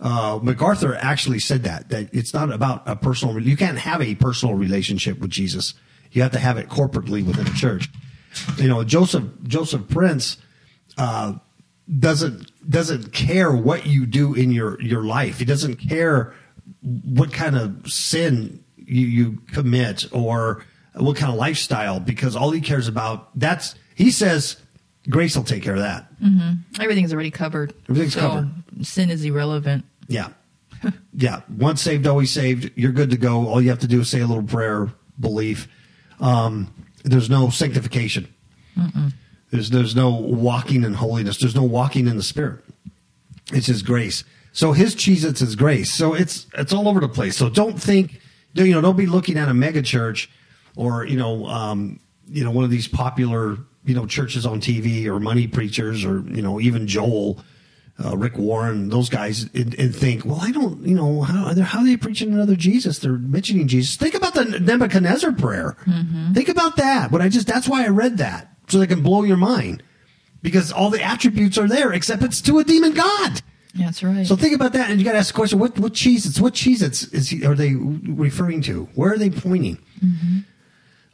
uh, 0.01 0.39
MacArthur 0.43 0.95
actually 0.95 1.41
said 1.41 1.65
that, 1.65 1.89
that 1.91 2.09
it's 2.15 2.33
not 2.33 2.51
about 2.53 2.83
a 2.87 2.97
personal, 2.97 3.39
you 3.41 3.57
can't 3.57 3.79
have 3.79 4.01
a 4.01 4.15
personal 4.15 4.55
relationship 4.55 5.19
with 5.19 5.31
Jesus. 5.31 5.75
You 6.13 6.23
have 6.23 6.33
to 6.33 6.39
have 6.39 6.59
it 6.59 6.69
corporately 6.69 7.25
within 7.25 7.47
a 7.47 7.55
church. 7.55 7.91
You 8.57 8.69
know, 8.69 8.85
Joseph, 8.85 9.25
Joseph 9.45 9.89
Prince, 9.89 10.39
uh, 10.97 11.35
doesn't 11.99 12.51
doesn't 12.69 13.13
care 13.13 13.53
what 13.53 13.87
you 13.87 14.07
do 14.07 14.35
in 14.35 14.53
your 14.53 14.81
your 14.81 15.05
life. 15.05 15.39
He 15.39 15.45
doesn't 15.45 15.77
care 15.77 16.35
what 16.83 17.33
kind 17.33 17.57
of 17.57 17.91
sin 17.91 18.63
you, 18.77 19.07
you 19.07 19.39
commit 19.53 20.05
or 20.13 20.65
what 20.95 21.17
kind 21.17 21.33
of 21.33 21.39
lifestyle 21.39 22.01
because 22.01 22.37
all 22.37 22.51
he 22.51 22.61
cares 22.61 22.89
about 22.89 23.37
that's 23.39 23.75
he 23.95 24.11
says 24.11 24.57
grace 25.09 25.37
will 25.37 25.45
take 25.45 25.63
care 25.63 25.75
of 25.75 25.81
that. 25.81 26.07
Everything's 26.81 27.13
already 27.13 27.31
covered. 27.31 27.75
Everything's 27.89 28.15
so 28.15 28.21
covered. 28.21 28.51
Sin 28.83 29.11
is 29.11 29.25
irrelevant. 29.25 29.85
Yeah. 30.09 30.29
yeah. 31.15 31.41
Once 31.57 31.83
saved, 31.83 32.07
always 32.07 32.31
saved. 32.31 32.71
You're 32.77 32.93
good 32.93 33.11
to 33.11 33.17
go. 33.17 33.49
All 33.49 33.61
you 33.61 33.71
have 33.71 33.81
to 33.81 33.87
do 33.87 34.01
is 34.01 34.09
say 34.09 34.21
a 34.21 34.27
little 34.27 34.43
prayer, 34.43 34.93
belief. 35.19 35.69
Um, 36.23 36.73
there's 37.05 37.29
no 37.29 37.51
sanctification. 37.51 38.33
There's 39.51 39.69
there's 39.69 39.95
no 39.95 40.11
walking 40.11 40.83
in 40.85 40.95
holiness. 40.95 41.37
There's 41.37 41.55
no 41.55 41.65
walking 41.65 42.07
in 42.09 42.17
the 42.17 42.23
spirit. 42.23 42.65
It's 43.53 43.67
his 43.67 43.83
grace. 43.83 44.25
So 44.53 44.73
his 44.73 44.95
cheese 44.95 45.25
it's 45.25 45.41
his 45.41 45.57
grace. 45.57 45.93
So 45.93 46.15
it's 46.15 46.47
it's 46.55 46.73
all 46.73 46.89
over 46.89 47.01
the 47.01 47.09
place. 47.09 47.37
So 47.37 47.51
don't 47.51 47.81
think 47.81 48.21
you 48.55 48.73
know, 48.73 48.81
don't 48.81 48.97
be 48.97 49.07
looking 49.07 49.39
at 49.39 49.49
a 49.49 49.55
mega 49.55 49.83
church 49.83 50.31
or, 50.77 51.07
you 51.07 51.17
know, 51.17 51.47
um, 51.47 52.01
you 52.29 52.45
know, 52.45 52.51
one 52.51 52.65
of 52.65 52.71
these 52.71 52.89
popular, 52.89 53.57
you 53.85 53.95
know, 53.95 54.07
churches 54.07 54.47
on 54.47 54.61
TV 54.61 55.07
or 55.07 55.19
money 55.19 55.47
preachers 55.47 56.05
or, 56.05 56.21
you 56.29 56.43
know, 56.43 56.61
even 56.61 56.87
Joel 56.87 57.43
uh, 58.05 58.17
Rick 58.17 58.37
Warren, 58.39 58.89
those 58.89 59.09
guys, 59.09 59.45
and, 59.55 59.75
and 59.79 59.95
think, 59.95 60.25
well, 60.25 60.39
I 60.41 60.51
don't, 60.51 60.85
you 60.87 60.95
know, 60.95 61.23
how 61.23 61.47
are 61.47 61.55
they, 61.55 61.63
how 61.63 61.81
are 61.81 61.85
they 61.85 61.97
preaching 61.97 62.33
another 62.33 62.57
Jesus? 62.57 62.99
They're 62.99 63.13
mentioning 63.13 63.69
Jesus. 63.69 63.97
Think 63.97 64.15
about 64.15 64.35
the 64.35 64.45
Nebuchadnezzar 64.45 65.33
prayer. 65.33 65.77
Think 66.33 66.49
about 66.49 66.77
that. 66.77 67.11
But 67.11 67.21
I 67.23 67.29
just, 67.29 67.47
that's 67.47 67.69
why 67.69 67.85
I 67.85 67.89
read 67.89 68.19
that 68.19 68.49
so 68.69 68.79
they 68.79 68.87
can 68.87 69.03
blow 69.03 69.23
your 69.23 69.37
mind 69.37 69.83
because 70.43 70.73
all 70.73 70.91
the 70.91 71.03
attributes 71.03 71.59
are 71.59 71.69
there 71.69 71.93
except 71.93 72.23
it's 72.23 72.41
to 72.43 72.59
a 72.59 72.65
demon 72.65 72.93
God. 72.93 73.43
That's 73.75 74.03
right. 74.03 74.27
So 74.27 74.37
think 74.37 74.55
about 74.55 74.75
that, 74.75 74.91
and 74.91 74.99
you 74.99 75.05
got 75.05 75.13
to 75.13 75.19
ask 75.19 75.33
the 75.33 75.37
question: 75.37 75.59
What 75.59 75.79
what 75.79 75.95
what? 76.41 76.67
It's 76.67 77.05
is 77.05 77.31
he, 77.31 77.47
are 77.47 77.55
they 77.55 77.75
referring 77.75 78.61
to? 78.63 78.85
Where 78.95 79.15
are 79.15 79.19
they 79.19 79.31
pointing? 79.31 79.79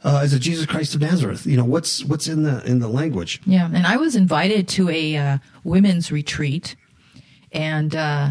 Uh, 0.01 0.21
is 0.23 0.33
it 0.33 0.39
Jesus 0.39 0.65
Christ 0.65 0.95
of 0.95 1.01
Nazareth? 1.01 1.45
You 1.45 1.57
know 1.57 1.65
what's 1.65 2.05
what's 2.05 2.27
in 2.27 2.43
the 2.43 2.63
in 2.65 2.79
the 2.79 2.87
language? 2.87 3.41
Yeah, 3.45 3.65
and 3.65 3.85
I 3.85 3.97
was 3.97 4.15
invited 4.15 4.67
to 4.69 4.89
a 4.89 5.17
uh, 5.17 5.37
women's 5.63 6.11
retreat, 6.11 6.75
and 7.51 7.93
uh, 7.95 8.29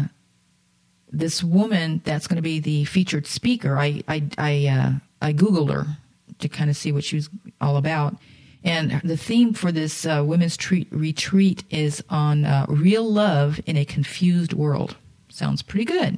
this 1.11 1.43
woman 1.43 2.01
that's 2.05 2.27
going 2.27 2.37
to 2.37 2.41
be 2.41 2.59
the 2.59 2.85
featured 2.85 3.27
speaker, 3.27 3.77
I 3.77 4.01
I 4.07 4.23
I, 4.37 4.67
uh, 4.67 4.91
I 5.21 5.33
googled 5.33 5.71
her 5.71 5.97
to 6.39 6.49
kind 6.49 6.69
of 6.71 6.77
see 6.77 6.91
what 6.91 7.03
she 7.03 7.17
was 7.17 7.29
all 7.61 7.77
about, 7.77 8.15
and 8.63 8.99
the 9.03 9.17
theme 9.17 9.53
for 9.53 9.71
this 9.71 10.07
uh, 10.07 10.23
women's 10.25 10.57
treat, 10.57 10.87
retreat 10.91 11.63
is 11.69 12.03
on 12.09 12.45
uh, 12.45 12.65
real 12.67 13.07
love 13.07 13.59
in 13.67 13.77
a 13.77 13.85
confused 13.85 14.53
world. 14.53 14.95
Sounds 15.27 15.61
pretty 15.61 15.85
good, 15.85 16.17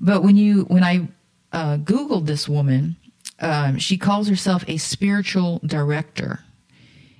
but 0.00 0.22
when 0.22 0.36
you 0.36 0.62
when 0.64 0.84
I 0.84 1.08
uh, 1.50 1.78
googled 1.78 2.26
this 2.26 2.48
woman, 2.48 2.96
um, 3.40 3.78
she 3.78 3.98
calls 3.98 4.28
herself 4.28 4.64
a 4.66 4.76
spiritual 4.76 5.60
director. 5.64 6.40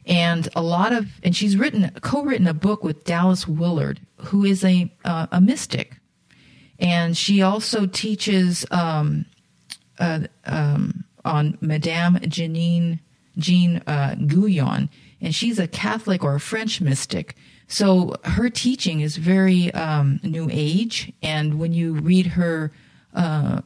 And 0.06 0.48
a 0.54 0.62
lot 0.62 0.92
of 0.92 1.08
and 1.22 1.34
she's 1.34 1.56
written 1.56 1.90
co-written 2.00 2.46
a 2.46 2.54
book 2.54 2.84
with 2.84 3.04
Dallas 3.04 3.48
Willard 3.48 4.00
who 4.18 4.44
is 4.44 4.64
a 4.64 4.92
uh, 5.04 5.26
a 5.32 5.40
mystic. 5.40 5.96
And 6.78 7.16
she 7.16 7.42
also 7.42 7.86
teaches 7.86 8.64
um, 8.70 9.26
uh, 9.98 10.20
um, 10.44 11.04
on 11.24 11.58
Madame 11.60 12.16
Janine 12.16 13.00
Jean 13.36 13.82
uh, 13.86 14.14
Guyon 14.14 14.88
and 15.20 15.34
she's 15.34 15.58
a 15.58 15.66
Catholic 15.66 16.22
or 16.22 16.34
a 16.34 16.40
French 16.40 16.80
mystic. 16.80 17.36
So 17.68 18.14
her 18.24 18.48
teaching 18.48 19.00
is 19.00 19.16
very 19.16 19.74
um, 19.74 20.20
new 20.22 20.48
age. 20.52 21.12
And 21.22 21.58
when 21.58 21.72
you 21.72 21.94
read 21.94 22.26
her 22.28 22.72
uh, 23.14 23.62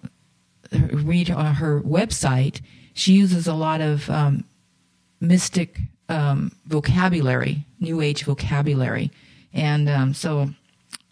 read 0.73 1.31
on 1.31 1.55
her 1.55 1.81
website 1.83 2.61
she 2.93 3.13
uses 3.13 3.47
a 3.47 3.55
lot 3.55 3.81
of 3.81 4.11
um, 4.11 4.45
mystic 5.21 5.81
um, 6.09 6.53
vocabulary, 6.67 7.65
New 7.79 8.01
Age 8.01 8.25
vocabulary, 8.25 9.11
and 9.55 9.89
um, 9.89 10.13
so 10.13 10.51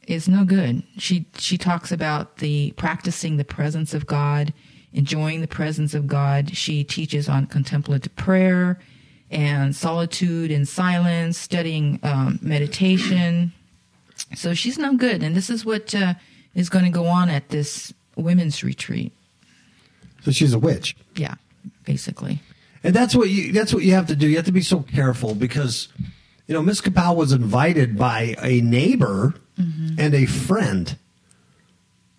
it's 0.06 0.28
no 0.28 0.44
good. 0.44 0.82
She 0.98 1.26
she 1.36 1.56
talks 1.56 1.92
about 1.92 2.38
the 2.38 2.72
practicing 2.72 3.36
the 3.36 3.44
presence 3.44 3.94
of 3.94 4.06
God 4.06 4.52
enjoying 4.92 5.40
the 5.40 5.48
presence 5.48 5.94
of 5.94 6.06
God. 6.06 6.56
She 6.56 6.82
teaches 6.84 7.28
on 7.28 7.46
contemplative 7.46 8.14
prayer 8.16 8.78
and 9.30 9.76
solitude 9.76 10.50
and 10.50 10.66
silence, 10.66 11.38
studying 11.38 12.00
um, 12.02 12.38
meditation. 12.42 13.52
So 14.34 14.54
she's 14.54 14.78
no 14.78 14.96
good. 14.96 15.22
And 15.22 15.36
this 15.36 15.50
is 15.50 15.64
what 15.64 15.94
uh, 15.94 16.14
is 16.54 16.68
going 16.68 16.86
to 16.86 16.90
go 16.90 17.06
on 17.06 17.28
at 17.28 17.50
this 17.50 17.92
women's 18.16 18.64
retreat. 18.64 19.12
So 20.23 20.31
she's 20.31 20.53
a 20.53 20.59
witch. 20.59 20.97
Yeah, 21.14 21.35
basically. 21.85 22.41
And 22.83 22.95
that's 22.95 23.14
what 23.14 23.29
you 23.29 23.53
that's 23.53 23.75
what 23.75 23.83
you 23.83 23.93
have 23.95 24.07
to 24.07 24.16
do. 24.16 24.29
You 24.29 24.37
have 24.37 24.47
to 24.47 24.53
be 24.53 24.62
so 24.62 24.81
careful 24.81 25.35
because 25.35 25.89
you 26.49 26.55
know, 26.55 26.62
Miss 26.62 26.81
Kapow 26.81 27.14
was 27.14 27.31
invited 27.33 27.99
by 27.99 28.35
a 28.43 28.62
neighbor 28.62 29.35
mm-hmm. 29.61 30.01
and 30.01 30.14
a 30.14 30.25
friend. 30.25 30.97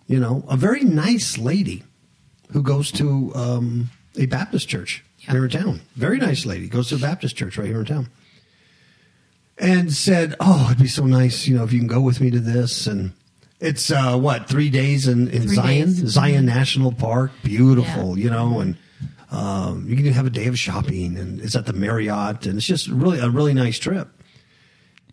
You 0.06 0.20
know, 0.20 0.44
a 0.48 0.56
very 0.56 0.80
nice 0.84 1.36
lady 1.36 1.82
who 2.52 2.62
goes 2.62 2.92
to 2.92 3.32
um, 3.34 3.90
a 4.16 4.26
Baptist 4.26 4.68
church 4.68 5.04
yeah. 5.18 5.32
here 5.32 5.44
in 5.44 5.50
town. 5.50 5.80
Very 5.96 6.18
nice 6.18 6.46
lady 6.46 6.68
goes 6.68 6.88
to 6.88 6.94
a 6.94 6.98
Baptist 6.98 7.36
church 7.36 7.58
right 7.58 7.66
here 7.66 7.80
in 7.80 7.86
town. 7.86 8.08
And 9.58 9.92
said, 9.92 10.36
"Oh, 10.40 10.68
it'd 10.70 10.82
be 10.82 10.88
so 10.88 11.04
nice, 11.04 11.46
you 11.46 11.56
know, 11.56 11.64
if 11.64 11.72
you 11.72 11.80
can 11.80 11.88
go 11.88 12.00
with 12.00 12.20
me 12.20 12.30
to 12.30 12.40
this." 12.40 12.86
And 12.86 13.12
it's 13.60 13.90
uh, 13.90 14.18
what 14.18 14.48
three 14.48 14.70
days 14.70 15.06
in, 15.06 15.28
in 15.28 15.48
Zion, 15.48 15.86
days. 15.86 15.96
Zion. 16.06 16.46
National 16.46 16.92
Park, 16.92 17.30
beautiful, 17.42 18.18
yeah. 18.18 18.24
you 18.24 18.30
know, 18.30 18.60
and 18.60 18.76
um, 19.30 19.86
you 19.88 19.96
can 19.96 20.06
have 20.06 20.26
a 20.26 20.30
day 20.30 20.46
of 20.46 20.58
shopping, 20.58 21.16
and 21.16 21.40
it's 21.40 21.54
at 21.54 21.66
the 21.66 21.72
Marriott, 21.72 22.46
and 22.46 22.56
it's 22.56 22.66
just 22.66 22.88
really 22.88 23.18
a 23.18 23.28
really 23.28 23.54
nice 23.54 23.78
trip. 23.78 24.08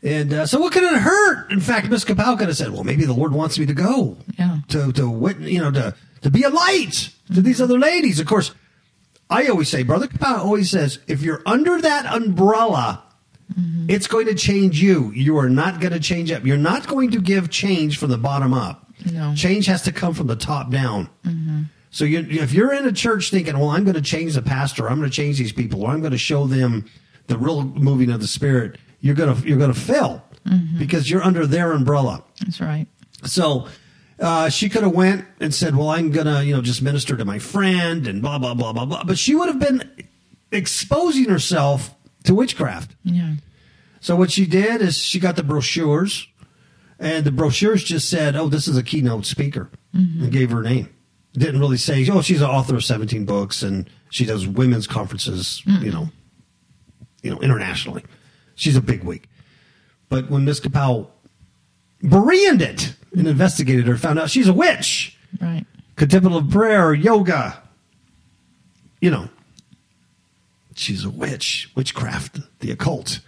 And 0.02 0.34
uh, 0.34 0.46
so, 0.46 0.60
what 0.60 0.74
could 0.74 0.84
it 0.84 0.94
hurt? 0.94 1.52
In 1.52 1.60
fact, 1.60 1.90
Miss 1.90 2.06
Kapow 2.06 2.38
could 2.38 2.48
have 2.48 2.58
said, 2.58 2.72
"Well, 2.72 2.84
maybe 2.84 3.06
the 3.06 3.14
Lord 3.14 3.34
wants 3.34 3.60
me 3.60 3.66
to 3.66 3.74
go, 3.74 4.18
yeah. 4.38 4.60
to 4.70 4.92
to 4.94 5.10
wit, 5.10 5.40
you 5.40 5.60
know, 5.60 5.72
to 5.72 5.96
to 6.22 6.30
be 6.30 6.44
a 6.44 6.50
light 6.50 7.10
to 7.34 7.42
these 7.42 7.60
other 7.60 7.78
ladies." 7.78 8.20
Of 8.20 8.28
course, 8.28 8.54
I 9.30 9.48
always 9.48 9.70
say, 9.70 9.84
Brother 9.84 10.08
Kapow 10.08 10.40
always 10.40 10.72
says, 10.72 11.00
if 11.08 11.22
you're 11.22 11.42
under 11.46 11.82
that 11.82 12.06
umbrella, 12.06 13.04
mm-hmm. 13.54 13.90
it's 13.90 14.08
going 14.08 14.26
to 14.28 14.36
change 14.36 14.82
you. 14.82 15.12
You 15.12 15.38
are 15.38 15.50
not 15.50 15.80
going 15.80 15.94
to 15.94 16.00
change 16.00 16.32
up. 16.32 16.46
You're 16.46 16.58
not 16.58 16.88
going 16.88 17.12
to 17.12 17.22
give 17.22 17.50
change 17.50 17.98
from 17.98 18.10
the 18.10 18.18
bottom 18.18 18.54
up. 18.54 18.86
No. 19.12 19.34
Change 19.36 19.68
has 19.68 19.84
to 19.84 19.92
come 19.92 20.14
from 20.14 20.28
the 20.28 20.36
top 20.36 20.72
down. 20.72 21.10
Mm-hmm. 21.24 21.64
So 21.92 22.06
you, 22.06 22.20
if 22.30 22.52
you're 22.54 22.74
in 22.74 22.86
a 22.86 22.92
church 22.92 23.32
thinking, 23.32 23.58
"Well, 23.58 23.70
I'm 23.70 23.84
going 23.84 23.96
to 23.96 24.02
change 24.02 24.34
the 24.34 24.42
pastor, 24.42 24.90
I'm 24.90 24.98
going 24.98 25.10
to 25.10 25.16
change 25.16 25.38
these 25.38 25.54
people, 25.54 25.84
or 25.84 25.92
I'm 25.92 26.02
going 26.02 26.12
to 26.12 26.18
show 26.18 26.48
them 26.48 26.86
the 27.28 27.38
real 27.38 27.64
moving 27.64 28.12
of 28.12 28.22
the 28.22 28.28
Spirit," 28.28 28.78
you're 29.00 29.16
gonna 29.16 29.40
you're 29.46 29.58
gonna 29.58 29.74
fail 29.74 30.24
mm-hmm. 30.46 30.78
because 30.80 31.10
you're 31.10 31.24
under 31.24 31.46
their 31.46 31.72
umbrella. 31.72 32.24
That's 32.42 32.60
right. 32.60 32.88
So 33.24 33.68
uh, 34.20 34.50
she 34.50 34.70
could 34.70 34.84
have 34.84 34.94
went 34.94 35.26
and 35.40 35.54
said, 35.54 35.76
"Well, 35.76 35.90
I'm 35.90 36.12
gonna 36.12 36.44
you 36.44 36.56
know 36.56 36.62
just 36.62 36.82
minister 36.82 37.16
to 37.16 37.26
my 37.26 37.40
friend 37.40 38.08
and 38.08 38.22
blah 38.22 38.40
blah 38.40 38.54
blah 38.54 38.74
blah 38.74 38.86
blah," 38.86 39.04
but 39.04 39.18
she 39.18 39.36
would 39.36 39.48
have 39.48 39.60
been 39.60 40.08
exposing 40.52 41.30
herself 41.30 41.94
to 42.28 42.36
witchcraft. 42.36 42.96
Yeah. 43.04 43.36
So 44.00 44.16
what 44.16 44.32
she 44.32 44.46
did 44.46 44.82
is 44.82 44.98
she 44.98 45.20
got 45.20 45.36
the 45.36 45.44
brochures, 45.44 46.28
and 47.00 47.26
the 47.26 47.32
brochures 47.32 47.84
just 47.84 48.10
said, 48.10 48.36
"Oh, 48.36 48.48
this 48.48 48.68
is 48.68 48.78
a 48.78 48.84
keynote 48.84 49.26
speaker," 49.26 49.70
mm-hmm. 49.96 50.24
and 50.24 50.32
gave 50.32 50.52
her 50.52 50.62
name. 50.62 50.90
Didn't 51.34 51.60
really 51.60 51.78
say, 51.78 52.08
"Oh, 52.10 52.22
she's 52.22 52.42
an 52.42 52.50
author 52.50 52.76
of 52.76 52.84
17 52.84 53.26
books 53.26 53.64
and 53.64 53.90
she 54.10 54.26
does 54.26 54.48
women's 54.48 54.88
conferences," 54.88 55.64
mm-hmm. 55.66 55.86
you 55.86 55.92
know, 55.92 56.10
you 57.24 57.32
know, 57.32 57.40
internationally. 57.40 58.04
She's 58.56 58.76
a 58.76 58.82
big 58.82 59.04
wig. 59.04 59.28
But 60.10 60.30
when 60.30 60.46
Miss 60.46 60.60
Kapow 60.60 61.08
bereaned 62.02 62.62
it 62.62 62.96
and 63.16 63.28
investigated 63.28 63.88
her, 63.88 63.98
found 63.98 64.20
out 64.20 64.30
she's 64.30 64.48
a 64.48 64.54
witch. 64.54 65.18
Right. 65.42 65.66
Contemplative 65.96 66.50
prayer, 66.50 66.94
yoga. 66.94 67.62
You 69.02 69.12
know, 69.12 69.30
she's 70.80 71.04
a 71.04 71.10
witch, 71.10 71.72
witchcraft, 71.76 72.40
the 72.60 72.72
occult. 72.72 73.20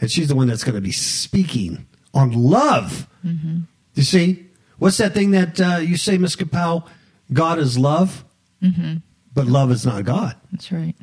And 0.00 0.10
she's 0.10 0.28
the 0.28 0.34
one 0.34 0.48
that's 0.48 0.64
going 0.64 0.74
to 0.74 0.80
be 0.80 0.92
speaking 0.92 1.86
on 2.12 2.32
love. 2.32 3.08
Mm-hmm. 3.24 3.60
You 3.94 4.02
see? 4.02 4.46
What's 4.78 4.96
that 4.96 5.14
thing 5.14 5.30
that 5.30 5.60
uh, 5.60 5.76
you 5.76 5.96
say, 5.96 6.18
Miss 6.18 6.34
Kapow? 6.34 6.86
God 7.32 7.58
is 7.58 7.78
love, 7.78 8.24
mm-hmm. 8.60 8.96
but 9.32 9.46
love 9.46 9.70
is 9.70 9.86
not 9.86 10.04
God. 10.04 10.34
That's 10.50 10.72
right. 10.72 10.96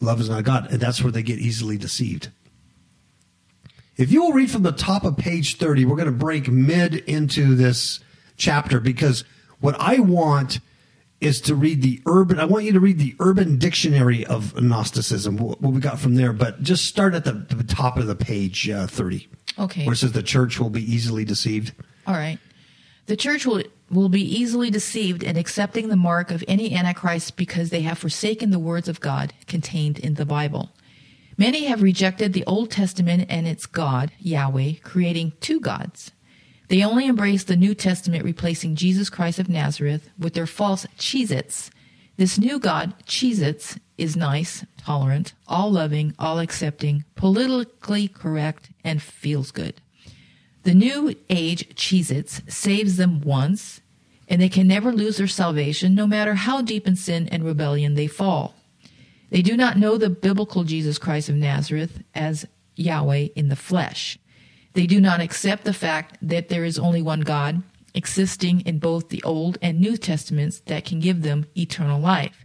Love 0.00 0.20
is 0.20 0.30
not 0.30 0.44
God. 0.44 0.70
And 0.70 0.80
that's 0.80 1.02
where 1.02 1.12
they 1.12 1.22
get 1.22 1.38
easily 1.38 1.76
deceived. 1.76 2.30
If 3.96 4.10
you 4.10 4.22
will 4.22 4.32
read 4.32 4.50
from 4.50 4.62
the 4.62 4.72
top 4.72 5.04
of 5.04 5.18
page 5.18 5.56
30, 5.56 5.84
we're 5.84 5.96
going 5.96 6.06
to 6.06 6.12
break 6.12 6.48
mid 6.48 6.94
into 6.94 7.54
this 7.54 8.00
chapter 8.38 8.80
because 8.80 9.24
what 9.60 9.76
I 9.78 9.98
want 9.98 10.60
is 11.20 11.40
to 11.42 11.54
read 11.54 11.82
the 11.82 12.00
urban, 12.06 12.38
I 12.40 12.46
want 12.46 12.64
you 12.64 12.72
to 12.72 12.80
read 12.80 12.98
the 12.98 13.14
urban 13.20 13.58
dictionary 13.58 14.24
of 14.26 14.60
Gnosticism, 14.60 15.36
what 15.36 15.60
we 15.60 15.80
got 15.80 15.98
from 15.98 16.14
there, 16.14 16.32
but 16.32 16.62
just 16.62 16.86
start 16.86 17.14
at 17.14 17.24
the, 17.24 17.32
the 17.32 17.64
top 17.64 17.98
of 17.98 18.06
the 18.06 18.14
page 18.14 18.68
uh, 18.70 18.86
30. 18.86 19.28
Okay. 19.58 19.84
Where 19.84 19.92
it 19.92 19.96
says 19.96 20.12
the 20.12 20.22
church 20.22 20.58
will 20.58 20.70
be 20.70 20.82
easily 20.82 21.24
deceived. 21.24 21.72
All 22.06 22.14
right. 22.14 22.38
The 23.06 23.16
church 23.16 23.44
will, 23.44 23.62
will 23.90 24.08
be 24.08 24.22
easily 24.22 24.70
deceived 24.70 25.22
in 25.22 25.36
accepting 25.36 25.88
the 25.88 25.96
mark 25.96 26.30
of 26.30 26.44
any 26.48 26.74
antichrist 26.74 27.36
because 27.36 27.70
they 27.70 27.82
have 27.82 27.98
forsaken 27.98 28.50
the 28.50 28.58
words 28.58 28.88
of 28.88 29.00
God 29.00 29.34
contained 29.46 29.98
in 29.98 30.14
the 30.14 30.24
Bible. 30.24 30.70
Many 31.36 31.64
have 31.64 31.82
rejected 31.82 32.32
the 32.32 32.44
Old 32.46 32.70
Testament 32.70 33.26
and 33.28 33.46
its 33.48 33.66
God, 33.66 34.12
Yahweh, 34.18 34.74
creating 34.82 35.32
two 35.40 35.60
gods. 35.60 36.12
They 36.70 36.84
only 36.84 37.08
embrace 37.08 37.42
the 37.42 37.56
New 37.56 37.74
Testament, 37.74 38.24
replacing 38.24 38.76
Jesus 38.76 39.10
Christ 39.10 39.40
of 39.40 39.48
Nazareth 39.48 40.08
with 40.16 40.34
their 40.34 40.46
false 40.46 40.86
Cheez-Its. 40.96 41.68
This 42.16 42.38
new 42.38 42.60
God, 42.60 42.94
Cheez-Its, 43.06 43.80
is 43.98 44.16
nice, 44.16 44.64
tolerant, 44.78 45.34
all 45.48 45.72
loving, 45.72 46.14
all 46.16 46.38
accepting, 46.38 47.04
politically 47.16 48.06
correct, 48.06 48.70
and 48.84 49.02
feels 49.02 49.50
good. 49.50 49.80
The 50.62 50.72
New 50.72 51.16
Age 51.28 51.74
Cheez-Its 51.74 52.42
saves 52.46 52.98
them 52.98 53.20
once, 53.20 53.80
and 54.28 54.40
they 54.40 54.48
can 54.48 54.68
never 54.68 54.92
lose 54.92 55.16
their 55.16 55.26
salvation, 55.26 55.96
no 55.96 56.06
matter 56.06 56.36
how 56.36 56.62
deep 56.62 56.86
in 56.86 56.94
sin 56.94 57.28
and 57.32 57.42
rebellion 57.42 57.94
they 57.94 58.06
fall. 58.06 58.54
They 59.30 59.42
do 59.42 59.56
not 59.56 59.76
know 59.76 59.98
the 59.98 60.08
biblical 60.08 60.62
Jesus 60.62 60.98
Christ 60.98 61.28
of 61.28 61.34
Nazareth 61.34 62.04
as 62.14 62.46
Yahweh 62.76 63.28
in 63.34 63.48
the 63.48 63.56
flesh. 63.56 64.20
They 64.72 64.86
do 64.86 65.00
not 65.00 65.20
accept 65.20 65.64
the 65.64 65.72
fact 65.72 66.16
that 66.22 66.48
there 66.48 66.64
is 66.64 66.78
only 66.78 67.02
one 67.02 67.20
God 67.20 67.62
existing 67.94 68.60
in 68.60 68.78
both 68.78 69.08
the 69.08 69.22
Old 69.22 69.58
and 69.60 69.80
New 69.80 69.96
Testaments 69.96 70.60
that 70.66 70.84
can 70.84 71.00
give 71.00 71.22
them 71.22 71.46
eternal 71.56 72.00
life. 72.00 72.44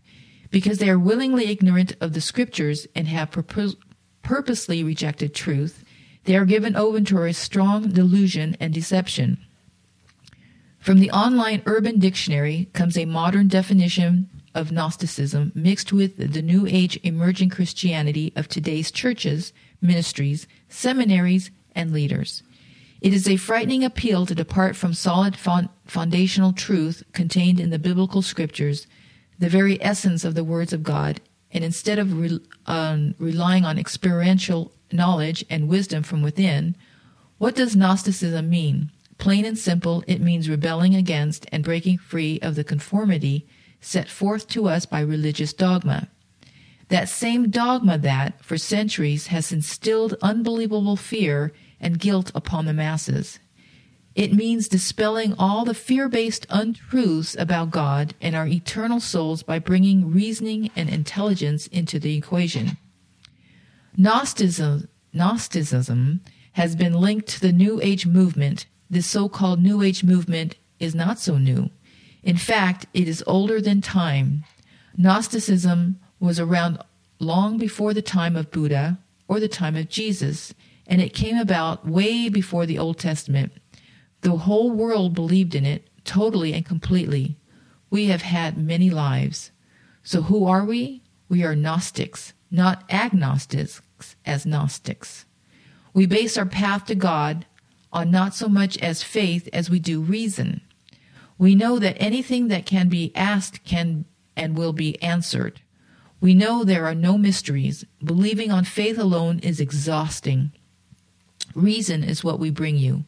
Because 0.50 0.80
they 0.80 0.90
are 0.90 1.00
willingly 1.00 1.48
ignorant 1.48 1.96
of 2.02 2.14
the 2.14 2.22
scriptures 2.22 2.88
and 2.96 3.08
have 3.08 3.32
purpos- 3.32 3.76
purposely 4.24 4.84
rejected 4.84 5.36
truth, 5.36 5.84
they 6.24 6.36
are 6.36 6.46
given 6.46 6.76
over 6.76 7.02
to 7.02 7.24
a 7.24 7.34
strong 7.34 7.90
delusion 7.90 8.58
and 8.60 8.74
deception. 8.74 9.38
From 10.80 11.00
the 11.00 11.12
online 11.12 11.62
Urban 11.66 12.00
Dictionary 12.00 12.70
comes 12.74 12.98
a 12.98 13.06
modern 13.06 13.48
definition 13.48 14.30
of 14.54 14.72
Gnosticism 14.72 15.52
mixed 15.54 15.92
with 15.92 16.18
the 16.34 16.42
New 16.42 16.66
Age 16.66 17.00
emerging 17.04 17.50
Christianity 17.50 18.32
of 18.36 18.48
today's 18.48 18.92
churches, 18.92 19.52
ministries, 19.82 20.48
seminaries, 20.70 21.52
and 21.76 21.92
leaders. 21.92 22.42
It 23.02 23.14
is 23.14 23.28
a 23.28 23.38
frightening 23.38 23.84
appeal 23.84 24.26
to 24.26 24.34
depart 24.34 24.76
from 24.76 24.94
solid 24.94 25.38
foundational 25.86 26.54
truth 26.54 27.04
contained 27.14 27.60
in 27.60 27.70
the 27.70 27.78
biblical 27.78 28.22
scriptures, 28.22 28.88
the 29.38 29.50
very 29.50 29.82
essence 29.84 30.24
of 30.24 30.34
the 30.34 30.44
words 30.44 30.74
of 30.74 30.82
God, 30.82 31.22
and 31.52 31.64
instead 31.64 32.00
of 32.00 32.18
re- 32.20 32.40
um, 32.66 33.16
relying 33.20 33.66
on 33.66 33.78
experiential 33.78 34.72
knowledge 34.92 35.46
and 35.50 35.68
wisdom 35.68 36.04
from 36.04 36.22
within, 36.22 36.76
what 37.38 37.56
does 37.56 37.76
Gnosticism 37.76 38.50
mean? 38.50 38.92
Plain 39.18 39.46
and 39.46 39.58
simple, 39.58 40.04
it 40.08 40.22
means 40.22 40.50
rebelling 40.50 40.96
against 40.96 41.46
and 41.52 41.64
breaking 41.64 41.98
free 41.98 42.40
of 42.42 42.56
the 42.56 42.64
conformity 42.64 43.46
set 43.82 44.10
forth 44.10 44.48
to 44.48 44.68
us 44.68 44.86
by 44.86 45.00
religious 45.00 45.54
dogma. 45.54 46.08
That 46.90 47.10
same 47.10 47.50
dogma 47.50 47.98
that, 48.00 48.44
for 48.44 48.58
centuries, 48.58 49.28
has 49.28 49.52
instilled 49.52 50.16
unbelievable 50.22 50.96
fear 50.96 51.54
and 51.86 52.00
guilt 52.00 52.32
upon 52.34 52.66
the 52.66 52.74
masses. 52.74 53.40
It 54.16 54.34
means 54.34 54.68
dispelling 54.68 55.36
all 55.38 55.66
the 55.66 55.76
fear 55.76 56.10
based 56.10 56.48
untruths 56.50 57.36
about 57.38 57.70
God 57.70 58.16
and 58.20 58.36
our 58.36 58.48
eternal 58.48 59.00
souls 59.00 59.44
by 59.44 59.60
bringing 59.60 60.12
reasoning 60.12 60.72
and 60.76 60.90
intelligence 60.90 61.68
into 61.68 62.00
the 62.00 62.18
equation. 62.18 62.78
Gnosticism, 63.96 64.88
Gnosticism 65.14 66.22
has 66.54 66.76
been 66.76 66.94
linked 66.94 67.28
to 67.28 67.40
the 67.40 67.54
New 67.54 67.80
Age 67.84 68.08
movement. 68.08 68.66
This 68.90 69.06
so 69.06 69.30
called 69.30 69.62
New 69.62 69.84
Age 69.84 70.04
movement 70.04 70.56
is 70.80 70.96
not 70.96 71.20
so 71.20 71.38
new. 71.38 71.70
In 72.24 72.38
fact, 72.38 72.88
it 72.96 73.08
is 73.08 73.24
older 73.28 73.62
than 73.62 73.82
time. 73.82 74.44
Gnosticism 74.98 76.00
was 76.20 76.40
around 76.40 76.80
long 77.20 77.60
before 77.60 77.94
the 77.94 78.02
time 78.02 78.36
of 78.36 78.50
Buddha 78.50 78.98
or 79.28 79.40
the 79.40 79.48
time 79.48 79.76
of 79.76 79.90
Jesus, 79.90 80.54
and 80.88 81.02
it 81.02 81.14
came 81.14 81.38
about 81.38 81.88
way 81.88 82.30
before 82.30 82.66
the 82.66 82.78
Old 82.78 82.98
Testament. 83.00 83.54
The 84.22 84.38
whole 84.38 84.72
world 84.72 85.14
believed 85.14 85.56
in 85.56 85.66
it 85.66 85.90
totally 86.04 86.54
and 86.54 86.66
completely. 86.66 87.38
We 87.90 88.08
have 88.08 88.22
had 88.22 88.58
many 88.58 88.90
lives. 88.90 89.52
So 90.04 90.24
who 90.24 90.46
are 90.46 90.64
we? 90.64 91.04
We 91.30 91.44
are 91.44 91.56
Gnostics, 91.56 92.34
not 92.52 92.84
agnostics 92.90 93.82
as 94.26 94.46
Gnostics. 94.46 95.26
We 95.94 96.06
base 96.06 96.38
our 96.38 96.46
path 96.46 96.86
to 96.86 96.96
God 96.96 97.46
on 97.92 98.12
not 98.12 98.36
so 98.36 98.48
much 98.48 98.78
as 98.80 99.02
faith 99.02 99.48
as 99.54 99.70
we 99.70 99.80
do 99.80 100.02
reason. 100.02 100.62
We 101.38 101.56
know 101.56 101.80
that 101.80 101.98
anything 102.00 102.50
that 102.50 102.66
can 102.66 102.90
be 102.90 103.12
asked 103.16 103.64
can 103.64 104.06
and 104.36 104.58
will 104.58 104.74
be 104.74 105.02
answered. 105.02 105.62
We 106.20 106.34
know 106.34 106.64
there 106.64 106.86
are 106.86 106.96
no 106.96 107.18
mysteries. 107.18 107.86
Believing 108.04 108.52
on 108.52 108.66
faith 108.66 108.98
alone 108.98 109.40
is 109.40 109.60
exhausting. 109.60 110.52
Reason 111.56 112.04
is 112.04 112.24
what 112.24 112.40
we 112.40 112.52
bring 112.52 112.78
you. 112.78 113.06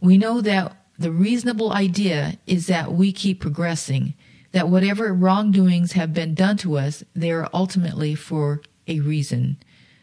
We 0.00 0.18
know 0.18 0.40
that 0.42 0.76
the 0.98 1.10
reasonable 1.10 1.72
idea 1.72 2.38
is 2.46 2.66
that 2.68 2.92
we 2.92 3.10
keep 3.10 3.40
progressing, 3.40 4.14
that 4.52 4.68
whatever 4.68 5.12
wrongdoings 5.12 5.92
have 5.92 6.14
been 6.14 6.34
done 6.34 6.56
to 6.58 6.78
us, 6.78 7.02
they 7.14 7.30
are 7.30 7.48
ultimately 7.52 8.14
for 8.14 8.60
a 8.86 9.00
reason. 9.00 9.56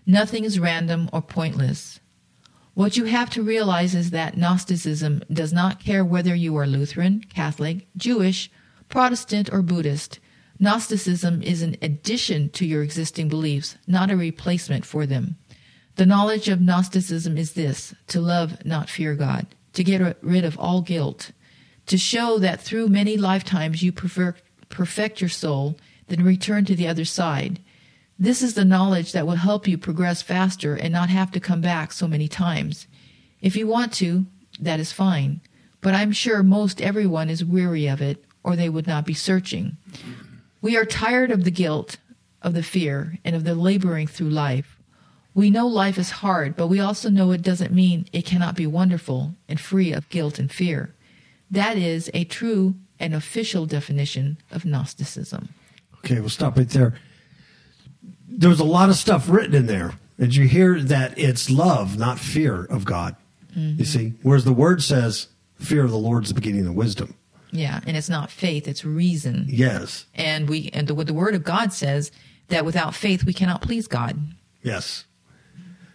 Nothing 0.06 0.44
is 0.44 0.60
random 0.60 1.10
or 1.14 1.22
pointless. 1.22 2.00
What 2.74 2.98
you 2.98 3.06
have 3.06 3.30
to 3.32 3.44
realize 3.44 3.94
is 3.94 4.10
that 4.10 4.36
Gnosticism 4.36 5.24
does 5.32 5.54
not 5.54 5.80
care 5.80 6.04
whether 6.04 6.34
you 6.34 6.58
are 6.58 6.66
Lutheran, 6.66 7.24
Catholic, 7.30 7.88
Jewish, 7.96 8.52
Protestant, 8.89 9.52
or 9.54 9.62
Buddhist. 9.62 10.20
Gnosticism 10.60 11.44
is 11.44 11.62
an 11.62 11.78
addition 11.82 12.50
to 12.50 12.66
your 12.66 12.82
existing 12.82 13.30
beliefs, 13.30 13.78
not 13.86 14.10
a 14.10 14.18
replacement 14.18 14.86
for 14.86 15.06
them. 15.06 15.38
The 15.96 16.06
knowledge 16.06 16.50
of 16.50 16.60
Gnosticism 16.60 17.38
is 17.38 17.54
this 17.54 17.94
to 18.08 18.20
love, 18.20 18.66
not 18.66 18.89
fear 18.89 19.14
God, 19.16 19.46
to 19.74 19.84
get 19.84 20.18
rid 20.22 20.44
of 20.44 20.58
all 20.58 20.82
guilt, 20.82 21.32
to 21.86 21.98
show 21.98 22.39
that 22.39 22.62
through 22.62 22.88
many 22.88 23.16
lifetimes 23.16 23.84
you 23.84 23.91
perfect 23.91 25.22
your 25.22 25.30
soul, 25.30 25.78
then 26.08 26.24
return 26.24 26.66
to 26.66 26.76
the 26.76 26.88
other 26.88 27.06
side. 27.06 27.60
This 28.18 28.41
is 28.41 28.54
the 28.54 28.66
knowledge 28.66 29.12
that 29.12 29.28
will 29.28 29.36
help 29.36 29.68
you 29.68 29.78
progress 29.78 30.22
faster 30.22 30.76
and 30.76 30.91
not 30.91 31.10
have 31.10 31.32
to 31.32 31.39
come 31.39 31.62
back 31.62 31.91
so 31.91 32.08
many 32.08 32.28
times. 32.28 32.88
If 33.41 33.56
you 33.56 33.68
want 33.68 33.94
to, 33.94 34.26
that 34.60 34.80
is 34.80 34.91
fine, 34.91 35.41
but 35.82 35.94
I'm 35.94 36.12
sure 36.12 36.41
most 36.44 36.82
everyone 36.82 37.30
is 37.30 37.44
weary 37.44 37.88
of 37.88 38.02
it, 38.02 38.24
or 38.44 38.56
they 38.56 38.70
would 38.70 38.88
not 38.88 39.06
be 39.06 39.14
searching. 39.14 39.78
We 40.62 40.78
are 40.78 40.86
tired 40.86 41.32
of 41.32 41.44
the 41.44 41.52
guilt, 41.52 41.98
of 42.41 42.54
the 42.54 42.64
fear, 42.64 43.20
and 43.24 43.36
of 43.36 43.44
the 43.44 43.56
laboring 43.56 44.08
through 44.08 44.30
life. 44.30 44.78
We 45.36 45.50
know 45.50 45.68
life 45.68 45.98
is 45.98 46.12
hard, 46.12 46.56
but 46.56 46.68
we 46.68 46.80
also 46.80 47.10
know 47.10 47.32
it 47.32 47.42
doesn't 47.42 47.74
mean 47.74 48.06
it 48.14 48.26
cannot 48.26 48.56
be 48.56 48.68
wonderful 48.68 49.36
and 49.48 49.60
free 49.60 49.92
of 49.92 50.10
guilt 50.10 50.38
and 50.38 50.52
fear. 50.52 50.94
That 51.50 51.78
is 51.78 52.10
a 52.14 52.24
true 52.24 52.76
and 53.00 53.16
official 53.16 53.66
definition 53.66 54.38
of 54.52 54.66
Gnosticism. 54.66 55.50
Okay, 56.00 56.20
we'll 56.20 56.30
stop 56.30 56.58
right 56.58 56.70
there. 56.70 56.96
There's 58.28 58.60
a 58.60 58.66
lot 58.66 58.90
of 58.90 58.96
stuff 58.96 59.30
written 59.30 59.56
in 59.56 59.66
there. 59.66 59.94
Did 60.20 60.36
you 60.36 60.48
hear 60.48 60.80
that 60.80 61.18
it's 61.18 61.50
love, 61.50 61.98
not 61.98 62.20
fear 62.20 62.66
of 62.66 62.86
God? 62.86 63.16
Mm-hmm. 63.56 63.80
You 63.80 63.86
see? 63.86 64.14
Whereas 64.22 64.46
the 64.46 64.54
word 64.54 64.84
says, 64.84 65.28
fear 65.60 65.84
of 65.84 65.92
the 65.92 65.98
Lord 65.98 66.24
is 66.24 66.30
the 66.30 66.36
beginning 66.36 66.68
of 66.68 66.76
wisdom. 66.76 67.16
Yeah, 67.52 67.82
and 67.86 67.96
it's 67.96 68.10
not 68.10 68.32
faith, 68.32 68.68
it's 68.68 68.84
reason. 68.84 69.46
Yes. 69.48 70.06
And 70.16 70.50
we 70.50 70.72
and 70.74 70.88
the, 70.88 70.96
the 70.96 71.14
word 71.14 71.36
of 71.36 71.44
God 71.44 71.72
says 71.72 72.12
that 72.48 72.66
without 72.66 72.96
faith 72.96 73.26
we 73.26 73.34
cannot 73.34 73.62
please 73.62 73.88
God. 73.88 74.20
Yes. 74.64 75.06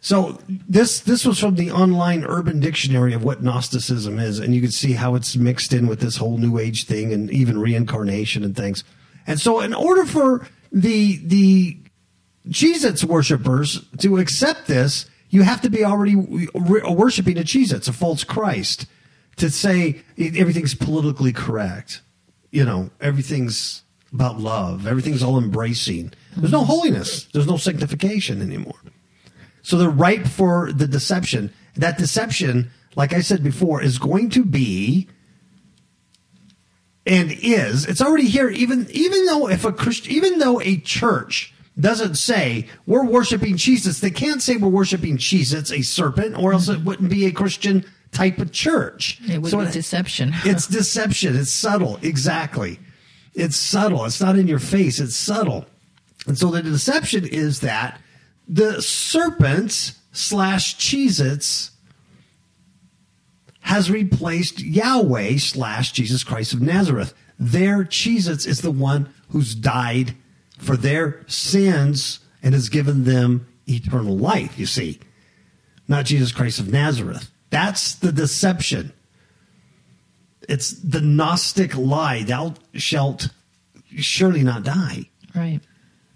So 0.00 0.38
this 0.46 1.00
this 1.00 1.24
was 1.24 1.40
from 1.40 1.56
the 1.56 1.70
online 1.72 2.24
Urban 2.24 2.60
Dictionary 2.60 3.14
of 3.14 3.24
what 3.24 3.42
Gnosticism 3.42 4.18
is, 4.18 4.38
and 4.38 4.54
you 4.54 4.60
can 4.60 4.70
see 4.70 4.92
how 4.92 5.14
it's 5.14 5.36
mixed 5.36 5.72
in 5.72 5.86
with 5.86 6.00
this 6.00 6.16
whole 6.16 6.38
New 6.38 6.58
Age 6.58 6.84
thing 6.84 7.12
and 7.12 7.30
even 7.30 7.58
reincarnation 7.58 8.44
and 8.44 8.56
things. 8.56 8.84
And 9.26 9.40
so, 9.40 9.60
in 9.60 9.74
order 9.74 10.04
for 10.04 10.46
the 10.70 11.18
the 11.24 11.78
Jesus 12.48 13.04
worshippers 13.04 13.84
to 13.98 14.18
accept 14.18 14.68
this, 14.68 15.06
you 15.30 15.42
have 15.42 15.60
to 15.62 15.70
be 15.70 15.84
already 15.84 16.16
worshiping 16.54 17.36
a 17.36 17.44
Jesus, 17.44 17.88
a 17.88 17.92
false 17.92 18.24
Christ 18.24 18.86
to 19.36 19.50
say 19.50 20.02
everything's 20.18 20.74
politically 20.74 21.32
correct. 21.32 22.02
You 22.50 22.64
know, 22.64 22.90
everything's 23.00 23.82
about 24.12 24.38
love. 24.38 24.86
Everything's 24.86 25.22
all 25.22 25.38
embracing. 25.38 26.12
There's 26.36 26.52
no 26.52 26.60
mm-hmm. 26.60 26.66
holiness. 26.66 27.24
There's 27.32 27.46
no 27.46 27.56
sanctification 27.56 28.40
anymore. 28.40 28.78
So 29.68 29.76
they're 29.76 29.90
ripe 29.90 30.26
for 30.26 30.72
the 30.72 30.86
deception. 30.86 31.52
That 31.76 31.98
deception, 31.98 32.70
like 32.96 33.12
I 33.12 33.20
said 33.20 33.44
before, 33.44 33.82
is 33.82 33.98
going 33.98 34.30
to 34.30 34.42
be 34.42 35.08
and 37.04 37.30
is 37.30 37.84
it's 37.84 38.00
already 38.00 38.28
here 38.28 38.48
even 38.48 38.86
even 38.90 39.26
though 39.26 39.46
if 39.46 39.66
a 39.66 39.72
Christian 39.72 40.14
even 40.14 40.38
though 40.38 40.58
a 40.62 40.78
church 40.78 41.52
doesn't 41.78 42.14
say 42.14 42.66
we're 42.86 43.04
worshiping 43.04 43.58
Jesus, 43.58 44.00
they 44.00 44.10
can't 44.10 44.40
say 44.40 44.56
we're 44.56 44.68
worshiping 44.68 45.18
Jesus, 45.18 45.70
a 45.70 45.82
serpent, 45.82 46.38
or 46.38 46.54
else 46.54 46.70
it 46.70 46.82
wouldn't 46.82 47.10
be 47.10 47.26
a 47.26 47.30
Christian 47.30 47.84
type 48.10 48.38
of 48.38 48.52
church. 48.52 49.20
It 49.28 49.42
would 49.42 49.50
so 49.50 49.66
be 49.66 49.70
deception. 49.70 50.32
it's 50.46 50.66
deception. 50.66 51.36
It's 51.36 51.52
subtle. 51.52 51.98
Exactly. 52.00 52.80
It's 53.34 53.58
subtle. 53.58 54.06
It's 54.06 54.22
not 54.22 54.38
in 54.38 54.48
your 54.48 54.60
face. 54.60 54.98
It's 54.98 55.14
subtle. 55.14 55.66
And 56.26 56.38
so 56.38 56.50
the 56.50 56.62
deception 56.62 57.26
is 57.26 57.60
that 57.60 58.00
the 58.48 58.80
serpents 58.80 60.00
slash 60.12 60.76
Cheez 60.76 61.70
has 63.60 63.90
replaced 63.90 64.60
Yahweh 64.60 65.36
slash 65.36 65.92
Jesus 65.92 66.24
Christ 66.24 66.54
of 66.54 66.62
Nazareth. 66.62 67.12
Their 67.38 67.84
Cheez 67.84 68.46
is 68.46 68.62
the 68.62 68.70
one 68.70 69.12
who's 69.28 69.54
died 69.54 70.14
for 70.58 70.76
their 70.76 71.22
sins 71.28 72.20
and 72.42 72.54
has 72.54 72.68
given 72.68 73.04
them 73.04 73.46
eternal 73.66 74.16
life, 74.16 74.58
you 74.58 74.66
see. 74.66 74.98
Not 75.86 76.06
Jesus 76.06 76.32
Christ 76.32 76.58
of 76.58 76.72
Nazareth. 76.72 77.30
That's 77.50 77.94
the 77.94 78.12
deception. 78.12 78.92
It's 80.48 80.70
the 80.70 81.00
Gnostic 81.00 81.76
lie. 81.76 82.22
Thou 82.22 82.54
shalt 82.74 83.28
surely 83.96 84.42
not 84.42 84.64
die. 84.64 85.10
Right. 85.34 85.60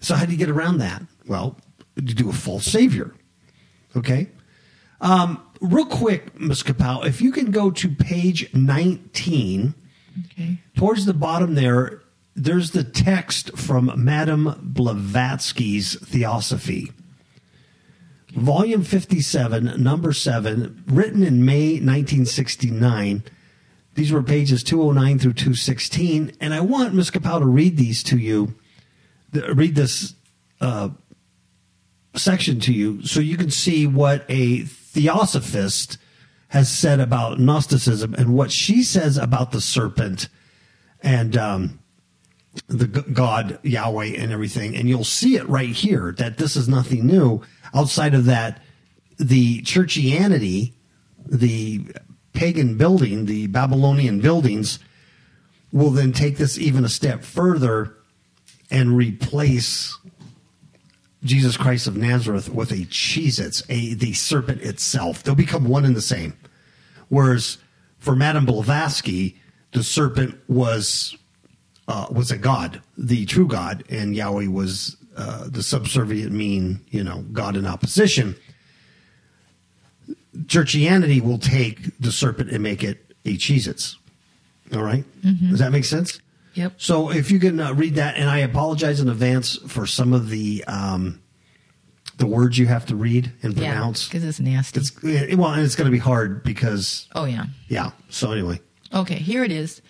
So 0.01 0.15
how 0.15 0.25
do 0.25 0.33
you 0.33 0.39
get 0.39 0.49
around 0.49 0.79
that? 0.79 1.03
Well, 1.27 1.57
you 1.97 2.15
do 2.15 2.31
a 2.31 2.33
false 2.33 2.67
savior. 2.67 3.15
Okay. 3.97 4.29
Um, 5.01 5.45
real 5.61 5.87
quick, 5.87 6.39
Ms. 6.41 6.63
Kapow, 6.63 7.05
if 7.05 7.21
you 7.21 7.33
can 7.33 7.51
go 7.51 7.71
to 7.71 7.89
page 7.89 8.53
19, 8.55 9.75
okay. 10.33 10.59
towards 10.77 11.07
the 11.07 11.15
bottom 11.15 11.55
there, 11.55 12.03
there's 12.35 12.71
the 12.71 12.85
text 12.85 13.57
from 13.59 13.93
Madame 13.97 14.59
Blavatsky's 14.63 15.99
Theosophy. 16.01 16.93
Volume 18.35 18.83
57, 18.83 19.83
number 19.83 20.13
7, 20.13 20.85
written 20.87 21.23
in 21.23 21.45
May 21.45 21.73
1969. 21.73 23.23
These 23.95 24.11
were 24.11 24.23
pages 24.23 24.63
209 24.63 25.19
through 25.19 25.35
216. 25.35 26.33
And 26.41 26.55
I 26.55 26.61
want 26.61 26.95
Ms. 26.95 27.11
Kapow 27.11 27.41
to 27.41 27.47
read 27.47 27.77
these 27.77 28.03
to 28.05 28.17
you, 28.17 28.55
read 29.33 29.75
this 29.75 30.15
uh, 30.63 30.91
section 32.15 32.61
to 32.61 32.73
you, 32.73 33.03
so 33.05 33.21
you 33.21 33.37
can 33.37 33.51
see 33.51 33.87
what 33.87 34.25
a 34.29 34.61
theosophist 34.63 35.99
has 36.49 36.71
said 36.71 37.01
about 37.01 37.41
Gnosticism 37.41 38.15
and 38.15 38.35
what 38.35 38.53
she 38.53 38.83
says 38.83 39.17
about 39.17 39.53
the 39.53 39.61
serpent 39.61 40.29
and 41.03 41.37
um, 41.37 41.81
the 42.69 42.87
God 42.87 43.59
Yahweh 43.63 44.15
and 44.19 44.31
everything. 44.31 44.77
And 44.77 44.89
you'll 44.89 45.05
see 45.05 45.37
it 45.37 45.49
right 45.49 45.71
here 45.71 46.15
that 46.19 46.37
this 46.37 46.55
is 46.55 46.69
nothing 46.69 47.07
new 47.07 47.41
outside 47.75 48.15
of 48.15 48.27
that, 48.27 48.61
the 49.19 49.63
churchianity, 49.63 50.75
the 51.27 51.87
pagan 52.35 52.77
building, 52.77 53.25
the 53.25 53.47
Babylonian 53.47 54.21
buildings, 54.21 54.79
will 55.73 55.91
then 55.91 56.13
take 56.13 56.37
this 56.37 56.59
even 56.59 56.85
a 56.85 56.89
step 56.89 57.25
further 57.25 57.97
and 58.71 58.97
replace 58.97 59.99
Jesus 61.25 61.57
Christ 61.57 61.87
of 61.87 61.97
Nazareth 61.97 62.49
with 62.49 62.73
a 62.73 62.85
Cheez 62.87 63.65
a 63.69 63.95
the 63.95 64.13
serpent 64.13 64.63
itself. 64.63 65.23
They'll 65.23 65.35
become 65.35 65.65
one 65.65 65.85
and 65.85 65.95
the 65.95 66.03
same. 66.03 66.37
Whereas 67.09 67.59
for 67.99 68.17
Madame 68.17 68.47
Blavatsky, 68.47 69.41
the 69.73 69.85
serpent 69.85 70.39
was 70.49 71.17
uh, 71.89 72.07
was 72.11 72.31
a 72.31 72.39
god, 72.39 72.81
the 72.97 73.25
true 73.27 73.47
God, 73.47 73.85
and 73.91 74.17
Yahweh 74.17 74.49
was 74.49 74.97
uh, 75.17 75.49
the 75.49 75.63
subservient 75.63 76.33
mean, 76.33 76.81
you 76.91 77.05
know, 77.05 77.23
God 77.33 77.57
in 77.57 77.67
opposition. 77.67 78.35
Churchianity 80.47 81.21
will 81.21 81.39
take 81.39 81.99
the 81.99 82.13
serpent 82.13 82.51
and 82.51 82.63
make 82.63 82.83
it 82.83 83.15
a 83.25 83.37
Cheez 83.37 83.97
All 84.75 84.83
right? 84.83 85.05
mm-hmm. 85.23 85.51
Does 85.51 85.59
that 85.59 85.71
make 85.71 85.85
sense? 85.85 86.22
Yep. 86.55 86.75
So 86.77 87.11
if 87.11 87.31
you 87.31 87.39
can 87.39 87.61
uh, 87.61 87.73
read 87.73 87.95
that, 87.97 88.17
and 88.17 88.29
I 88.29 88.39
apologize 88.39 89.01
in 89.01 89.09
advance 89.09 89.57
for 89.69 89.87
some 89.87 90.13
of 90.13 90.29
the 90.29 90.65
um, 90.67 91.23
the 92.19 92.27
words 92.27 92.59
you 92.59 92.67
have 92.67 92.87
to 92.87 92.97
read 92.97 93.33
and 93.43 93.57
pronounce 93.57 94.07
because 94.07 94.23
yeah, 94.23 94.29
it's 94.29 94.41
nasty. 94.41 94.81
It's 94.81 95.37
well, 95.37 95.53
and 95.53 95.63
it's 95.63 95.77
going 95.77 95.87
to 95.87 95.93
be 95.93 95.99
hard 95.99 96.43
because. 96.45 97.09
Oh 97.15 97.25
yeah. 97.25 97.47
Yeah. 97.69 97.93
So 98.09 98.33
anyway. 98.33 98.61
Okay, 98.93 99.17
here 99.17 99.43
it 99.43 99.53
is. 99.53 99.81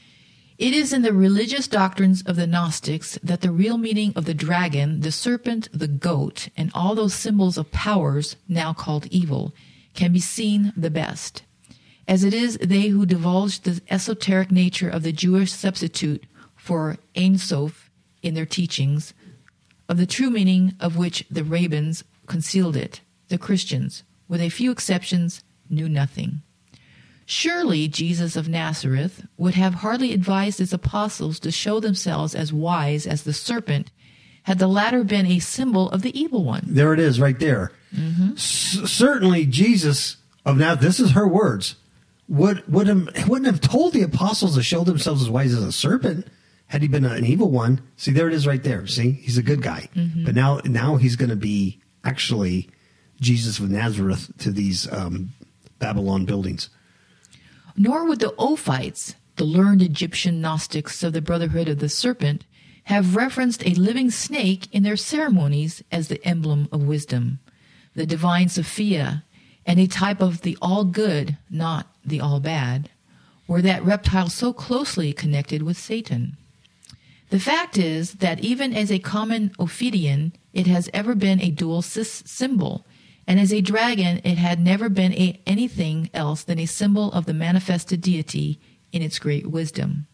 It 0.59 0.75
is 0.75 0.93
in 0.93 1.03
the 1.03 1.13
religious 1.13 1.67
doctrines 1.67 2.23
of 2.23 2.37
the 2.37 2.47
Gnostics 2.47 3.19
that 3.23 3.41
the 3.41 3.51
real 3.51 3.79
meaning 3.79 4.13
of 4.15 4.27
the 4.27 4.35
dragon, 4.35 5.01
the 5.01 5.11
serpent, 5.11 5.69
the 5.73 5.89
goat, 5.89 6.51
and 6.57 6.71
all 6.73 6.95
those 6.95 7.15
symbols 7.15 7.59
of 7.59 7.73
powers 7.73 8.37
now 8.49 8.73
called 8.73 9.07
evil 9.07 9.53
can 9.95 10.13
be 10.13 10.21
seen 10.21 10.73
the 10.77 10.91
best. 10.91 11.43
As 12.07 12.23
it 12.23 12.33
is 12.33 12.59
they 12.59 12.89
who 12.89 13.07
divulge 13.07 13.61
the 13.61 13.81
esoteric 13.91 14.53
nature 14.53 14.89
of 14.89 15.03
the 15.03 15.13
Jewish 15.13 15.53
substitute 15.53 16.25
for 16.63 16.97
Ein 17.17 17.39
Sof 17.39 17.91
in 18.23 18.35
their 18.35 18.47
teachings, 18.47 19.15
of 19.89 19.97
the 19.97 20.07
true 20.07 20.31
meaning 20.31 20.77
of 20.79 20.97
which 20.97 21.27
the 21.29 21.43
rabbins 21.43 22.05
concealed 22.27 22.77
it, 22.77 23.01
the 23.27 23.37
Christians, 23.37 24.05
with 24.29 24.41
a 24.41 24.49
few 24.49 24.71
exceptions, 24.71 25.43
knew 25.69 25.89
nothing. 25.89 26.43
Surely 27.27 27.89
Jesus 27.89 28.37
of 28.37 28.49
Nazareth 28.49 29.27
would 29.37 29.55
have 29.55 29.75
hardly 29.75 30.13
advised 30.13 30.61
his 30.61 30.73
apostles 30.73 31.41
to 31.41 31.51
show 31.51 31.81
themselves 31.81 32.33
as 32.33 32.53
wise 32.53 33.09
as 33.09 33.25
the 33.25 33.33
serpent 33.33 33.91
had 34.45 34.61
the 34.61 34.69
latter 34.69 35.03
been 35.03 35.27
a 35.27 35.41
symbol 35.41 35.91
of 35.91 36.03
the 36.03 36.17
evil 36.17 36.45
one. 36.45 36.63
There 36.65 36.95
it 36.95 37.01
is, 37.01 37.19
right 37.19 37.39
there. 37.41 37.73
Mm-hmm. 37.93 38.35
S- 38.35 38.89
certainly, 38.89 39.47
Jesus 39.47 40.19
of 40.47 40.57
now, 40.57 40.77
this 40.77 41.01
is 41.01 41.11
her 41.11 41.27
words, 41.27 41.75
would 42.29 42.63
would 42.73 42.87
have, 42.87 43.29
wouldn't 43.29 43.47
have 43.47 43.61
told 43.61 43.95
the 43.95 44.03
apostles 44.03 44.55
to 44.55 44.63
show 44.63 44.85
themselves 44.85 45.23
as 45.23 45.29
wise 45.29 45.53
as 45.53 45.65
a 45.65 45.73
serpent 45.73 46.29
had 46.73 46.81
he 46.81 46.89
been 46.89 47.05
an 47.05 47.27
evil 47.27 47.51
one. 47.51 47.83
See, 47.99 48.13
there 48.13 48.29
it 48.29 48.33
is, 48.33 48.47
right 48.47 48.63
there. 48.63 48.87
See, 48.87 49.11
he's 49.11 49.37
a 49.37 49.43
good 49.43 49.61
guy, 49.61 49.91
but 50.25 50.35
now 50.35 50.63
now 50.65 50.97
he's 50.97 51.17
going 51.17 51.29
to 51.29 51.37
be 51.37 51.83
actually 52.03 52.71
Jesus 53.21 53.59
of 53.59 53.69
Nazareth 53.69 54.33
to 54.39 54.51
these 54.51 54.91
um, 54.91 55.35
Babylon 55.79 56.25
buildings. 56.25 56.71
Nor 57.77 58.07
would 58.07 58.21
the 58.21 58.35
Ophites, 58.39 59.17
the 59.37 59.45
learned 59.45 59.83
Egyptian 59.83 60.41
Gnostics 60.41 61.03
of 61.03 61.13
the 61.13 61.21
Brotherhood 61.21 61.69
of 61.69 61.79
the 61.79 61.91
Serpent, 61.91 62.47
have 62.85 63.17
referenced 63.17 63.67
a 63.67 63.75
living 63.75 64.11
snake 64.11 64.67
in 64.73 64.83
their 64.83 64.97
ceremonies 64.97 65.83
as 65.93 66.09
the 66.09 66.27
emblem 66.27 66.71
of 66.73 66.85
wisdom, 66.85 67.39
the 67.95 68.07
divine 68.07 68.49
Sophia, 68.49 69.25
and 69.67 69.79
a 69.79 69.87
type 69.87 70.23
of 70.23 70.41
the 70.41 70.57
all 70.63 70.87
good, 70.87 71.37
not 71.51 71.87
the 72.03 72.19
all 72.19 72.41
bad, 72.41 72.89
were 73.47 73.61
that 73.61 73.85
reptile 73.85 74.31
so 74.31 74.55
closely 74.55 75.13
connected 75.13 75.63
with 75.63 75.77
Satan. 75.77 76.39
The 77.33 77.41
fact 77.41 77.79
is 77.79 78.17
that 78.17 78.41
even 78.41 78.75
as 78.75 78.93
a 78.93 78.99
common 78.99 79.53
Ophidian, 79.59 80.35
it 80.53 80.67
has 80.67 80.91
ever 80.93 81.15
been 81.15 81.41
a 81.41 81.51
dual 81.51 81.81
symbol, 81.81 82.85
and 83.27 83.41
as 83.41 83.55
a 83.55 83.63
dragon, 83.63 84.21
it 84.23 84.37
had 84.37 84.61
never 84.61 84.91
been 84.91 85.15
a, 85.15 85.41
anything 85.47 86.11
else 86.13 86.43
than 86.45 86.59
a 86.59 86.67
symbol 86.67 87.11
of 87.13 87.25
the 87.25 87.33
manifested 87.33 88.03
deity 88.03 88.61
in 88.93 89.01
its 89.01 89.19
great 89.19 89.47
wisdom. 89.47 90.07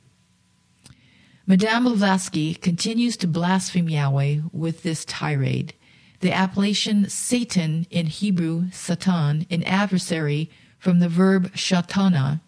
Madame 1.44 1.82
Blavatsky 1.82 2.54
continues 2.54 3.16
to 3.16 3.26
blaspheme 3.26 3.88
Yahweh 3.88 4.42
with 4.52 4.84
this 4.84 5.04
tirade. 5.04 5.74
The 6.20 6.30
appellation 6.30 7.08
Satan 7.08 7.88
in 7.90 8.06
Hebrew, 8.06 8.70
Satan, 8.70 9.44
an 9.50 9.64
adversary 9.64 10.52
from 10.78 11.00
the 11.00 11.08
verb 11.08 11.52
shatana, 11.54 12.42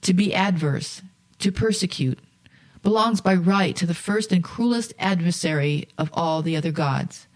to 0.00 0.14
be 0.14 0.34
adverse, 0.34 1.02
to 1.40 1.52
persecute, 1.52 2.18
belongs 2.84 3.20
by 3.20 3.34
right 3.34 3.74
to 3.74 3.86
the 3.86 3.94
first 3.94 4.30
and 4.30 4.44
cruelest 4.44 4.92
adversary 4.98 5.88
of 5.98 6.10
all 6.12 6.42
the 6.42 6.56
other 6.56 6.70
gods. 6.70 7.26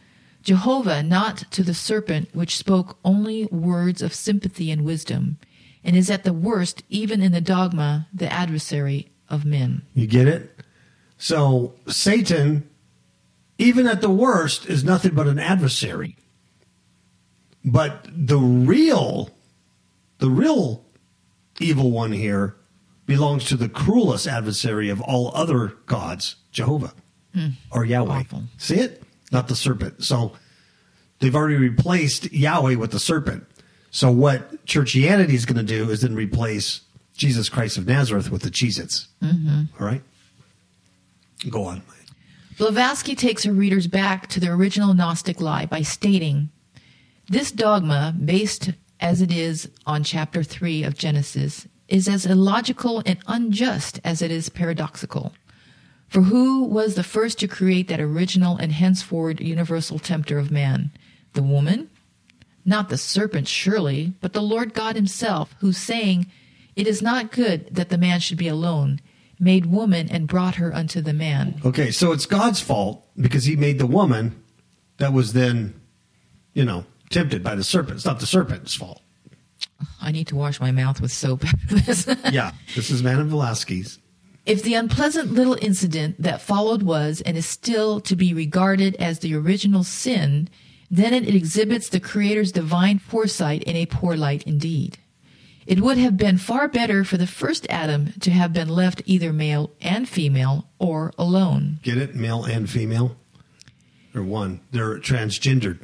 Jehovah, 0.43 1.03
not 1.03 1.39
to 1.51 1.65
the 1.65 1.75
serpent, 1.75 2.29
which 2.33 2.57
spoke 2.57 2.99
only 3.05 3.47
words 3.47 4.01
of 4.01 4.15
sympathy 4.15 4.71
and 4.71 4.85
wisdom, 4.85 5.39
and 5.83 5.97
is 5.97 6.11
at 6.11 6.23
the 6.23 6.33
worst, 6.33 6.85
even 6.89 7.23
in 7.23 7.33
the 7.33 7.41
dogma, 7.41 8.07
the 8.13 8.31
adversary 8.33 9.11
of 9.29 9.45
men. 9.45 9.83
You 9.95 10.07
get 10.07 10.29
it? 10.29 10.55
So 11.17 11.75
Satan, 11.89 12.69
even 13.57 13.87
at 13.89 14.01
the 14.01 14.11
worst, 14.11 14.67
is 14.67 14.85
nothing 14.85 15.15
but 15.15 15.27
an 15.27 15.39
adversary. 15.39 16.17
But 17.65 18.07
the 18.13 18.39
real, 18.39 19.31
the 20.19 20.31
real 20.31 20.85
evil 21.59 21.91
one 21.91 22.13
here 22.13 22.55
belongs 23.09 23.45
to 23.47 23.57
the 23.57 23.71
cruelest 23.71 24.29
adversary 24.29 24.91
of 24.91 25.01
all 25.01 25.33
other 25.35 25.73
gods, 25.87 26.37
Jehovah 26.53 26.93
or 27.73 27.85
Yahweh. 27.85 28.21
Awful. 28.21 28.45
See 28.59 28.77
it? 28.77 29.03
Not 29.33 29.49
the 29.49 29.57
serpent. 29.57 30.05
So 30.05 30.33
they've 31.19 31.35
already 31.35 31.57
replaced 31.57 32.31
Yahweh 32.33 32.75
with 32.75 32.91
the 32.91 33.01
serpent. 33.01 33.47
So 33.91 34.11
what 34.11 34.65
churchianity 34.67 35.33
is 35.33 35.47
going 35.47 35.57
to 35.57 35.63
do 35.63 35.91
is 35.91 36.03
then 36.03 36.15
replace 36.15 36.83
Jesus 37.17 37.49
Christ 37.49 37.79
of 37.79 37.87
Nazareth 37.87 38.31
with 38.31 38.43
the 38.43 38.51
Cheez-Its. 38.51 39.09
Mm-hmm. 39.23 39.83
right? 39.83 40.03
Go 41.49 41.65
on. 41.65 41.83
Blavatsky 42.59 43.15
takes 43.15 43.45
her 43.45 43.53
readers 43.53 43.87
back 43.87 44.27
to 44.29 44.41
the 44.41 44.49
original 44.49 44.93
Gnostic 44.93 45.41
lie 45.41 45.65
by 45.65 45.81
stating 45.81 46.51
This 47.29 47.53
dogma, 47.53 48.15
based 48.23 48.73
as 49.01 49.23
it 49.23 49.33
is 49.33 49.71
on 49.87 50.03
chapter 50.03 50.43
3 50.43 50.83
of 50.83 50.99
Genesis, 50.99 51.69
is 51.89 52.09
as 52.09 52.27
illogical 52.27 53.03
and 53.07 53.19
unjust 53.27 54.01
as 54.05 54.23
it 54.23 54.31
is 54.31 54.49
paradoxical. 54.49 55.33
For 56.09 56.23
who 56.23 56.65
was 56.65 56.95
the 56.95 57.03
first 57.03 57.39
to 57.41 57.49
create 57.49 57.89
that 57.89 58.01
original 58.01 58.57
and 58.57 58.73
henceforward 58.73 59.41
universal 59.41 59.99
tempter 59.99 60.39
of 60.39 60.51
man? 60.51 60.91
The 61.35 61.43
woman? 61.43 61.91
Not 62.65 62.89
the 62.89 62.99
serpent, 62.99 63.49
surely, 63.49 64.15
but 64.21 64.33
the 64.33 64.43
Lord 64.43 64.75
God 64.75 64.97
Himself, 64.97 65.55
who 65.61 65.73
saying, 65.73 66.27
It 66.77 66.87
is 66.87 67.03
not 67.03 67.33
good 67.33 67.75
that 67.75 67.89
the 67.89 67.99
man 67.99 68.21
should 68.21 68.39
be 68.39 68.49
alone, 68.49 69.01
made 69.39 69.67
woman 69.67 70.09
and 70.11 70.27
brought 70.27 70.57
her 70.57 70.75
unto 70.75 71.01
the 71.01 71.13
man. 71.13 71.61
Okay, 71.65 71.91
so 71.91 72.13
it's 72.13 72.27
God's 72.27 72.61
fault 72.61 73.07
because 73.17 73.45
he 73.45 73.57
made 73.57 73.79
the 73.79 73.87
woman 73.87 74.43
that 74.99 75.13
was 75.13 75.33
then, 75.33 75.81
you 76.53 76.65
know, 76.65 76.85
tempted 77.11 77.43
by 77.43 77.55
the 77.55 77.65
serpent. 77.65 77.97
It's 77.97 78.05
not 78.05 78.21
the 78.21 78.27
serpent's 78.27 78.75
fault. 78.75 79.03
I 80.01 80.11
need 80.13 80.27
to 80.29 80.37
wash 80.37 80.61
my 80.61 80.71
mouth 80.73 81.01
with 81.01 81.13
soap 81.13 81.45
after 81.45 81.75
this. 81.77 82.07
Yeah, 82.33 82.53
this 82.75 82.91
is 82.91 83.03
Madame 83.03 83.29
Velasquez. 83.29 83.99
if 84.47 84.63
the 84.63 84.75
unpleasant 84.75 85.33
little 85.33 85.57
incident 85.61 86.17
that 86.23 86.41
followed 86.41 86.83
was 86.83 87.21
and 87.21 87.37
is 87.37 87.47
still 87.47 88.01
to 88.01 88.17
be 88.17 88.33
regarded 88.35 88.95
as 88.97 89.19
the 89.21 89.35
original 89.35 89.85
sin, 89.85 90.49
then 90.91 91.13
it 91.13 91.33
exhibits 91.35 91.89
the 91.89 92.01
Creator's 92.01 92.51
divine 92.53 92.99
foresight 92.99 93.63
in 93.65 93.77
a 93.77 93.87
poor 93.87 94.17
light 94.17 94.43
indeed. 94.45 94.99
It 95.67 95.81
would 95.83 95.99
have 95.99 96.17
been 96.17 96.39
far 96.39 96.67
better 96.67 97.05
for 97.05 97.19
the 97.19 97.27
first 97.27 97.67
Adam 97.69 98.15
to 98.21 98.31
have 98.31 98.55
been 98.55 98.71
left 98.71 99.03
either 99.05 99.35
male 99.35 99.71
and 99.83 100.09
female 100.09 100.67
or 100.79 101.13
alone. 101.19 101.79
Get 101.83 101.99
it? 101.99 102.15
Male 102.15 102.45
and 102.45 102.71
female? 102.71 103.17
Or 104.15 104.23
one. 104.23 104.61
They're 104.73 104.99
transgendered. 104.99 105.81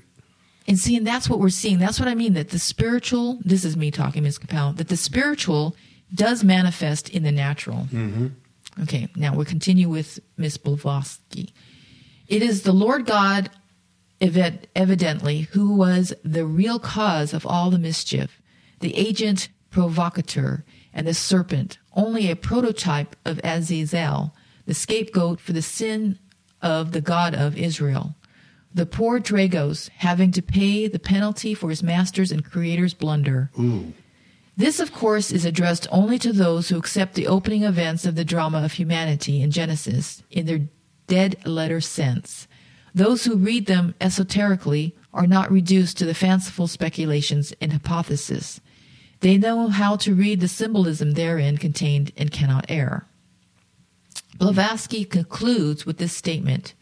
And 0.67 0.79
see, 0.79 0.97
and 0.97 1.07
that's 1.07 1.29
what 1.29 1.41
we're 1.41 1.51
seeing. 1.51 1.79
That's 1.79 2.01
what 2.01 2.09
I 2.09 2.15
mean 2.15 2.35
that 2.35 2.51
the 2.51 2.59
spiritual, 2.59 3.39
this 3.45 3.65
is 3.65 3.77
me 3.77 3.91
talking, 3.91 4.23
Ms. 4.23 4.39
Kapow, 4.39 4.75
that 4.77 4.89
the 4.89 4.97
spiritual 4.97 5.77
does 6.15 6.43
manifest 6.43 7.09
in 7.11 7.23
the 7.23 7.33
natural. 7.33 7.89
Mm-hmm. 7.93 8.29
Okay, 8.83 9.09
now 9.15 9.35
we'll 9.35 9.45
continue 9.45 9.89
with 9.89 10.21
Miss 10.37 10.57
Blavatsky. 10.57 11.53
It 12.27 12.43
is 12.43 12.63
the 12.63 12.73
Lord 12.73 13.07
God, 13.07 13.51
evi- 14.21 14.65
evidently, 14.75 15.43
who 15.53 15.75
was 15.75 16.13
the 16.25 16.47
real 16.47 16.79
cause 16.79 17.35
of 17.35 17.47
all 17.47 17.71
the 17.71 17.79
mischief, 17.79 18.41
the 18.81 18.97
agent 18.97 19.49
provocateur, 19.71 20.65
and 20.93 21.07
the 21.07 21.15
serpent, 21.15 21.79
only 21.93 22.31
a 22.31 22.37
prototype 22.37 23.17
of 23.25 23.41
Azazel, 23.45 24.35
the 24.67 24.75
scapegoat 24.75 25.41
for 25.41 25.53
the 25.53 25.63
sin 25.63 26.19
of 26.63 26.93
the 26.93 27.01
God 27.01 27.35
of 27.35 27.57
Israel. 27.59 28.15
The 28.75 28.87
poor 28.87 29.21
Dragos 29.21 29.89
having 29.99 30.33
to 30.33 30.43
pay 30.43 30.89
the 30.89 30.99
penalty 30.99 31.55
for 31.55 31.71
his 31.71 31.83
master's 31.83 32.33
and 32.33 32.45
creator's 32.45 32.93
blunder. 32.93 33.51
This, 34.57 34.81
of 34.81 34.93
course, 34.93 35.31
is 35.31 35.45
addressed 35.45 35.87
only 35.91 36.19
to 36.19 36.33
those 36.33 36.69
who 36.69 36.77
accept 36.79 37.15
the 37.15 37.27
opening 37.27 37.63
events 37.63 38.05
of 38.05 38.17
the 38.17 38.25
drama 38.25 38.65
of 38.65 38.73
humanity 38.73 39.41
in 39.43 39.51
Genesis 39.51 40.23
in 40.31 40.47
their 40.47 40.61
dead 41.07 41.37
letter 41.47 41.81
sense. 41.81 42.49
Those 42.95 43.25
who 43.25 43.37
read 43.37 43.67
them 43.67 43.95
esoterically 44.01 44.97
are 45.13 45.27
not 45.27 45.51
reduced 45.51 45.99
to 45.99 46.05
the 46.05 46.15
fanciful 46.15 46.67
speculations 46.67 47.53
and 47.61 47.73
hypotheses. 47.73 48.61
They 49.21 49.39
know 49.39 49.69
how 49.69 49.97
to 49.97 50.15
read 50.15 50.41
the 50.41 50.49
symbolism 50.49 51.13
therein 51.13 51.59
contained 51.59 52.13
and 52.17 52.31
cannot 52.31 52.67
err. 52.69 53.07
Blavatsky 54.37 55.05
concludes 55.05 55.87
with 55.87 55.99
this 55.99 56.13
statement. 56.13 56.75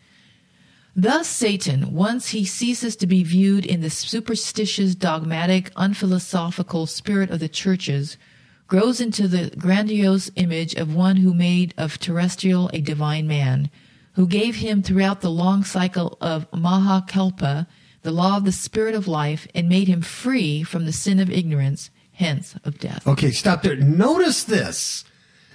Thus, 0.94 1.26
Satan, 1.26 1.94
once 1.94 2.28
he 2.28 2.44
ceases 2.44 2.96
to 2.96 3.06
be 3.06 3.22
viewed 3.22 3.64
in 3.64 3.80
the 3.80 3.88
superstitious, 3.88 4.94
dogmatic, 4.94 5.70
unphilosophical 5.76 6.86
spirit 6.86 7.30
of 7.30 7.40
the 7.40 7.48
churches, 7.48 8.18
grows 8.66 9.00
into 9.00 9.26
the 9.26 9.50
grandiose 9.56 10.30
image 10.36 10.74
of 10.74 10.94
one 10.94 11.16
who 11.16 11.32
made 11.32 11.72
of 11.78 11.98
terrestrial 11.98 12.70
a 12.72 12.80
divine 12.80 13.26
man, 13.26 13.70
who 14.14 14.26
gave 14.26 14.56
him 14.56 14.82
throughout 14.82 15.22
the 15.22 15.30
long 15.30 15.64
cycle 15.64 16.18
of 16.20 16.50
Mahakalpa 16.50 17.66
the 18.02 18.10
law 18.10 18.36
of 18.36 18.44
the 18.44 18.52
spirit 18.52 18.94
of 18.94 19.08
life, 19.08 19.46
and 19.54 19.68
made 19.68 19.88
him 19.88 20.02
free 20.02 20.62
from 20.62 20.84
the 20.84 20.92
sin 20.92 21.18
of 21.20 21.30
ignorance, 21.30 21.90
hence 22.12 22.56
of 22.64 22.78
death. 22.78 23.06
Okay, 23.06 23.30
stop 23.30 23.62
there. 23.62 23.76
Notice 23.76 24.44
this. 24.44 25.04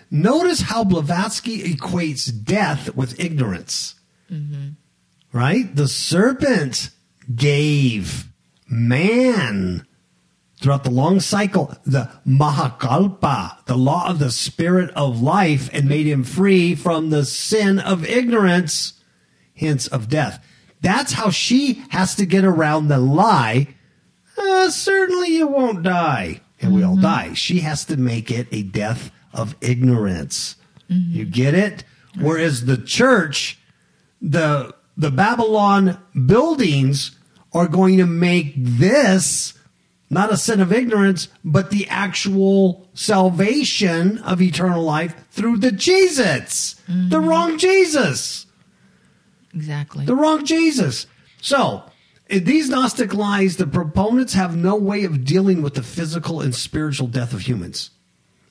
Notice 0.10 0.62
how 0.62 0.86
Blavatsky 0.86 1.64
equates 1.64 2.32
death 2.32 2.96
with 2.96 3.20
ignorance. 3.20 3.96
Mm-hmm. 4.32 4.70
Right? 5.32 5.76
The 5.76 5.88
serpent 5.88 6.90
gave 7.36 8.28
man 8.70 9.86
throughout 10.62 10.84
the 10.84 10.90
long 10.90 11.20
cycle 11.20 11.76
the 11.86 12.10
Mahakalpa, 12.26 13.66
the 13.66 13.78
law 13.78 14.10
of 14.10 14.20
the 14.20 14.32
spirit 14.32 14.90
of 14.92 15.22
life, 15.22 15.70
and 15.72 15.88
made 15.88 16.08
him 16.08 16.24
free 16.24 16.76
from 16.76 17.10
the 17.10 17.26
sin 17.26 17.80
of 17.80 18.06
ignorance, 18.06 18.94
hence 19.56 19.88
of 19.88 20.10
death. 20.10 20.44
That's 20.82 21.14
how 21.14 21.30
she 21.30 21.86
has 21.90 22.16
to 22.16 22.26
get 22.26 22.46
around 22.46 22.88
the 22.88 23.00
lie. 23.00 23.76
Uh, 24.38 24.70
certainly 24.70 25.30
you 25.30 25.48
won't 25.48 25.84
die. 25.84 26.42
And 26.60 26.74
we 26.74 26.84
all 26.84 26.96
die. 26.96 27.34
She 27.34 27.60
has 27.60 27.86
to 27.86 27.98
make 27.98 28.32
it 28.32 28.48
a 28.52 28.64
death 28.64 29.12
of 29.34 29.56
ignorance. 29.62 30.56
You 30.88 31.26
get 31.26 31.54
it? 31.54 31.84
Whereas 32.20 32.66
the 32.66 32.78
church, 32.78 33.60
the 34.22 34.74
the 34.98 35.12
Babylon 35.12 36.00
buildings 36.26 37.12
are 37.54 37.68
going 37.68 37.98
to 37.98 38.06
make 38.06 38.54
this 38.58 39.54
not 40.10 40.32
a 40.32 40.38
sin 40.38 40.62
of 40.62 40.72
ignorance, 40.72 41.28
but 41.44 41.70
the 41.70 41.88
actual 41.90 42.88
salvation 42.94 44.18
of 44.20 44.42
eternal 44.42 44.84
life 44.84 45.16
through 45.32 45.58
the 45.58 45.72
Jesus, 45.72 46.76
the 46.88 46.94
mm-hmm. 46.94 47.28
wrong 47.28 47.58
Jesus, 47.58 48.46
Exactly. 49.54 50.06
the 50.06 50.16
wrong 50.16 50.46
Jesus. 50.46 51.08
So, 51.42 51.84
in 52.30 52.46
these 52.46 52.70
Gnostic 52.70 53.14
lies, 53.14 53.58
the 53.58 53.68
proponents 53.68 54.34
have 54.34 54.56
no 54.56 54.76
way 54.76 55.04
of 55.04 55.26
dealing 55.26 55.62
with 55.62 55.76
the 55.76 55.84
physical 55.84 56.42
and 56.42 56.56
spiritual 56.56 57.08
death 57.08 57.34
of 57.34 57.42
humans. 57.42 57.92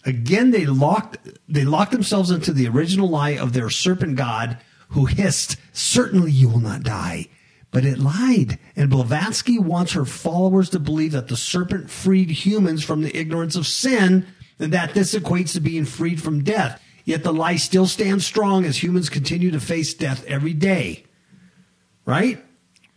Again, 0.04 0.50
they 0.50 0.66
locked 0.66 1.18
they 1.48 1.64
locked 1.64 1.92
themselves 1.92 2.30
into 2.30 2.52
the 2.52 2.68
original 2.68 3.08
lie 3.08 3.36
of 3.36 3.54
their 3.54 3.70
serpent 3.70 4.16
god 4.16 4.58
who 4.90 5.06
hissed, 5.06 5.56
Certainly 5.72 6.32
you 6.32 6.48
will 6.48 6.60
not 6.60 6.82
die. 6.82 7.28
But 7.70 7.84
it 7.84 7.98
lied. 7.98 8.58
And 8.74 8.88
Blavatsky 8.88 9.58
wants 9.58 9.92
her 9.92 10.04
followers 10.06 10.70
to 10.70 10.78
believe 10.78 11.12
that 11.12 11.28
the 11.28 11.36
serpent 11.36 11.90
freed 11.90 12.30
humans 12.30 12.82
from 12.82 13.02
the 13.02 13.14
ignorance 13.14 13.56
of 13.56 13.66
sin 13.66 14.26
and 14.58 14.72
that 14.72 14.94
this 14.94 15.14
equates 15.14 15.52
to 15.52 15.60
being 15.60 15.84
freed 15.84 16.22
from 16.22 16.42
death. 16.42 16.80
Yet 17.04 17.22
the 17.22 17.32
lie 17.34 17.56
still 17.56 17.86
stands 17.86 18.24
strong 18.24 18.64
as 18.64 18.82
humans 18.82 19.10
continue 19.10 19.50
to 19.50 19.60
face 19.60 19.92
death 19.92 20.24
every 20.26 20.54
day. 20.54 21.04
Right? 22.06 22.42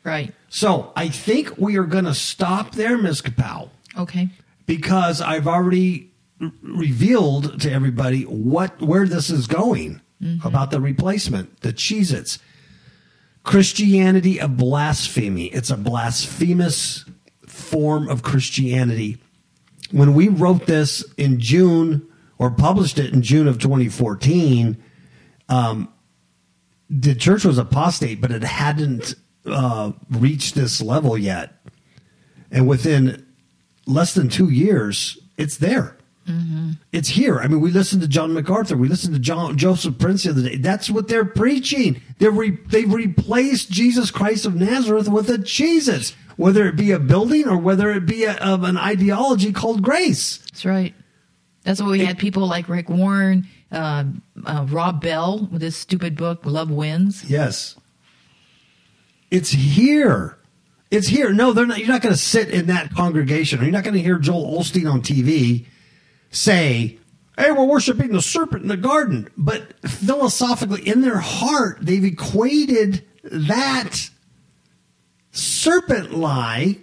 right. 0.04 0.34
So 0.50 0.94
I 0.96 1.10
think 1.10 1.58
we 1.58 1.78
are 1.78 1.84
going 1.84 2.06
to 2.06 2.14
stop 2.14 2.72
there, 2.72 2.98
Ms. 2.98 3.22
Kapow 3.22 3.70
Okay. 3.98 4.30
because 4.66 5.20
I've 5.22 5.48
already 5.48 6.12
r- 6.42 6.52
revealed 6.64 7.60
to 7.62 7.72
everybody 7.72 8.24
what 8.24 8.82
where 8.82 9.06
this 9.08 9.30
is 9.30 9.48
going 9.48 10.02
about 10.44 10.72
the 10.72 10.82
replacement, 10.82 11.62
the 11.62 11.74
Cheez-Its. 11.74 12.40
Christianity 13.44 14.40
of 14.40 14.58
blasphemy. 14.58 15.46
It's 15.46 15.70
a 15.70 15.78
blasphemous 15.78 17.06
form 17.48 18.08
of 18.10 18.22
Christianity. 18.22 19.18
When 19.92 20.14
we 20.14 20.28
wrote 20.28 20.66
this 20.66 21.04
in 21.18 21.40
June 21.40 22.08
or 22.38 22.52
published 22.52 23.00
it 23.00 23.14
in 23.14 23.22
June 23.22 23.48
of 23.48 23.58
2014, 23.58 24.78
um, 25.48 25.92
the 26.90 27.16
church 27.16 27.46
was 27.46 27.58
apostate, 27.58 28.22
but 28.22 28.32
it 28.32 28.44
hadn't 28.44 29.16
uh, 29.46 29.94
reached 30.12 30.56
this 30.56 30.82
level 30.82 31.18
yet. 31.18 31.54
And 32.52 32.68
within 32.68 33.26
less 33.86 34.14
than 34.14 34.30
two 34.30 34.50
years, 34.50 35.18
it's 35.38 35.58
there. 35.58 35.98
It's 36.92 37.10
here. 37.10 37.40
I 37.40 37.48
mean, 37.48 37.62
we 37.62 37.72
listened 37.72 38.02
to 38.02 38.08
John 38.08 38.34
MacArthur. 38.34 38.78
We 38.78 38.88
listened 38.88 39.14
to 39.14 39.20
John 39.20 39.58
Joseph 39.58 39.98
Prince 39.98 40.24
the 40.24 40.32
other 40.32 40.44
day. 40.44 40.58
That's 40.58 40.90
what 40.90 41.08
they're 41.08 41.26
preaching. 41.26 42.02
They're 42.20 42.32
re, 42.32 42.58
they've 42.68 42.92
replaced 42.92 43.72
Jesus 43.72 44.12
Christ 44.12 44.46
of 44.46 44.56
Nazareth 44.56 45.08
with 45.08 45.30
a 45.30 45.38
Jesus, 45.38 46.16
whether 46.38 46.68
it 46.68 46.76
be 46.76 46.92
a 46.92 47.00
building 47.00 47.48
or 47.48 47.58
whether 47.58 47.92
it 47.92 48.06
be 48.06 48.26
a, 48.26 48.36
of 48.36 48.64
an 48.64 48.78
ideology 48.78 49.52
called 49.52 49.82
grace. 49.82 50.38
That's 50.38 50.66
right. 50.66 50.94
That's 51.64 51.82
why 51.82 51.90
we 51.90 52.06
had 52.06 52.18
people 52.18 52.48
like 52.48 52.70
Rick 52.70 52.90
Warren, 52.90 53.48
uh, 53.72 54.06
uh, 54.46 54.66
Rob 54.70 55.02
Bell 55.02 55.48
with 55.52 55.62
his 55.62 55.76
stupid 55.76 56.16
book, 56.16 56.46
Love 56.46 56.72
Wins. 56.72 57.30
Yes. 57.30 57.76
It's 59.30 59.52
here. 59.52 60.38
It's 60.90 61.08
here. 61.08 61.32
No, 61.32 61.54
they're 61.54 61.68
not. 61.68 61.78
You're 61.78 61.88
not 61.88 62.02
going 62.02 62.16
to 62.16 62.20
sit 62.20 62.50
in 62.50 62.68
that 62.68 62.96
congregation, 62.96 63.60
or 63.60 63.64
you're 63.64 63.72
not 63.72 63.84
going 63.84 63.94
to 63.94 64.02
hear 64.02 64.18
Joel 64.18 64.60
Osteen 64.60 64.92
on 64.92 65.02
TV 65.02 65.68
say, 66.30 66.98
"Hey, 67.38 67.52
we're 67.52 67.66
worshiping 67.66 68.12
the 68.12 68.22
serpent 68.22 68.64
in 68.64 68.68
the 68.68 68.78
garden." 68.78 69.28
But 69.38 69.74
philosophically, 69.88 70.88
in 70.88 71.02
their 71.02 71.20
heart, 71.20 71.80
they've 71.82 72.04
equated 72.04 73.04
that 73.24 74.10
serpent 75.32 76.14
lie. 76.14 76.78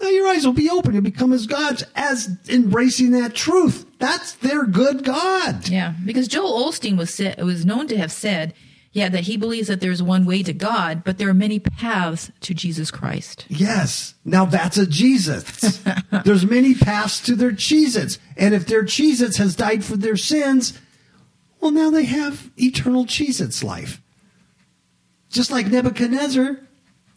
Now 0.00 0.08
your 0.08 0.26
eyes 0.28 0.44
will 0.44 0.52
be 0.52 0.68
open. 0.68 0.94
You'll 0.94 1.02
become 1.02 1.32
as 1.32 1.46
gods 1.46 1.84
as 1.94 2.36
embracing 2.48 3.12
that 3.12 3.34
truth. 3.34 3.86
That's 3.98 4.32
their 4.32 4.64
good 4.64 5.04
God. 5.04 5.68
Yeah, 5.68 5.94
because 6.04 6.26
Joel 6.26 6.68
Osteen 6.68 6.96
was 6.96 7.14
said, 7.14 7.40
was 7.40 7.64
known 7.64 7.86
to 7.86 7.96
have 7.96 8.10
said, 8.10 8.52
yeah, 8.92 9.08
that 9.08 9.24
he 9.24 9.36
believes 9.38 9.68
that 9.68 9.80
there's 9.80 10.02
one 10.02 10.26
way 10.26 10.42
to 10.42 10.52
God, 10.52 11.02
but 11.02 11.16
there 11.16 11.28
are 11.28 11.34
many 11.34 11.58
paths 11.58 12.30
to 12.40 12.52
Jesus 12.52 12.90
Christ. 12.90 13.46
Yes. 13.48 14.14
Now 14.24 14.44
that's 14.44 14.76
a 14.76 14.86
Jesus. 14.86 15.80
There's 16.24 16.44
many 16.44 16.74
paths 16.74 17.20
to 17.22 17.34
their 17.34 17.52
Cheez-Its. 17.52 18.18
And 18.36 18.54
if 18.54 18.66
their 18.66 18.82
Cheez-Its 18.84 19.38
has 19.38 19.56
died 19.56 19.82
for 19.82 19.96
their 19.96 20.16
sins, 20.16 20.78
well, 21.60 21.70
now 21.70 21.90
they 21.90 22.04
have 22.04 22.50
eternal 22.58 23.06
Cheez-Its 23.06 23.64
life. 23.64 24.02
Just 25.30 25.50
like 25.50 25.68
Nebuchadnezzar 25.68 26.58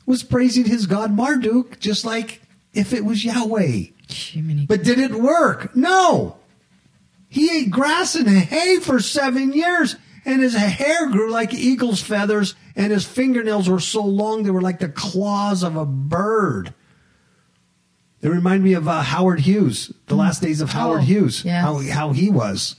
was 0.06 0.24
praising 0.24 0.66
his 0.66 0.86
god 0.86 1.12
Marduk, 1.12 1.80
just 1.80 2.06
like 2.06 2.42
if 2.74 2.94
it 2.94 3.04
was 3.04 3.26
Yahweh. 3.26 3.88
Jiminy. 4.08 4.66
But 4.66 4.84
did 4.84 5.00
it 5.00 5.16
work? 5.16 5.76
No. 5.76 6.38
He 7.28 7.50
ate 7.52 7.70
grass 7.70 8.16
and 8.16 8.30
hay 8.30 8.80
for 8.80 9.02
seven 9.02 9.52
years, 9.52 9.98
and 10.26 10.42
his 10.42 10.56
hair 10.56 11.10
grew 11.12 11.32
like 11.32 11.54
eagle's 11.54 12.02
feathers, 12.02 12.56
and 12.76 12.92
his 12.92 13.06
fingernails 13.06 13.70
were 13.70 13.80
so 13.80 14.04
long 14.04 14.44
they 14.44 14.50
were 14.52 14.62
like 14.62 14.80
the 14.80 14.90
claws 14.90 15.64
of 15.64 15.76
a 15.76 15.86
bird. 15.86 16.74
They 18.22 18.30
remind 18.30 18.64
me 18.64 18.74
of 18.74 18.88
uh, 18.88 19.02
Howard 19.04 19.42
Hughes, 19.42 19.94
the 20.08 20.16
last 20.16 20.42
days 20.42 20.60
of 20.62 20.72
Howard 20.72 21.02
Oh, 21.02 21.04
Hughes, 21.04 21.46
yes. 21.46 21.62
how, 21.64 21.80
how 21.92 22.12
he 22.12 22.30
was. 22.30 22.76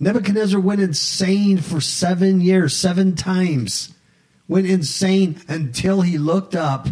Nebuchadnezzar 0.00 0.60
went 0.60 0.80
insane 0.80 1.58
for 1.58 1.80
seven 1.80 2.40
years, 2.40 2.74
seven 2.76 3.14
times. 3.16 3.92
Went 4.46 4.66
insane 4.66 5.40
until 5.48 6.02
he 6.02 6.18
looked 6.18 6.54
up 6.54 6.88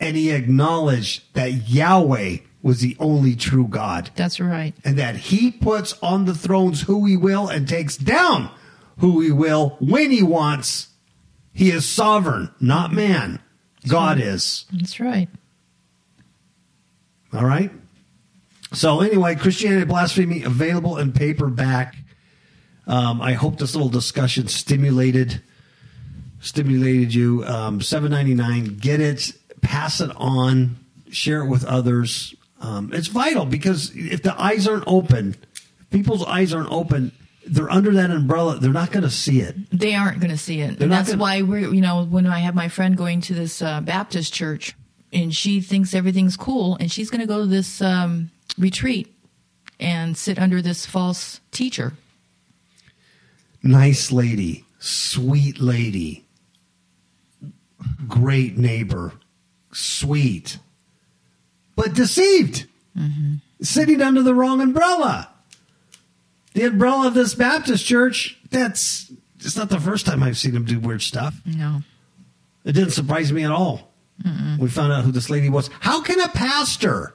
and 0.00 0.16
he 0.16 0.30
acknowledged 0.30 1.22
that 1.34 1.68
Yahweh 1.68 2.38
was 2.62 2.80
the 2.80 2.96
only 2.98 3.36
true 3.36 3.66
God 3.68 4.10
That's 4.16 4.40
right. 4.40 4.74
and 4.84 4.98
that 4.98 5.16
he 5.16 5.50
puts 5.50 5.94
on 6.02 6.24
the 6.24 6.34
thrones 6.34 6.82
who 6.82 7.04
he 7.06 7.16
will 7.16 7.48
and 7.48 7.68
takes 7.68 7.96
down 7.96 8.50
who 8.98 9.20
he 9.20 9.30
will 9.30 9.76
when 9.80 10.10
he 10.10 10.22
wants. 10.22 10.88
He 11.52 11.70
is 11.70 11.86
sovereign, 11.86 12.50
not 12.60 12.92
man. 12.92 13.40
God 13.88 14.20
is. 14.20 14.64
That's 14.72 15.00
right. 15.00 15.28
All 17.32 17.44
right. 17.44 17.70
So 18.72 19.00
anyway, 19.00 19.34
Christianity 19.34 19.84
Blasphemy 19.84 20.42
available 20.42 20.98
in 20.98 21.12
paperback. 21.12 21.96
Um, 22.86 23.20
I 23.20 23.32
hope 23.34 23.58
this 23.58 23.74
little 23.74 23.88
discussion 23.88 24.48
stimulated 24.48 25.42
stimulated 26.40 27.12
you. 27.14 27.44
Um, 27.44 27.80
Seven 27.80 28.10
ninety 28.10 28.34
nine. 28.34 28.76
Get 28.76 29.00
it. 29.00 29.32
Pass 29.60 30.00
it 30.00 30.10
on. 30.16 30.76
Share 31.10 31.42
it 31.42 31.48
with 31.48 31.64
others. 31.64 32.34
Um, 32.60 32.90
it's 32.92 33.08
vital 33.08 33.44
because 33.46 33.92
if 33.94 34.22
the 34.22 34.40
eyes 34.40 34.66
aren't 34.66 34.84
open, 34.86 35.36
people's 35.90 36.24
eyes 36.24 36.52
aren't 36.52 36.70
open. 36.72 37.12
They're 37.46 37.70
under 37.70 37.92
that 37.92 38.10
umbrella. 38.10 38.58
They're 38.58 38.72
not 38.72 38.90
going 38.90 39.04
to 39.04 39.10
see 39.10 39.40
it. 39.40 39.56
They 39.70 39.94
aren't 39.94 40.20
going 40.20 40.30
to 40.32 40.36
see 40.38 40.60
it. 40.60 40.78
They're 40.78 40.84
And 40.86 40.92
that's 40.92 41.10
gonna- 41.10 41.22
why 41.22 41.42
we're, 41.42 41.72
you 41.72 41.80
know, 41.80 42.04
when 42.04 42.26
I 42.26 42.40
have 42.40 42.54
my 42.54 42.68
friend 42.68 42.96
going 42.96 43.20
to 43.22 43.34
this 43.34 43.62
uh, 43.62 43.80
Baptist 43.80 44.34
church 44.34 44.74
and 45.12 45.34
she 45.34 45.60
thinks 45.60 45.94
everything's 45.94 46.36
cool 46.36 46.76
and 46.80 46.90
she's 46.92 47.10
going 47.10 47.20
to 47.22 47.26
go 47.26 47.38
to 47.40 47.46
this 47.46 47.80
um, 47.80 48.30
retreat 48.58 49.14
and 49.80 50.16
sit 50.16 50.38
under 50.38 50.60
this 50.60 50.84
false 50.84 51.40
teacher. 51.52 51.92
nice 53.62 54.10
lady, 54.12 54.64
sweet 54.80 55.60
lady, 55.60 56.24
great 58.06 58.56
neighbor, 58.58 59.12
sweet, 59.72 60.58
but 61.78 61.94
deceived, 61.94 62.66
sitting 63.62 64.02
under 64.02 64.20
the 64.20 64.34
wrong 64.34 64.60
umbrella. 64.60 65.30
The 66.54 66.64
umbrella 66.64 67.06
of 67.06 67.14
this 67.14 67.36
Baptist 67.36 67.86
church, 67.86 68.36
that's 68.50 69.12
it's 69.38 69.56
not 69.56 69.68
the 69.68 69.78
first 69.78 70.04
time 70.04 70.24
I've 70.24 70.36
seen 70.36 70.56
him 70.56 70.64
do 70.64 70.80
weird 70.80 71.02
stuff. 71.02 71.40
No. 71.46 71.82
It 72.64 72.72
didn't 72.72 72.90
surprise 72.90 73.32
me 73.32 73.44
at 73.44 73.52
all. 73.52 73.92
We 74.58 74.68
found 74.68 74.92
out 74.92 75.04
who 75.04 75.12
this 75.12 75.30
lady 75.30 75.48
was. 75.48 75.70
How 75.78 76.02
can 76.02 76.20
a 76.20 76.26
pastor, 76.26 77.14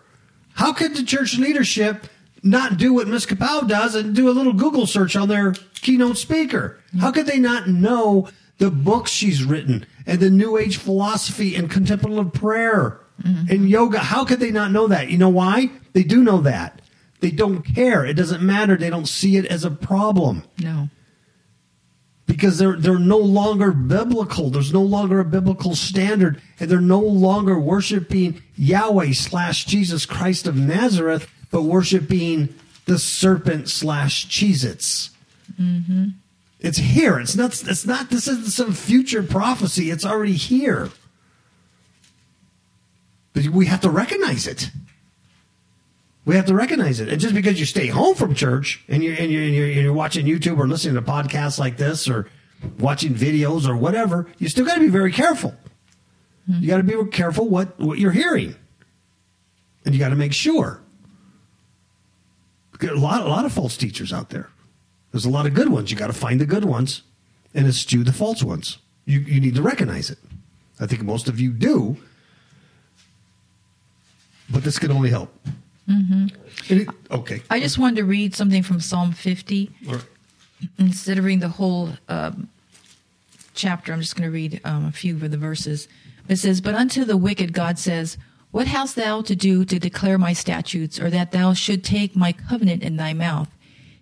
how 0.53 0.72
could 0.72 0.95
the 0.95 1.03
church 1.03 1.38
leadership 1.38 2.07
not 2.41 2.78
do 2.78 2.93
what 2.93 3.09
Miss 3.09 3.26
Kapow 3.26 3.68
does 3.68 3.95
and 3.95 4.16
do 4.16 4.30
a 4.30 4.32
little 4.32 4.53
Google 4.53 4.88
search 4.88 5.18
on 5.18 5.28
their 5.28 5.51
keynote 5.82 6.18
speaker? 6.18 6.80
How 7.01 7.11
could 7.11 7.26
they 7.26 7.39
not 7.39 7.68
know 7.68 8.30
the 8.59 8.72
books 8.72 9.11
she's 9.11 9.43
written 9.43 9.86
and 10.05 10.22
the 10.22 10.30
New 10.30 10.57
Age 10.57 10.78
philosophy 10.78 11.53
and 11.53 11.70
contemplative 11.70 12.32
prayer 12.32 13.01
and 13.24 13.70
yoga? 13.70 13.99
How 13.99 14.26
could 14.26 14.39
they 14.39 14.51
not 14.51 14.72
know 14.72 14.88
that? 14.88 15.09
You 15.09 15.18
know 15.18 15.30
why? 15.30 15.70
They 15.93 16.03
do 16.03 16.24
know 16.24 16.41
that. 16.41 16.82
They 17.20 17.32
don't 17.32 17.61
care. 17.61 18.05
It 18.05 18.16
doesn't 18.16 18.41
matter. 18.43 18.76
They 18.76 18.89
don't 18.89 19.07
see 19.07 19.38
it 19.38 19.45
as 19.45 19.64
a 19.64 19.72
problem 19.72 20.43
No. 20.59 20.89
because 22.26 22.57
they're 22.57 22.76
they're 22.76 22.99
no 22.99 23.18
longer 23.18 23.72
biblical. 23.72 24.49
There's 24.49 24.74
no 24.74 24.82
longer 24.82 25.20
a 25.20 25.26
biblical 25.26 25.76
standard, 25.76 26.41
and 26.59 26.70
they're 26.70 26.82
no 26.82 26.99
longer 26.99 27.57
worshiping 27.57 28.41
Yahweh 28.55 29.14
slash 29.14 29.66
Jesus 29.66 30.05
Christ 30.05 30.47
of 30.47 30.57
Nazareth, 30.57 31.30
but 31.51 31.61
worshiping 31.61 32.49
the 32.86 32.99
serpent 32.99 33.70
slash 33.70 34.28
Cheez-Its. 34.28 35.11
Mm-hmm. 35.61 36.07
It's 36.59 36.78
here. 36.78 37.20
It's 37.20 37.36
not. 37.36 37.51
It's 37.68 37.86
not. 37.86 38.09
This 38.09 38.28
isn't 38.28 38.51
some 38.51 38.74
future 38.74 39.24
prophecy. 39.24 39.91
It's 39.91 40.05
already 40.05 40.34
here. 40.34 40.89
But 43.34 43.48
we 43.48 43.66
have 43.66 43.82
to 43.82 43.90
recognize 43.90 44.48
it. 44.48 44.70
We 46.26 46.36
have 46.36 46.46
to 46.46 46.54
recognize 46.54 47.00
it. 47.00 47.10
And 47.10 47.20
just 47.20 47.36
because 47.36 47.60
you 47.60 47.66
stay 47.66 47.88
home 47.88 48.16
from 48.16 48.34
church 48.34 48.84
and 48.88 49.04
you're, 49.04 49.16
and 49.16 49.30
you're, 49.30 49.44
and 49.44 49.54
you're, 49.54 49.68
and 49.68 49.82
you're 49.82 49.94
watching 49.94 50.26
YouTube 50.26 50.58
or 50.58 50.68
listening 50.68 50.96
to 50.96 51.02
podcasts 51.02 51.60
like 51.60 51.76
this 51.78 52.08
or 52.08 52.30
watching 52.80 53.14
videos 53.14 53.68
or 53.68 53.76
whatever, 53.76 54.28
you 54.38 54.48
still 54.48 54.66
got 54.66 54.76
to 54.76 54.80
be 54.80 54.88
very 54.88 55.12
careful. 55.12 55.54
Hmm. 56.46 56.60
You 56.62 56.68
got 56.68 56.78
to 56.78 56.84
be 56.84 57.12
careful 57.12 57.50
what, 57.50 57.78
what 57.80 58.00
you're 58.00 58.12
hearing. 58.12 58.56
And 59.86 59.94
you 59.94 60.00
got 60.00 60.10
to 60.10 60.16
make 60.16 60.34
sure. 60.34 60.80
A 62.82 62.94
lot, 62.96 63.22
a 63.22 63.30
lot 63.30 63.46
of 63.46 63.52
false 63.52 63.78
teachers 63.78 64.12
out 64.12 64.30
there. 64.30 64.50
There's 65.12 65.26
a 65.26 65.30
lot 65.30 65.46
of 65.46 65.54
good 65.54 65.70
ones. 65.70 65.92
You 65.92 65.98
got 65.98 66.08
to 66.08 66.14
find 66.14 66.40
the 66.40 66.46
good 66.46 66.66
ones 66.66 67.02
and 67.54 67.68
eschew 67.68 68.04
the 68.04 68.14
false 68.14 68.44
ones. 68.44 68.78
You, 69.06 69.20
you 69.20 69.40
need 69.40 69.56
to 69.56 69.62
recognize 69.62 70.10
it. 70.10 70.18
I 70.80 70.88
think 70.88 71.04
most 71.04 71.28
of 71.28 71.40
you 71.40 71.52
do. 71.52 71.98
But 74.54 74.64
this 74.64 74.78
can 74.78 74.91
only 74.91 75.10
help. 75.10 75.36
Mm-hmm. 75.89 76.89
okay. 77.12 77.41
I 77.49 77.60
just 77.60 77.78
wanted 77.78 77.97
to 77.97 78.06
read 78.06 78.36
something 78.36 78.64
from 78.64 78.80
Psalm 78.80 79.12
50. 79.12 79.72
All 79.88 79.95
right. 79.95 80.06
instead 80.80 81.18
of 81.18 81.26
reading 81.26 81.39
the 81.39 81.49
whole 81.49 81.89
um, 82.08 82.47
chapter, 83.54 83.91
I'm 83.91 83.99
just 83.99 84.16
going 84.16 84.30
to 84.30 84.34
read 84.34 84.62
um, 84.64 84.86
a 84.86 84.91
few 84.91 85.16
of 85.16 85.32
the 85.32 85.38
verses. 85.38 85.88
It 86.30 86.38
says, 86.38 86.62
But 86.62 86.76
unto 86.76 87.04
the 87.04 87.18
wicked 87.18 87.51
God 87.51 87.78
says, 87.78 88.18
What 88.51 88.68
hast 88.68 88.95
thou 88.95 89.22
to 89.24 89.36
do 89.36 89.66
to 89.66 89.80
declare 89.80 90.18
my 90.18 90.32
statutes, 90.34 90.99
or 90.99 91.10
that 91.10 91.32
thou 91.32 91.54
should 91.54 91.84
take 91.84 92.16
my 92.16 92.32
covenant 92.32 92.82
in 92.84 92.95
thy 92.95 93.14
mouth? 93.14 93.49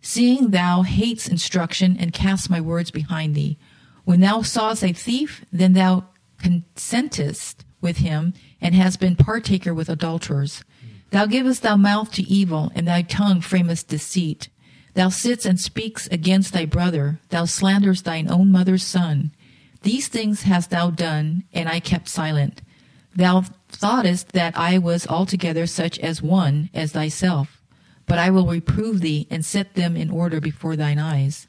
Seeing 0.02 0.50
thou 0.50 0.82
hates 0.84 1.28
instruction 1.28 1.96
and 2.00 2.14
cast 2.14 2.50
my 2.50 2.60
words 2.62 2.92
behind 2.92 3.36
thee. 3.36 3.58
When 4.04 4.20
thou 4.20 4.42
sawest 4.42 4.84
a 4.84 4.94
thief, 4.94 5.46
then 5.52 5.74
thou 5.74 6.06
consentest 6.40 7.64
with 7.82 7.98
him, 7.98 8.34
and 8.62 8.76
hast 8.76 9.00
been 9.00 9.16
partaker 9.16 9.74
with 9.74 9.90
adulterers. 9.90 10.64
Thou 11.10 11.26
givest 11.26 11.62
thou 11.62 11.76
mouth 11.76 12.12
to 12.14 12.24
evil, 12.24 12.72
and 12.74 12.88
thy 12.88 13.02
tongue 13.02 13.42
framest 13.42 13.88
deceit. 13.88 14.50
Thou 14.94 15.10
sits 15.10 15.46
and 15.46 15.60
speaks 15.60 16.08
against 16.08 16.54
thy 16.54 16.66
brother. 16.66 17.20
Thou 17.30 17.46
slanderest 17.46 18.06
thine 18.06 18.30
own 18.30 18.52
mother's 18.52 18.86
son. 18.86 19.32
These 19.84 20.08
things 20.08 20.44
hast 20.44 20.70
thou 20.70 20.90
done, 20.90 21.44
and 21.54 21.68
I 21.68 21.80
kept 21.80 22.08
silent. 22.08 22.62
Thou 23.16 23.42
thoughtest 23.70 24.34
that 24.34 24.58
I 24.58 24.78
was 24.78 25.08
altogether 25.08 25.66
such 25.66 26.00
as 26.00 26.22
one 26.22 26.70
as 26.74 26.92
thyself. 26.92 27.62
But 28.06 28.20
I 28.20 28.30
will 28.30 28.48
reprove 28.48 29.02
thee, 29.02 29.28
and 29.30 29.46
set 29.46 29.76
them 29.76 29.96
in 29.96 30.10
order 30.10 30.40
before 30.40 30.76
thine 30.76 31.00
eyes. 31.00 31.48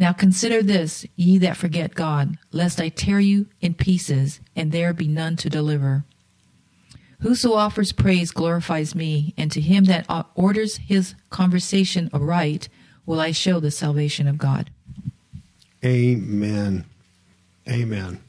Now 0.00 0.14
consider 0.14 0.62
this, 0.62 1.04
ye 1.14 1.36
that 1.38 1.58
forget 1.58 1.94
God, 1.94 2.38
lest 2.52 2.80
I 2.80 2.88
tear 2.88 3.20
you 3.20 3.48
in 3.60 3.74
pieces, 3.74 4.40
and 4.56 4.72
there 4.72 4.94
be 4.94 5.06
none 5.06 5.36
to 5.36 5.50
deliver. 5.50 6.06
Whoso 7.20 7.52
offers 7.52 7.92
praise 7.92 8.30
glorifies 8.30 8.94
me, 8.94 9.34
and 9.36 9.52
to 9.52 9.60
him 9.60 9.84
that 9.84 10.06
orders 10.34 10.78
his 10.78 11.14
conversation 11.28 12.08
aright 12.14 12.70
will 13.04 13.20
I 13.20 13.32
show 13.32 13.60
the 13.60 13.70
salvation 13.70 14.26
of 14.26 14.38
God. 14.38 14.70
Amen. 15.84 16.86
Amen. 17.68 18.22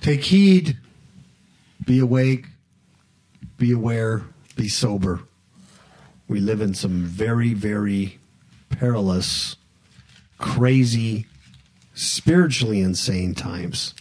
Take 0.00 0.24
heed, 0.24 0.76
be 1.84 2.00
awake, 2.00 2.46
be 3.58 3.70
aware, 3.70 4.22
be 4.56 4.66
sober. 4.66 5.20
We 6.26 6.40
live 6.40 6.60
in 6.60 6.74
some 6.74 7.04
very, 7.04 7.54
very 7.54 8.18
perilous, 8.70 9.54
crazy, 10.38 11.26
spiritually 11.94 12.80
insane 12.80 13.34
times. 13.34 13.94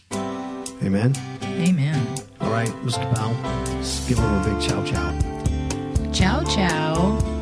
Amen. 0.83 1.13
Amen. 1.43 2.17
All 2.39 2.51
right, 2.51 2.69
Mr. 2.83 3.13
Powell, 3.15 3.35
just 3.79 4.07
give 4.07 4.19
him 4.19 4.25
a 4.25 4.43
big 4.43 4.61
chow 4.61 4.83
chow. 4.85 6.11
Ciao, 6.11 6.43
ciao. 6.43 7.36